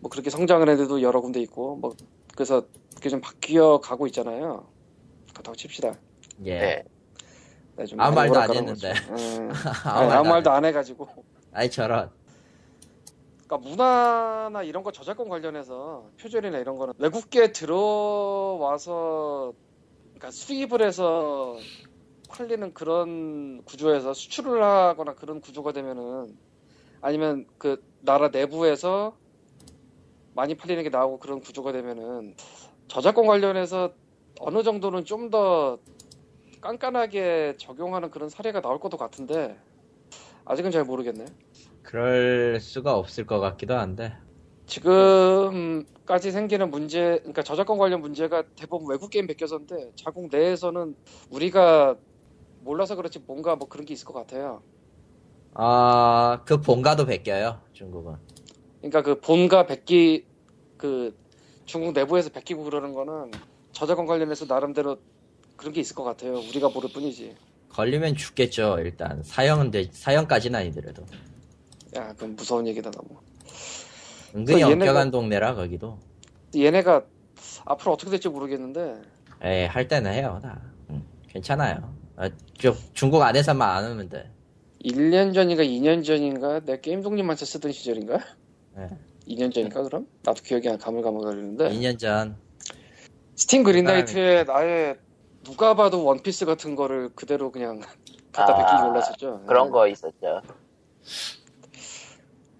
뭐 0.00 0.10
그렇게 0.10 0.30
성장을 0.30 0.66
해도 0.68 1.02
여러 1.02 1.20
군데 1.20 1.40
있고 1.40 1.76
뭐 1.76 1.94
그래서 2.34 2.66
그게 2.96 3.08
좀 3.10 3.20
바뀌어 3.20 3.80
가고 3.80 4.06
있잖아요. 4.06 4.70
그렇다고 5.38 5.56
칩시다. 5.56 5.94
예. 6.44 6.58
네. 6.58 6.84
네, 7.76 7.86
좀 7.86 8.00
아무 8.00 8.16
말도 8.16 8.38
안 8.38 8.52
했는데. 8.52 8.88
예. 8.88 8.92
아무 8.92 9.50
아니, 9.84 10.12
아무 10.12 10.12
안 10.12 10.28
말도 10.28 10.50
해. 10.50 10.54
안 10.54 10.64
해가지고. 10.64 11.08
아이 11.52 11.70
저런. 11.70 12.10
그러니까 13.46 13.68
문화나 13.68 14.62
이런 14.62 14.82
거 14.82 14.92
저작권 14.92 15.28
관련해서 15.28 16.10
표절이나 16.20 16.58
이런 16.58 16.76
거는 16.76 16.94
외국계 16.98 17.52
들어와서 17.52 19.54
그러니까 20.08 20.30
수입을 20.30 20.82
해서 20.82 21.56
팔리는 22.28 22.74
그런 22.74 23.62
구조에서 23.64 24.12
수출을 24.12 24.62
하거나 24.62 25.14
그런 25.14 25.40
구조가 25.40 25.72
되면은 25.72 26.36
아니면 27.00 27.46
그 27.56 27.82
나라 28.02 28.28
내부에서 28.28 29.16
많이 30.34 30.54
팔리는 30.54 30.82
게 30.82 30.90
나오고 30.90 31.18
그런 31.18 31.40
구조가 31.40 31.72
되면은 31.72 32.34
저작권 32.88 33.26
관련해서 33.26 33.94
어느 34.40 34.62
정도는 34.62 35.04
좀 35.04 35.30
더 35.30 35.78
깐깐하게 36.60 37.56
적용하는 37.58 38.10
그런 38.10 38.28
사례가 38.28 38.60
나올 38.60 38.80
것도 38.80 38.96
같은데 38.96 39.56
아직은 40.44 40.70
잘 40.70 40.84
모르겠네. 40.84 41.26
그럴 41.82 42.58
수가 42.60 42.96
없을 42.96 43.26
것 43.26 43.38
같기도 43.40 43.74
한데. 43.74 44.12
지금까지 44.66 46.30
생기는 46.30 46.70
문제, 46.70 47.18
그러니까 47.18 47.42
저작권 47.42 47.78
관련 47.78 48.00
문제가 48.00 48.42
대부분 48.56 48.88
외국 48.90 49.10
게임 49.10 49.26
베껴서인데 49.26 49.92
자국 49.96 50.28
내에서는 50.30 50.94
우리가 51.30 51.96
몰라서 52.60 52.96
그렇지 52.96 53.20
뭔가 53.26 53.56
뭐 53.56 53.68
그런 53.68 53.86
게 53.86 53.94
있을 53.94 54.06
것 54.06 54.12
같아요. 54.14 54.62
아, 55.54 56.42
그 56.44 56.60
본가도 56.60 57.06
베껴요, 57.06 57.60
중국은. 57.72 58.16
그러니까 58.80 59.02
그 59.02 59.20
본가 59.20 59.66
베끼 59.66 60.26
그 60.76 61.16
중국 61.64 61.92
내부에서 61.92 62.30
베끼고 62.30 62.64
그러는 62.64 62.92
거는 62.92 63.30
저작권 63.78 64.06
관련해서 64.06 64.44
나름대로 64.46 64.98
그런 65.56 65.72
게 65.72 65.80
있을 65.80 65.94
것 65.94 66.02
같아요. 66.02 66.38
우리가 66.38 66.68
모를 66.68 66.90
뿐이지. 66.92 67.36
걸리면 67.68 68.16
죽겠죠, 68.16 68.78
일단. 68.80 69.22
사형은 69.22 69.70
돼, 69.70 69.88
사형까지는 69.92 70.58
아니더라도. 70.58 71.04
야, 71.94 72.08
그건 72.14 72.34
무서운 72.34 72.66
얘기다 72.66 72.90
너무. 72.90 73.20
은근히 74.34 74.64
엄격한 74.64 75.12
동네라, 75.12 75.54
거기도. 75.54 75.96
얘네가 76.56 77.04
앞으로 77.66 77.92
어떻게 77.92 78.10
될지 78.10 78.28
모르겠는데 78.28 79.00
에, 79.42 79.66
할 79.66 79.86
때는 79.86 80.12
해요, 80.12 80.40
다. 80.42 80.60
응, 80.90 81.04
괜찮아요. 81.28 81.94
아, 82.16 82.28
저, 82.58 82.74
중국 82.94 83.22
안에서만 83.22 83.76
안 83.76 83.84
하면 83.84 84.08
돼. 84.08 84.28
1년 84.84 85.32
전인가 85.34 85.62
2년 85.62 86.04
전인가 86.04 86.58
내 86.60 86.80
게임 86.80 87.00
독립만세 87.02 87.44
쓰던 87.46 87.70
시절인가? 87.70 88.18
예. 88.78 88.88
2년 89.28 89.54
전인가 89.54 89.82
그럼? 89.82 90.08
나도 90.24 90.42
기억이 90.42 90.68
안 90.68 90.78
가물가물거리는데 90.78 91.70
2년 91.70 91.96
전. 91.96 92.36
스팀 93.38 93.62
그린라이트에 93.62 94.42
나의 94.42 94.98
누가 95.44 95.74
봐도 95.74 96.04
원피스 96.04 96.44
같은 96.44 96.74
거를 96.74 97.08
그대로 97.14 97.52
그냥 97.52 97.80
갖다 98.32 98.52
아, 98.52 98.56
베끼기 98.56 98.90
올랐었죠. 98.90 99.44
그런 99.46 99.68
예. 99.68 99.70
거 99.70 99.86
있었죠. 99.86 100.42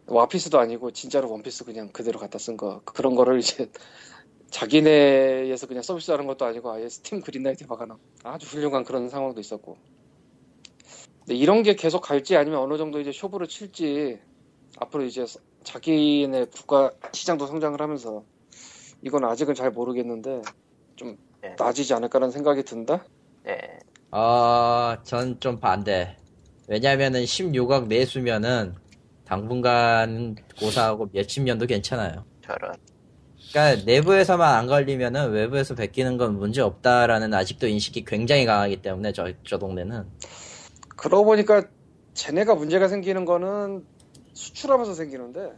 와피스도 0.07 0.61
아니고 0.61 0.93
진짜로 0.93 1.33
원피스 1.33 1.65
그냥 1.65 1.89
그대로 1.89 2.21
갖다 2.21 2.39
쓴 2.39 2.57
거. 2.57 2.81
그런 2.85 3.17
거를 3.17 3.41
이제 3.41 3.69
자기네에서 4.51 5.67
그냥 5.67 5.83
서비스하는 5.83 6.29
것도 6.29 6.45
아니고 6.45 6.71
아예 6.71 6.89
스팀 6.89 7.23
그린라이트에 7.23 7.67
박아놔. 7.67 7.97
아주 8.23 8.47
훌륭한 8.47 8.85
그런 8.85 9.09
상황도 9.09 9.41
있었고. 9.41 9.77
근데 11.19 11.35
이런 11.35 11.65
게 11.65 11.75
계속 11.75 12.03
갈지 12.03 12.37
아니면 12.37 12.61
어느 12.61 12.79
정도 12.79 13.01
이제 13.01 13.11
쇼부를 13.11 13.49
칠지 13.49 14.21
앞으로 14.79 15.03
이제 15.03 15.27
자기네 15.65 16.47
국가 16.55 16.93
시장도 17.13 17.47
성장을 17.49 17.83
하면서 17.83 18.23
이건 19.03 19.25
아직은 19.25 19.55
잘 19.55 19.73
모르겠는데 19.73 20.43
좀 20.99 21.17
네. 21.41 21.55
나아지지 21.59 21.95
않을까라는 21.95 22.33
생각이 22.33 22.65
든다. 22.65 23.05
네. 23.45 23.57
어, 24.11 24.97
전 25.05 25.39
좀 25.41 25.59
반대. 25.61 26.17
왜냐면은 26.67 27.23
16억 27.23 27.87
내수면은 27.87 28.75
당분간 29.25 30.35
고사하고 30.59 31.09
몇십 31.13 31.45
년도 31.45 31.67
괜찮아요. 31.67 32.25
저런. 32.43 32.75
그러니까 33.53 33.85
내부에서만 33.87 34.55
안 34.55 34.67
걸리면은 34.67 35.31
외부에서 35.31 35.75
베끼는 35.75 36.19
건 36.19 36.37
문제 36.39 36.61
없다라는 36.61 37.33
아직도 37.33 37.67
인식이 37.69 38.05
굉장히 38.05 38.45
강하기 38.45 38.83
때문에 38.83 39.13
저, 39.13 39.33
저 39.47 39.59
동네는. 39.59 40.05
그러고 40.97 41.25
보니까 41.25 41.63
쟤네가 42.15 42.57
문제가 42.57 42.89
생기는 42.89 43.25
거는 43.25 43.87
수출하면서 44.35 44.95
생기는데 44.95 45.53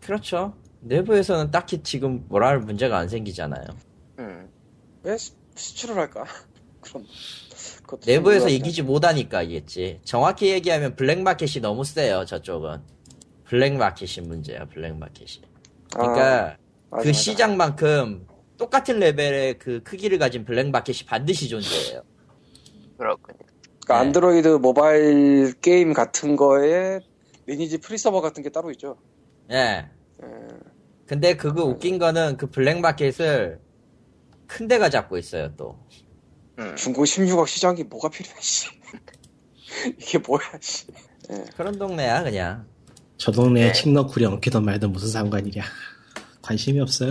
그렇죠. 0.00 0.54
내부에서는 0.80 1.50
딱히 1.50 1.82
지금 1.82 2.24
뭐라 2.28 2.48
할 2.48 2.58
문제가 2.60 2.96
안 2.98 3.08
생기잖아요. 3.08 3.64
음. 4.20 4.48
왜 5.06 5.16
수- 5.16 5.32
수출을 5.54 5.96
할까? 5.96 6.24
그럼 6.82 7.06
내부에서 8.04 8.48
이기지 8.48 8.82
못하니까 8.82 9.42
이겠지. 9.42 10.00
정확히 10.04 10.50
얘기하면 10.50 10.96
black 10.96 11.23
market이 11.23 11.60
너무 11.62 11.84
세요, 11.84 12.24
저쪽은. 12.24 12.80
블랙마켓이 13.44 14.26
문제야, 14.26 14.64
블랙마켓이. 14.66 15.42
그러니까 15.92 16.56
아, 16.90 16.96
그 16.98 17.06
맞아. 17.08 17.12
시장만큼 17.12 18.26
똑같은 18.58 18.98
레벨의 18.98 19.58
그 19.58 19.82
크기를 19.84 20.18
가진 20.18 20.44
블랙마켓이 20.44 21.06
반드시 21.06 21.48
존재해요. 21.48 22.02
그렇군요. 22.98 23.38
그러니까 23.84 23.94
네. 23.94 23.94
안드로이드 23.94 24.48
모바일 24.48 25.52
게임 25.60 25.92
같은 25.92 26.34
거에 26.34 27.00
리니지 27.46 27.78
프리서버 27.78 28.20
같은 28.20 28.42
게 28.42 28.50
따로 28.50 28.72
있죠. 28.72 28.96
예. 29.52 29.88
예. 30.22 30.26
근데 31.06 31.36
그거 31.36 31.64
웃긴 31.64 31.98
거는 32.00 32.36
그 32.36 32.48
black 32.50 32.89
market을 32.89 33.60
큰 34.46 34.68
데가 34.68 34.88
잡고 34.90 35.18
있어요, 35.18 35.54
또. 35.56 35.78
음. 36.58 36.74
중국 36.76 37.04
16억 37.04 37.46
시장이 37.46 37.84
뭐가 37.84 38.08
필요해, 38.08 38.36
씨. 38.40 38.68
이게 40.00 40.18
뭐야, 40.18 40.40
씨. 40.60 40.86
그런 41.56 41.78
동네야, 41.78 42.22
그냥. 42.22 42.66
저 43.18 43.32
동네에 43.32 43.72
네. 43.72 43.72
칡너쿨이 43.72 44.24
엉키던 44.26 44.64
말든 44.64 44.92
무슨 44.92 45.08
상관이냐. 45.08 45.62
관심이 46.42 46.80
없어요. 46.80 47.10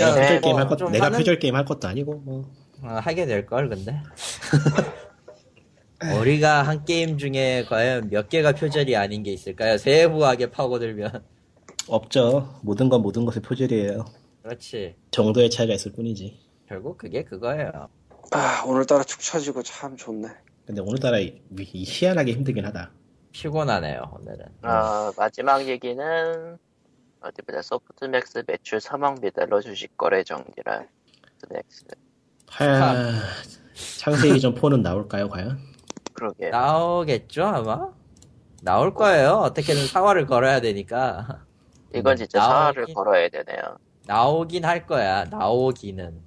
야, 0.00 0.14
내가 0.14 0.20
표절 0.20 0.40
뭐 0.40 0.40
게임 0.40 0.56
할 0.56 0.68
것, 0.68 0.76
좀 0.76 0.92
내가 0.92 1.06
하는- 1.10 1.18
표절 1.18 1.38
게임 1.38 1.54
할 1.54 1.64
것도 1.64 1.86
아니고 1.88 2.14
뭐. 2.24 2.50
어, 2.82 2.88
하게 3.02 3.26
될 3.26 3.46
걸, 3.46 3.68
근데. 3.68 4.00
우리가 6.20 6.62
한 6.62 6.84
게임 6.84 7.16
중에 7.18 7.64
과연 7.68 8.10
몇 8.10 8.28
개가 8.28 8.52
표절이 8.52 8.96
아닌 8.96 9.22
게 9.22 9.32
있을까요? 9.32 9.78
세부하게 9.78 10.50
파고들면. 10.50 11.22
없죠. 11.88 12.58
모든 12.62 12.88
건 12.88 13.00
모든 13.02 13.24
것의 13.24 13.42
표절이에요. 13.42 14.04
그렇지. 14.50 14.94
정도의 15.10 15.50
차이가 15.50 15.74
있을 15.74 15.90
뿐이지. 15.92 16.38
결국 16.68 16.98
그게 16.98 17.24
그거예요. 17.24 17.88
아, 18.30 18.62
오늘따라 18.64 19.02
축 19.02 19.20
처지고 19.20 19.64
참 19.64 19.96
좋네. 19.96 20.28
근데 20.64 20.80
오늘따라 20.80 21.18
이- 21.18 21.42
이 21.58 21.84
희한하게 21.86 22.32
힘들긴 22.32 22.64
하다. 22.64 22.92
피곤하네요, 23.32 24.02
오늘은. 24.20 24.46
어, 24.62 25.12
마지막 25.16 25.66
얘기는 25.66 26.58
어디 27.20 27.42
보자 27.42 27.60
소프트맥스 27.60 28.44
매출 28.46 28.78
3억 28.78 29.20
미달러 29.20 29.60
주식 29.60 29.96
거래 29.96 30.22
정지라 30.22 30.84
소프트맥스 31.40 31.84
하... 32.48 32.94
창세기 33.98 34.40
전 34.40 34.54
폰은 34.54 34.80
나올까요, 34.82 35.28
과연? 35.28 35.58
그러게 36.14 36.50
나오겠죠, 36.50 37.44
아마? 37.44 37.90
나올 38.62 38.94
거예요. 38.94 39.32
어떻게든 39.38 39.86
사활을 39.88 40.26
걸어야 40.26 40.60
되니까. 40.60 41.44
이건 41.94 42.16
진짜 42.16 42.38
나오긴- 42.38 42.42
사활을 42.48 42.86
걸어야 42.94 43.28
되네요. 43.28 43.78
나오긴 44.06 44.64
할 44.64 44.86
거야. 44.86 45.24
나오기는. 45.24 46.20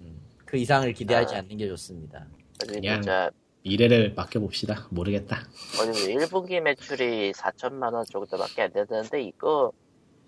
음, 0.00 0.20
그 0.44 0.56
이상을 0.56 0.90
기대하지 0.92 1.34
아. 1.34 1.38
않는 1.38 1.56
게 1.56 1.68
좋습니다. 1.68 2.26
그냥- 2.68 3.00
보자 3.00 3.30
미래를 3.64 4.14
맡겨봅시다. 4.14 4.86
모르겠다. 4.90 5.40
어디 5.80 6.14
1분기 6.14 6.60
매출이 6.60 7.32
4천만 7.32 7.92
원 7.94 8.04
정도밖에 8.04 8.62
안 8.62 8.72
되는데 8.72 9.20
이거 9.22 9.72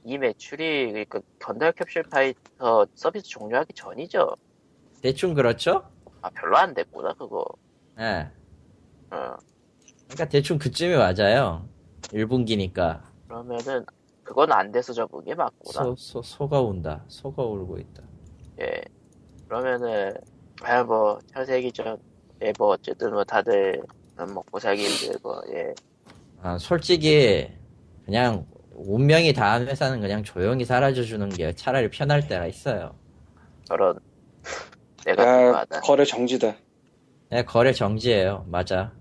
이 0.04 0.18
매출이 0.18 0.88
그러니까 0.90 1.20
건달 1.40 1.72
캡슐 1.72 2.02
파이터 2.10 2.86
서비스 2.96 3.28
종료하기 3.28 3.74
전이죠. 3.74 4.34
대충 5.00 5.34
그렇죠? 5.34 5.88
아 6.20 6.30
별로 6.30 6.56
안 6.56 6.74
됐구나 6.74 7.12
그거. 7.14 7.44
예. 8.00 8.28
어, 9.12 9.36
그러니까 10.08 10.28
대충 10.28 10.58
그쯤이 10.58 10.96
맞아요. 10.96 11.68
1분기니까. 12.02 13.02
그러면은 13.28 13.86
그건 14.28 14.52
안 14.52 14.70
돼서 14.70 14.92
접은 14.92 15.24
게 15.24 15.34
맞구나. 15.34 15.84
소, 15.84 15.96
소, 15.96 16.20
소가 16.20 16.60
운다. 16.60 17.02
소가 17.08 17.42
울고 17.42 17.78
있다. 17.78 18.02
예. 18.60 18.82
그러면은 19.46 20.12
아뭐 20.60 21.18
현세기 21.32 21.72
전에 21.72 22.52
뭐 22.58 22.68
어쨌든 22.68 23.10
뭐 23.12 23.24
다들 23.24 23.82
먹고 24.18 24.58
살기 24.58 24.84
힘들고 24.84 25.34
예. 25.54 25.72
아, 26.42 26.58
솔직히, 26.58 27.48
그냥, 28.04 28.46
운명이 28.74 29.32
닿은 29.32 29.66
회사는 29.66 30.02
그냥 30.02 30.22
조용히 30.22 30.66
사라져주는 30.66 31.30
게 31.30 31.54
차라리 31.54 31.88
편할 31.88 32.28
때가 32.28 32.46
있어요. 32.46 32.94
저런 33.64 33.98
내가 35.06 35.62
아. 35.62 35.64
거래 35.80 36.04
정지다. 36.04 36.54
네, 37.30 37.44
거래 37.44 37.72
정지예요. 37.72 38.44
맞아. 38.46 38.92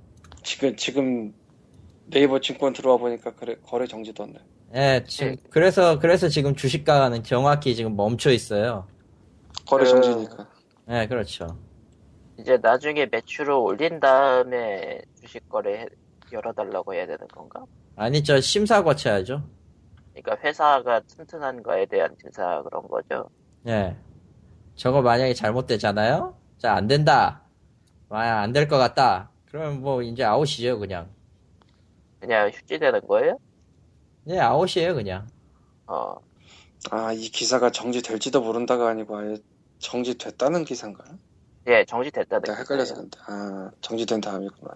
지금, 0.41 0.73
지금, 0.77 1.33
네이버 2.05 2.39
증권 2.39 2.71
들어와 2.71 2.95
보니까 2.95 3.35
그래, 3.35 3.57
거래 3.61 3.85
정지됐네. 3.85 4.39
예, 4.75 5.03
지금 5.07 5.35
그래서 5.49 5.97
그래서 5.99 6.27
지금 6.27 6.55
주식가는 6.55 7.23
정확히 7.23 7.75
지금 7.75 7.95
멈춰 7.95 8.31
있어요. 8.31 8.87
거래 9.67 9.83
그- 9.85 9.89
정지니까. 9.89 10.47
예, 10.89 11.07
그렇죠. 11.07 11.47
이제 12.39 12.57
나중에 12.57 13.05
매출을 13.07 13.51
올린 13.53 13.99
다음에 13.99 15.01
주식 15.21 15.47
거래 15.49 15.81
해- 15.81 15.85
열어달라고 16.31 16.93
해야 16.93 17.05
되는 17.07 17.27
건가? 17.29 17.63
아니 17.95 18.23
저 18.23 18.39
심사 18.41 18.83
거쳐야죠. 18.83 19.41
그러니까 20.13 20.37
회사가 20.43 20.99
튼튼한 21.01 21.63
거에 21.63 21.85
대한 21.85 22.13
심사 22.21 22.61
그런 22.63 22.87
거죠. 22.87 23.29
예. 23.67 23.95
저거 24.75 25.01
만약에 25.01 25.33
잘못되잖아요? 25.33 26.37
자, 26.57 26.73
안 26.75 26.87
된다. 26.87 27.41
만약 28.09 28.41
안될 28.41 28.67
것 28.67 28.77
같다. 28.77 29.31
그러면 29.49 29.81
뭐 29.81 30.01
이제 30.01 30.23
아웃이죠, 30.23 30.77
그냥. 30.79 31.09
그냥 32.19 32.49
휴지되는 32.49 33.01
거예요? 33.07 33.37
예, 34.29 34.39
아웃이에요, 34.39 34.95
그냥. 34.95 35.27
어, 35.87 36.15
아, 36.91 37.13
이 37.13 37.29
기사가 37.29 37.71
정지될지도 37.71 38.41
모른다가 38.41 38.89
아니고 38.89 39.17
아예 39.17 39.37
정지됐다는 39.79 40.65
기사인가? 40.65 41.03
예, 41.67 41.85
정지됐다는 41.85 42.43
내가 42.43 42.57
헷갈려서 42.59 42.95
거예요. 42.95 43.09
근데. 43.09 43.19
아, 43.27 43.71
정지된 43.81 44.21
다음이구나. 44.21 44.73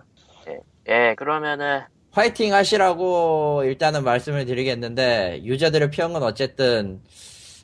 예, 0.89 1.15
그러면은 1.15 1.81
화이팅 2.11 2.53
하시라고 2.53 3.63
일단은 3.63 4.03
말씀을 4.03 4.45
드리겠는데, 4.45 5.41
유저들의 5.43 5.91
평은 5.91 6.23
어쨌든 6.23 7.01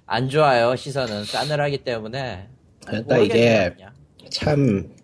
안 0.05 0.29
좋아요, 0.29 0.75
시선은. 0.75 1.25
싸늘하기 1.25 1.79
때문에. 1.79 2.47
그러니까 2.85 3.17
이게 3.17 3.73
그냥. 3.75 3.93
참 4.29 4.95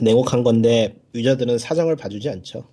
냉혹한 0.00 0.42
건데 0.42 0.96
유저들은 1.14 1.58
사정을 1.58 1.94
봐주지 1.96 2.28
않죠. 2.28 2.68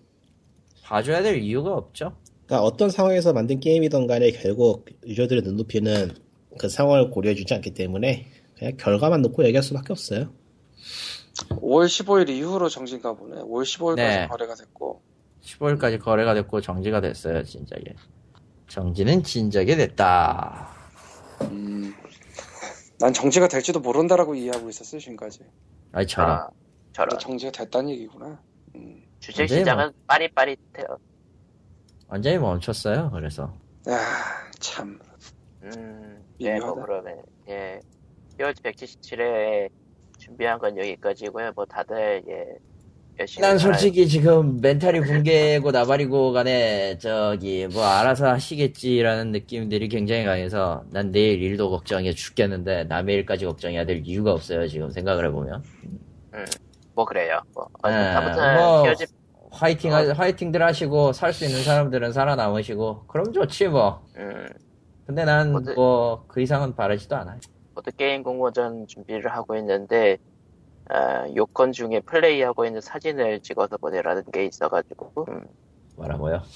봐줘야 0.83 1.21
될 1.21 1.37
이유가 1.37 1.73
없죠. 1.73 2.17
그러니까 2.47 2.63
어떤 2.65 2.89
상황에서 2.89 3.33
만든 3.33 3.59
게임이든 3.59 4.07
간에 4.07 4.31
결국 4.31 4.85
유저들의 5.05 5.43
눈높이는 5.43 6.11
그 6.57 6.69
상황을 6.69 7.11
고려해주지 7.11 7.53
않기 7.53 7.73
때문에 7.73 8.27
그냥 8.57 8.77
결과만 8.77 9.21
놓고 9.21 9.43
얘기할 9.45 9.61
수밖에 9.63 9.91
없어요. 9.91 10.33
5월 11.49 11.85
15일 11.85 12.29
이후로 12.29 12.69
정지인가 12.69 13.13
보네. 13.13 13.41
5월 13.41 13.63
15일까지 13.63 13.95
네. 13.97 14.27
거래가 14.27 14.55
됐고. 14.55 15.01
15일까지 15.43 15.99
거래가 15.99 16.33
됐고 16.33 16.61
정지가 16.61 17.01
됐어요, 17.01 17.43
진작에. 17.43 17.83
정지는 18.67 19.23
진작에 19.23 19.75
됐다. 19.75 20.69
음, 21.43 21.93
난 22.99 23.13
정지가 23.13 23.47
될지도 23.49 23.79
모른다라고 23.81 24.33
이해하고 24.35 24.69
있었어요, 24.69 24.99
지금까지. 24.99 25.41
아이, 25.91 26.07
저런. 26.07 26.31
아, 26.31 26.49
저런 26.93 27.19
정지가 27.19 27.51
됐다는 27.51 27.89
얘기구나. 27.91 28.41
음. 28.75 29.03
주식 29.19 29.39
근데 29.39 29.53
뭐- 29.53 29.59
시장은 29.59 29.91
빠릿빠릿해요. 30.07 30.97
완전히 32.07 32.37
멈췄어요, 32.37 33.09
그래서. 33.11 33.53
야, 33.89 33.99
참. 34.59 34.99
음, 35.63 36.23
예, 36.39 36.57
뭐 36.59 36.75
미묘하다. 36.75 36.85
그러면 36.85 37.17
예, 37.49 37.79
POG 38.37 38.61
177회 38.61 39.69
준비한 40.17 40.57
건 40.59 40.77
여기까지고요. 40.77 41.51
뭐 41.55 41.65
다들 41.65 42.23
예 42.27 42.45
열심히. 43.19 43.41
난 43.45 43.57
잘- 43.57 43.73
솔직히 43.73 44.07
지금 44.07 44.59
멘탈이 44.61 45.01
붕괴고 45.01 45.71
나발이고 45.71 46.31
간에 46.31 46.97
저기 46.99 47.67
뭐 47.67 47.83
알아서 47.83 48.27
하시겠지라는 48.29 49.31
느낌들이 49.31 49.89
굉장히 49.89 50.23
강해서 50.25 50.83
난 50.91 51.11
내일 51.11 51.41
일도 51.41 51.69
걱정해 51.69 52.13
죽겠는데 52.13 52.85
남의 52.85 53.15
일까지 53.17 53.45
걱정해야 53.45 53.85
될 53.85 54.01
이유가 54.05 54.31
없어요 54.33 54.67
지금 54.67 54.89
생각을 54.91 55.25
해보면 55.27 55.63
뭐 56.93 57.05
그래요. 57.05 57.39
뭐 57.53 57.67
어, 57.83 57.89
네, 57.89 57.95
아무튼 57.95 58.55
뭐 58.55 58.83
POG 58.83 59.05
화이팅 59.51 59.93
하, 59.93 60.07
화이팅들 60.13 60.61
하시고 60.61 61.13
살 61.13 61.33
수 61.33 61.45
있는 61.45 61.63
사람들은 61.63 62.11
살아남으시고 62.13 63.05
그럼 63.07 63.31
좋지 63.33 63.69
뭐. 63.69 64.05
음, 64.17 64.47
근데 65.05 65.23
난 65.25 65.55
어디- 65.55 65.73
뭐그 65.73 66.41
이상은 66.41 66.75
바라지도 66.75 67.15
않아요. 67.15 67.39
보드 67.73 67.91
게임 67.95 68.23
공모전 68.23 68.87
준비를 68.87 69.31
하고 69.31 69.55
있는데 69.57 70.17
아, 70.89 71.25
요건 71.35 71.71
중에 71.71 71.99
플레이하고 72.01 72.65
있는 72.65 72.81
사진을 72.81 73.41
찍어서 73.41 73.77
보내라는 73.77 74.23
게 74.33 74.45
있어가지고 74.45 75.25
음, 75.29 75.45
뭐라고요? 75.95 76.41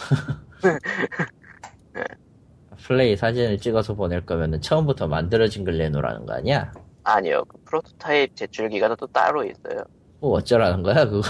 플레이 2.87 3.15
사진을 3.15 3.57
찍어서 3.59 3.93
보낼 3.95 4.25
거면은 4.25 4.61
처음부터 4.61 5.07
만들어진 5.07 5.63
걸 5.65 5.77
내놓으라는 5.77 6.25
거 6.25 6.33
아니야? 6.33 6.71
아니요. 7.03 7.43
그 7.47 7.57
프로토타입 7.65 8.35
제출 8.35 8.69
기간은 8.69 8.95
또 8.99 9.07
따로 9.07 9.43
있어요. 9.43 9.83
뭐 10.19 10.31
어쩌라는 10.37 10.83
거야 10.83 11.05
그거 11.05 11.21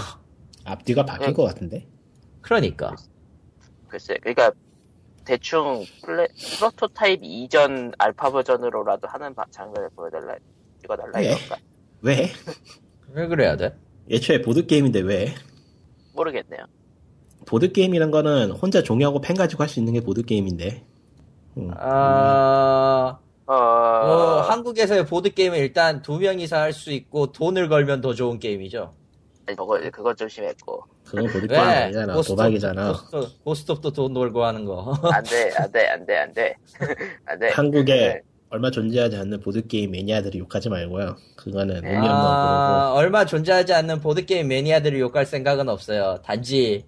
앞뒤가 0.64 1.04
바뀐 1.04 1.28
응. 1.28 1.34
것 1.34 1.44
같은데. 1.44 1.86
그러니까 2.40 2.94
글쎄, 3.88 4.16
그러니까 4.20 4.52
대충 5.24 5.84
플레, 6.04 6.26
프로토타입 6.58 7.20
이전 7.22 7.92
알파 7.98 8.30
버전으로라도 8.30 9.06
하는 9.08 9.34
바- 9.34 9.44
장면을 9.50 9.88
보여달라, 9.94 10.34
찍어달라 10.80 11.22
예. 11.24 11.32
이건가? 11.32 11.56
왜? 12.00 12.30
왜 13.12 13.26
그래야 13.28 13.56
돼? 13.56 13.76
애초에 14.10 14.42
보드게임인데 14.42 15.00
왜? 15.00 15.34
모르겠네요. 16.14 16.64
보드게임이란 17.46 18.10
거는 18.10 18.50
혼자 18.52 18.82
종이하고 18.82 19.20
펜 19.20 19.36
가지고 19.36 19.62
할 19.62 19.68
수 19.68 19.78
있는 19.78 19.92
게 19.92 20.00
보드게임인데. 20.00 20.84
음. 21.58 21.70
아, 21.76 23.18
어, 23.46 23.52
어, 23.54 24.40
한국에서의 24.48 25.06
보드게임은 25.06 25.58
일단 25.58 26.02
두 26.02 26.18
명이서 26.18 26.56
할 26.56 26.72
수 26.72 26.90
있고 26.92 27.30
돈을 27.32 27.68
걸면 27.68 28.00
더 28.00 28.14
좋은 28.14 28.38
게임이죠. 28.38 28.94
아니, 29.46 29.56
그거, 29.56 29.78
그거 29.90 30.14
좀 30.14 30.28
심했고. 30.28 30.84
그건 31.04 31.26
보드게임 31.32 31.60
아니잖아. 31.60 32.20
도박이잖아. 32.22 32.92
고스톱, 32.92 33.44
고스톱도 33.44 33.90
돈 33.92 34.12
놀고 34.12 34.44
하는 34.44 34.64
거. 34.64 34.94
안 35.12 35.22
돼, 35.24 35.50
안 35.56 35.72
돼, 35.72 35.86
안 35.88 36.06
돼, 36.06 36.16
안 36.18 36.32
돼. 36.32 36.54
안 37.26 37.38
돼. 37.38 37.48
한국에 37.50 37.94
네. 37.94 38.22
얼마 38.50 38.70
존재하지 38.70 39.16
않는 39.16 39.40
보드게임 39.40 39.92
매니아들이 39.92 40.38
욕하지 40.38 40.68
말고요. 40.68 41.16
그거는 41.36 41.80
네. 41.80 41.88
의미 41.88 41.96
없는 41.96 42.08
거고. 42.08 42.28
아, 42.28 42.92
얼마 42.94 43.24
존재하지 43.24 43.72
않는 43.72 44.00
보드게임 44.00 44.46
매니아들을 44.48 45.00
욕할 45.00 45.26
생각은 45.26 45.68
없어요. 45.68 46.18
단지 46.22 46.84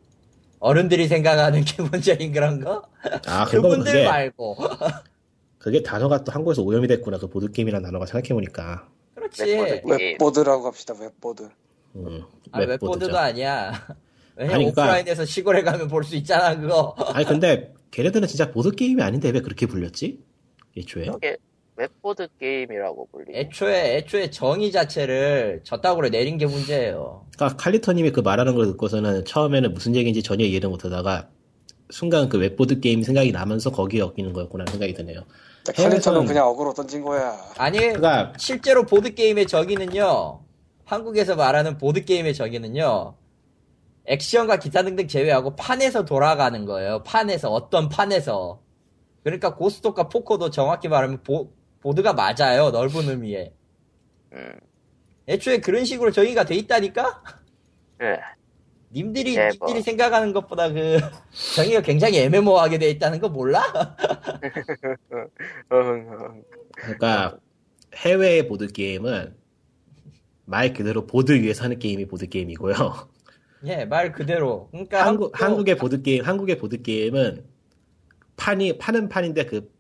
어른들이 0.61 1.09
생각하는 1.09 1.65
게 1.65 1.83
문제인 1.83 2.33
그런 2.33 2.61
거? 2.63 2.85
아, 3.27 3.45
그분들 3.47 3.93
그게, 3.93 4.05
말고. 4.05 4.57
그게 5.59 5.83
단어가 5.83 6.23
또 6.23 6.33
한국에서 6.33 6.63
오염이 6.63 6.87
됐구나. 6.87 7.19
그 7.19 7.29
보드게임이라는 7.29 7.85
단어가 7.85 8.07
생각해보니까. 8.07 8.87
그렇지. 9.15 9.45
웹보드. 9.45 10.03
예. 10.03 10.07
웹보드라고 10.11 10.67
합시다, 10.67 10.95
웹보드. 11.01 11.49
음, 11.97 12.23
아, 12.53 12.61
웹보드도 12.61 13.17
아니야. 13.19 13.73
왜냐면 14.37 14.55
아니, 14.57 14.65
그러니까- 14.65 14.83
오프라인에서 14.83 15.25
시골에 15.25 15.63
가면 15.63 15.89
볼 15.89 16.03
수 16.05 16.17
있잖아, 16.17 16.59
그거. 16.59 16.95
아니, 17.15 17.25
근데 17.25 17.73
걔네들은 17.93 18.27
진짜 18.27 18.51
보드 18.51 18.71
게임이 18.73 19.01
아닌데 19.03 19.31
왜 19.31 19.41
그렇게 19.41 19.67
불렸지? 19.67 20.19
애초에? 20.77 21.05
저게 21.05 21.37
웹보드 21.77 22.27
게임이라고 22.41 23.09
불리고. 23.13 23.33
애초에, 23.39 23.97
애초에 23.97 24.31
정의 24.31 24.73
자체를 24.73 25.61
저따구로 25.65 26.09
내린 26.09 26.37
게 26.39 26.47
문제예요. 26.47 27.27
그러니까 27.37 27.57
칼리터님이 27.57 28.11
그 28.11 28.21
말하는 28.21 28.55
걸 28.57 28.67
듣고서는 28.67 29.25
처음에는 29.25 29.73
무슨 29.75 29.95
얘기인지 29.95 30.23
전혀 30.23 30.45
이해를 30.45 30.69
못하다가 30.69 31.29
순간 31.91 32.29
그 32.29 32.39
웹보드 32.39 32.81
게임 32.81 33.03
생각이 33.03 33.31
나면서 33.33 33.71
거기에 33.71 34.01
엮이는 34.01 34.33
거였구나 34.33 34.65
생각이 34.69 34.95
드네요. 34.95 35.21
칼리터는 35.75 35.99
해외에서는- 36.23 36.27
그냥 36.27 36.47
어그로 36.49 36.75
던진 36.75 37.03
거야. 37.03 37.37
아니, 37.57 37.79
그러니까 37.79 38.33
실제로 38.37 38.85
보드 38.85 39.15
게임의 39.15 39.47
정의는요, 39.47 40.41
한국에서 40.85 41.37
말하는 41.37 41.79
보드게임의 41.79 42.35
정의는요, 42.35 43.17
액션과 44.07 44.59
기타 44.59 44.83
등등 44.83 45.09
제외하고 45.09 45.57
판에서 45.57 46.05
돌아가는 46.05 46.65
거예요. 46.67 47.03
판에서, 47.05 47.51
어떤 47.51 47.89
판에서. 47.89 48.61
그러니까 49.23 49.55
고스톱과 49.55 50.09
포커도 50.09 50.51
정확히 50.51 50.89
말하면 50.89 51.23
보, 51.23 51.51
보드가 51.81 52.13
맞아요. 52.13 52.71
넓은 52.71 53.09
의미에. 53.09 53.53
음, 54.35 54.59
애초에 55.29 55.59
그런 55.59 55.85
식으로 55.85 56.11
정의가 56.11 56.45
돼 56.45 56.55
있다니까? 56.57 57.23
예. 58.03 58.21
님들이, 58.93 59.37
예, 59.37 59.49
님들이 59.49 59.73
뭐. 59.73 59.81
생각하는 59.81 60.33
것보다 60.33 60.71
그, 60.71 60.99
정의가 61.57 61.81
굉장히 61.81 62.19
애매모호하게 62.19 62.79
돼 62.79 62.91
있다는 62.91 63.21
거 63.21 63.29
몰라? 63.29 63.63
그러니까 66.77 67.39
해외의 67.97 68.47
보드 68.47 68.67
게임은 68.69 69.35
말 70.45 70.73
그대로 70.73 71.07
보드 71.07 71.33
위에서 71.33 71.65
하는 71.65 71.79
게임이 71.79 72.07
보드 72.07 72.29
게임이고요. 72.29 72.75
예, 73.67 73.85
말 73.87 74.13
그대로. 74.13 74.69
그러니까 74.71 75.07
한국 75.07 75.33
한국도- 75.33 75.39
한국의 75.41 75.77
보드 75.79 76.03
게임 76.03 76.25
한국의 76.25 76.59
보드 76.59 76.83
게임은 76.83 77.45
판이 78.37 78.79
파는 78.79 79.09
판인데 79.09 79.47
그 79.47 79.73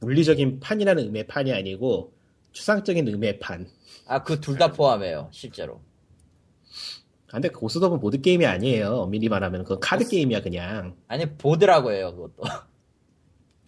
물리적인 0.00 0.60
판이라는 0.60 1.04
의미의 1.04 1.26
판이 1.26 1.52
아니고 1.52 2.12
추상적인 2.52 3.06
의미의 3.08 3.38
판. 3.38 3.66
아, 4.06 4.22
그 4.24 4.40
둘 4.40 4.58
다 4.58 4.72
포함해요, 4.72 5.28
실제로. 5.30 5.80
아, 7.28 7.34
근데 7.34 7.48
고스톱은 7.48 8.00
보드 8.00 8.20
게임이 8.20 8.44
아니에요. 8.44 8.88
엄밀히 9.02 9.28
말하면 9.28 9.62
그건 9.62 9.78
카드 9.80 10.06
게임이야 10.08 10.42
그냥. 10.42 10.96
아니, 11.06 11.26
보드라고 11.36 11.92
해요, 11.92 12.12
그것도. 12.16 12.42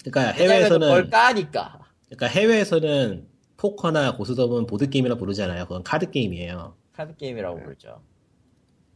그러니까 0.05 0.32
해외에서는 0.32 1.11
까니까. 1.11 1.78
그러니까 2.07 2.26
해외에서는 2.26 3.28
포커나 3.66 4.16
고스톱은 4.16 4.66
보드 4.66 4.90
게임이라 4.90 5.14
부르잖아요. 5.14 5.66
그건 5.66 5.84
카드 5.84 6.10
게임이에요. 6.10 6.74
카드 6.92 7.14
게임이라고 7.16 7.60
부르죠. 7.60 8.02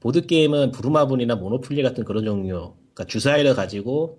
보드 0.00 0.26
게임은 0.26 0.72
부루마불이나 0.72 1.36
Monopoly 1.36 1.84
같은 1.84 2.04
그런 2.04 2.24
종류, 2.24 2.74
그러니까 2.92 3.04
주사위를 3.04 3.54
가지고 3.54 4.18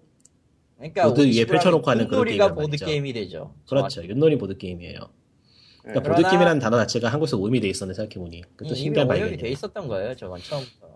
그러니까 0.78 1.04
보드 1.10 1.22
위에 1.22 1.44
펼쳐놓고 1.46 1.90
하는 1.92 2.08
그런 2.08 2.22
윷놀이가 2.22 2.46
게임이란 2.46 2.56
보드 2.56 2.68
말이죠. 2.68 2.86
게임이 2.86 3.12
되죠. 3.14 3.54
그렇죠. 3.68 4.04
윷놀이 4.06 4.38
보드 4.38 4.58
게임이에요. 4.58 5.00
그러니까 5.82 6.02
그러나- 6.02 6.16
보드 6.16 6.30
게임이라는 6.30 6.60
단어 6.60 6.78
자체가 6.78 7.10
한국에서 7.10 7.36
오염이 7.38 7.60
돼 7.60 7.68
있었네 7.68 7.94
생각해보니. 7.94 8.42
그것도 8.56 8.68
이미 8.70 8.76
신기한 8.76 9.12
오염이 9.12 9.36
돼. 9.38 9.50
있었던 9.50 9.88
거예요. 9.90 10.16
저건 10.16 10.40
처음부터. 10.42 10.88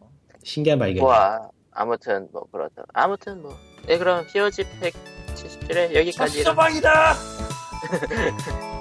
신기한. 0.44 0.80
뭐 0.96 1.14
아무튼 1.72 2.30
뭐 2.32 2.44
그렇다. 2.50 2.84
아무튼 2.94 3.42
뭐. 3.42 3.54
네 3.86 3.98
그럼 3.98 4.26
POG 4.32 4.64
177회 4.64 5.94
여기까지. 5.94 6.38
첫서방이다. 6.44 7.16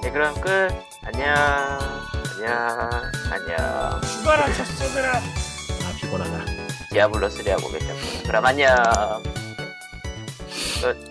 네 0.02 0.10
그럼 0.10 0.38
끝. 0.40 0.68
안녕. 1.02 1.34
안녕. 2.36 2.90
안녕. 3.30 4.00
죽어라 4.02 4.52
첫서들아. 4.52 5.16
아 5.16 5.92
피곤하다. 5.96 6.44
디아블로 6.92 7.28
3 7.28 7.48
하고 7.48 7.68
계셨구나. 7.70 8.22
그럼 8.26 8.46
안녕. 8.46 9.22
끝. 10.82 11.09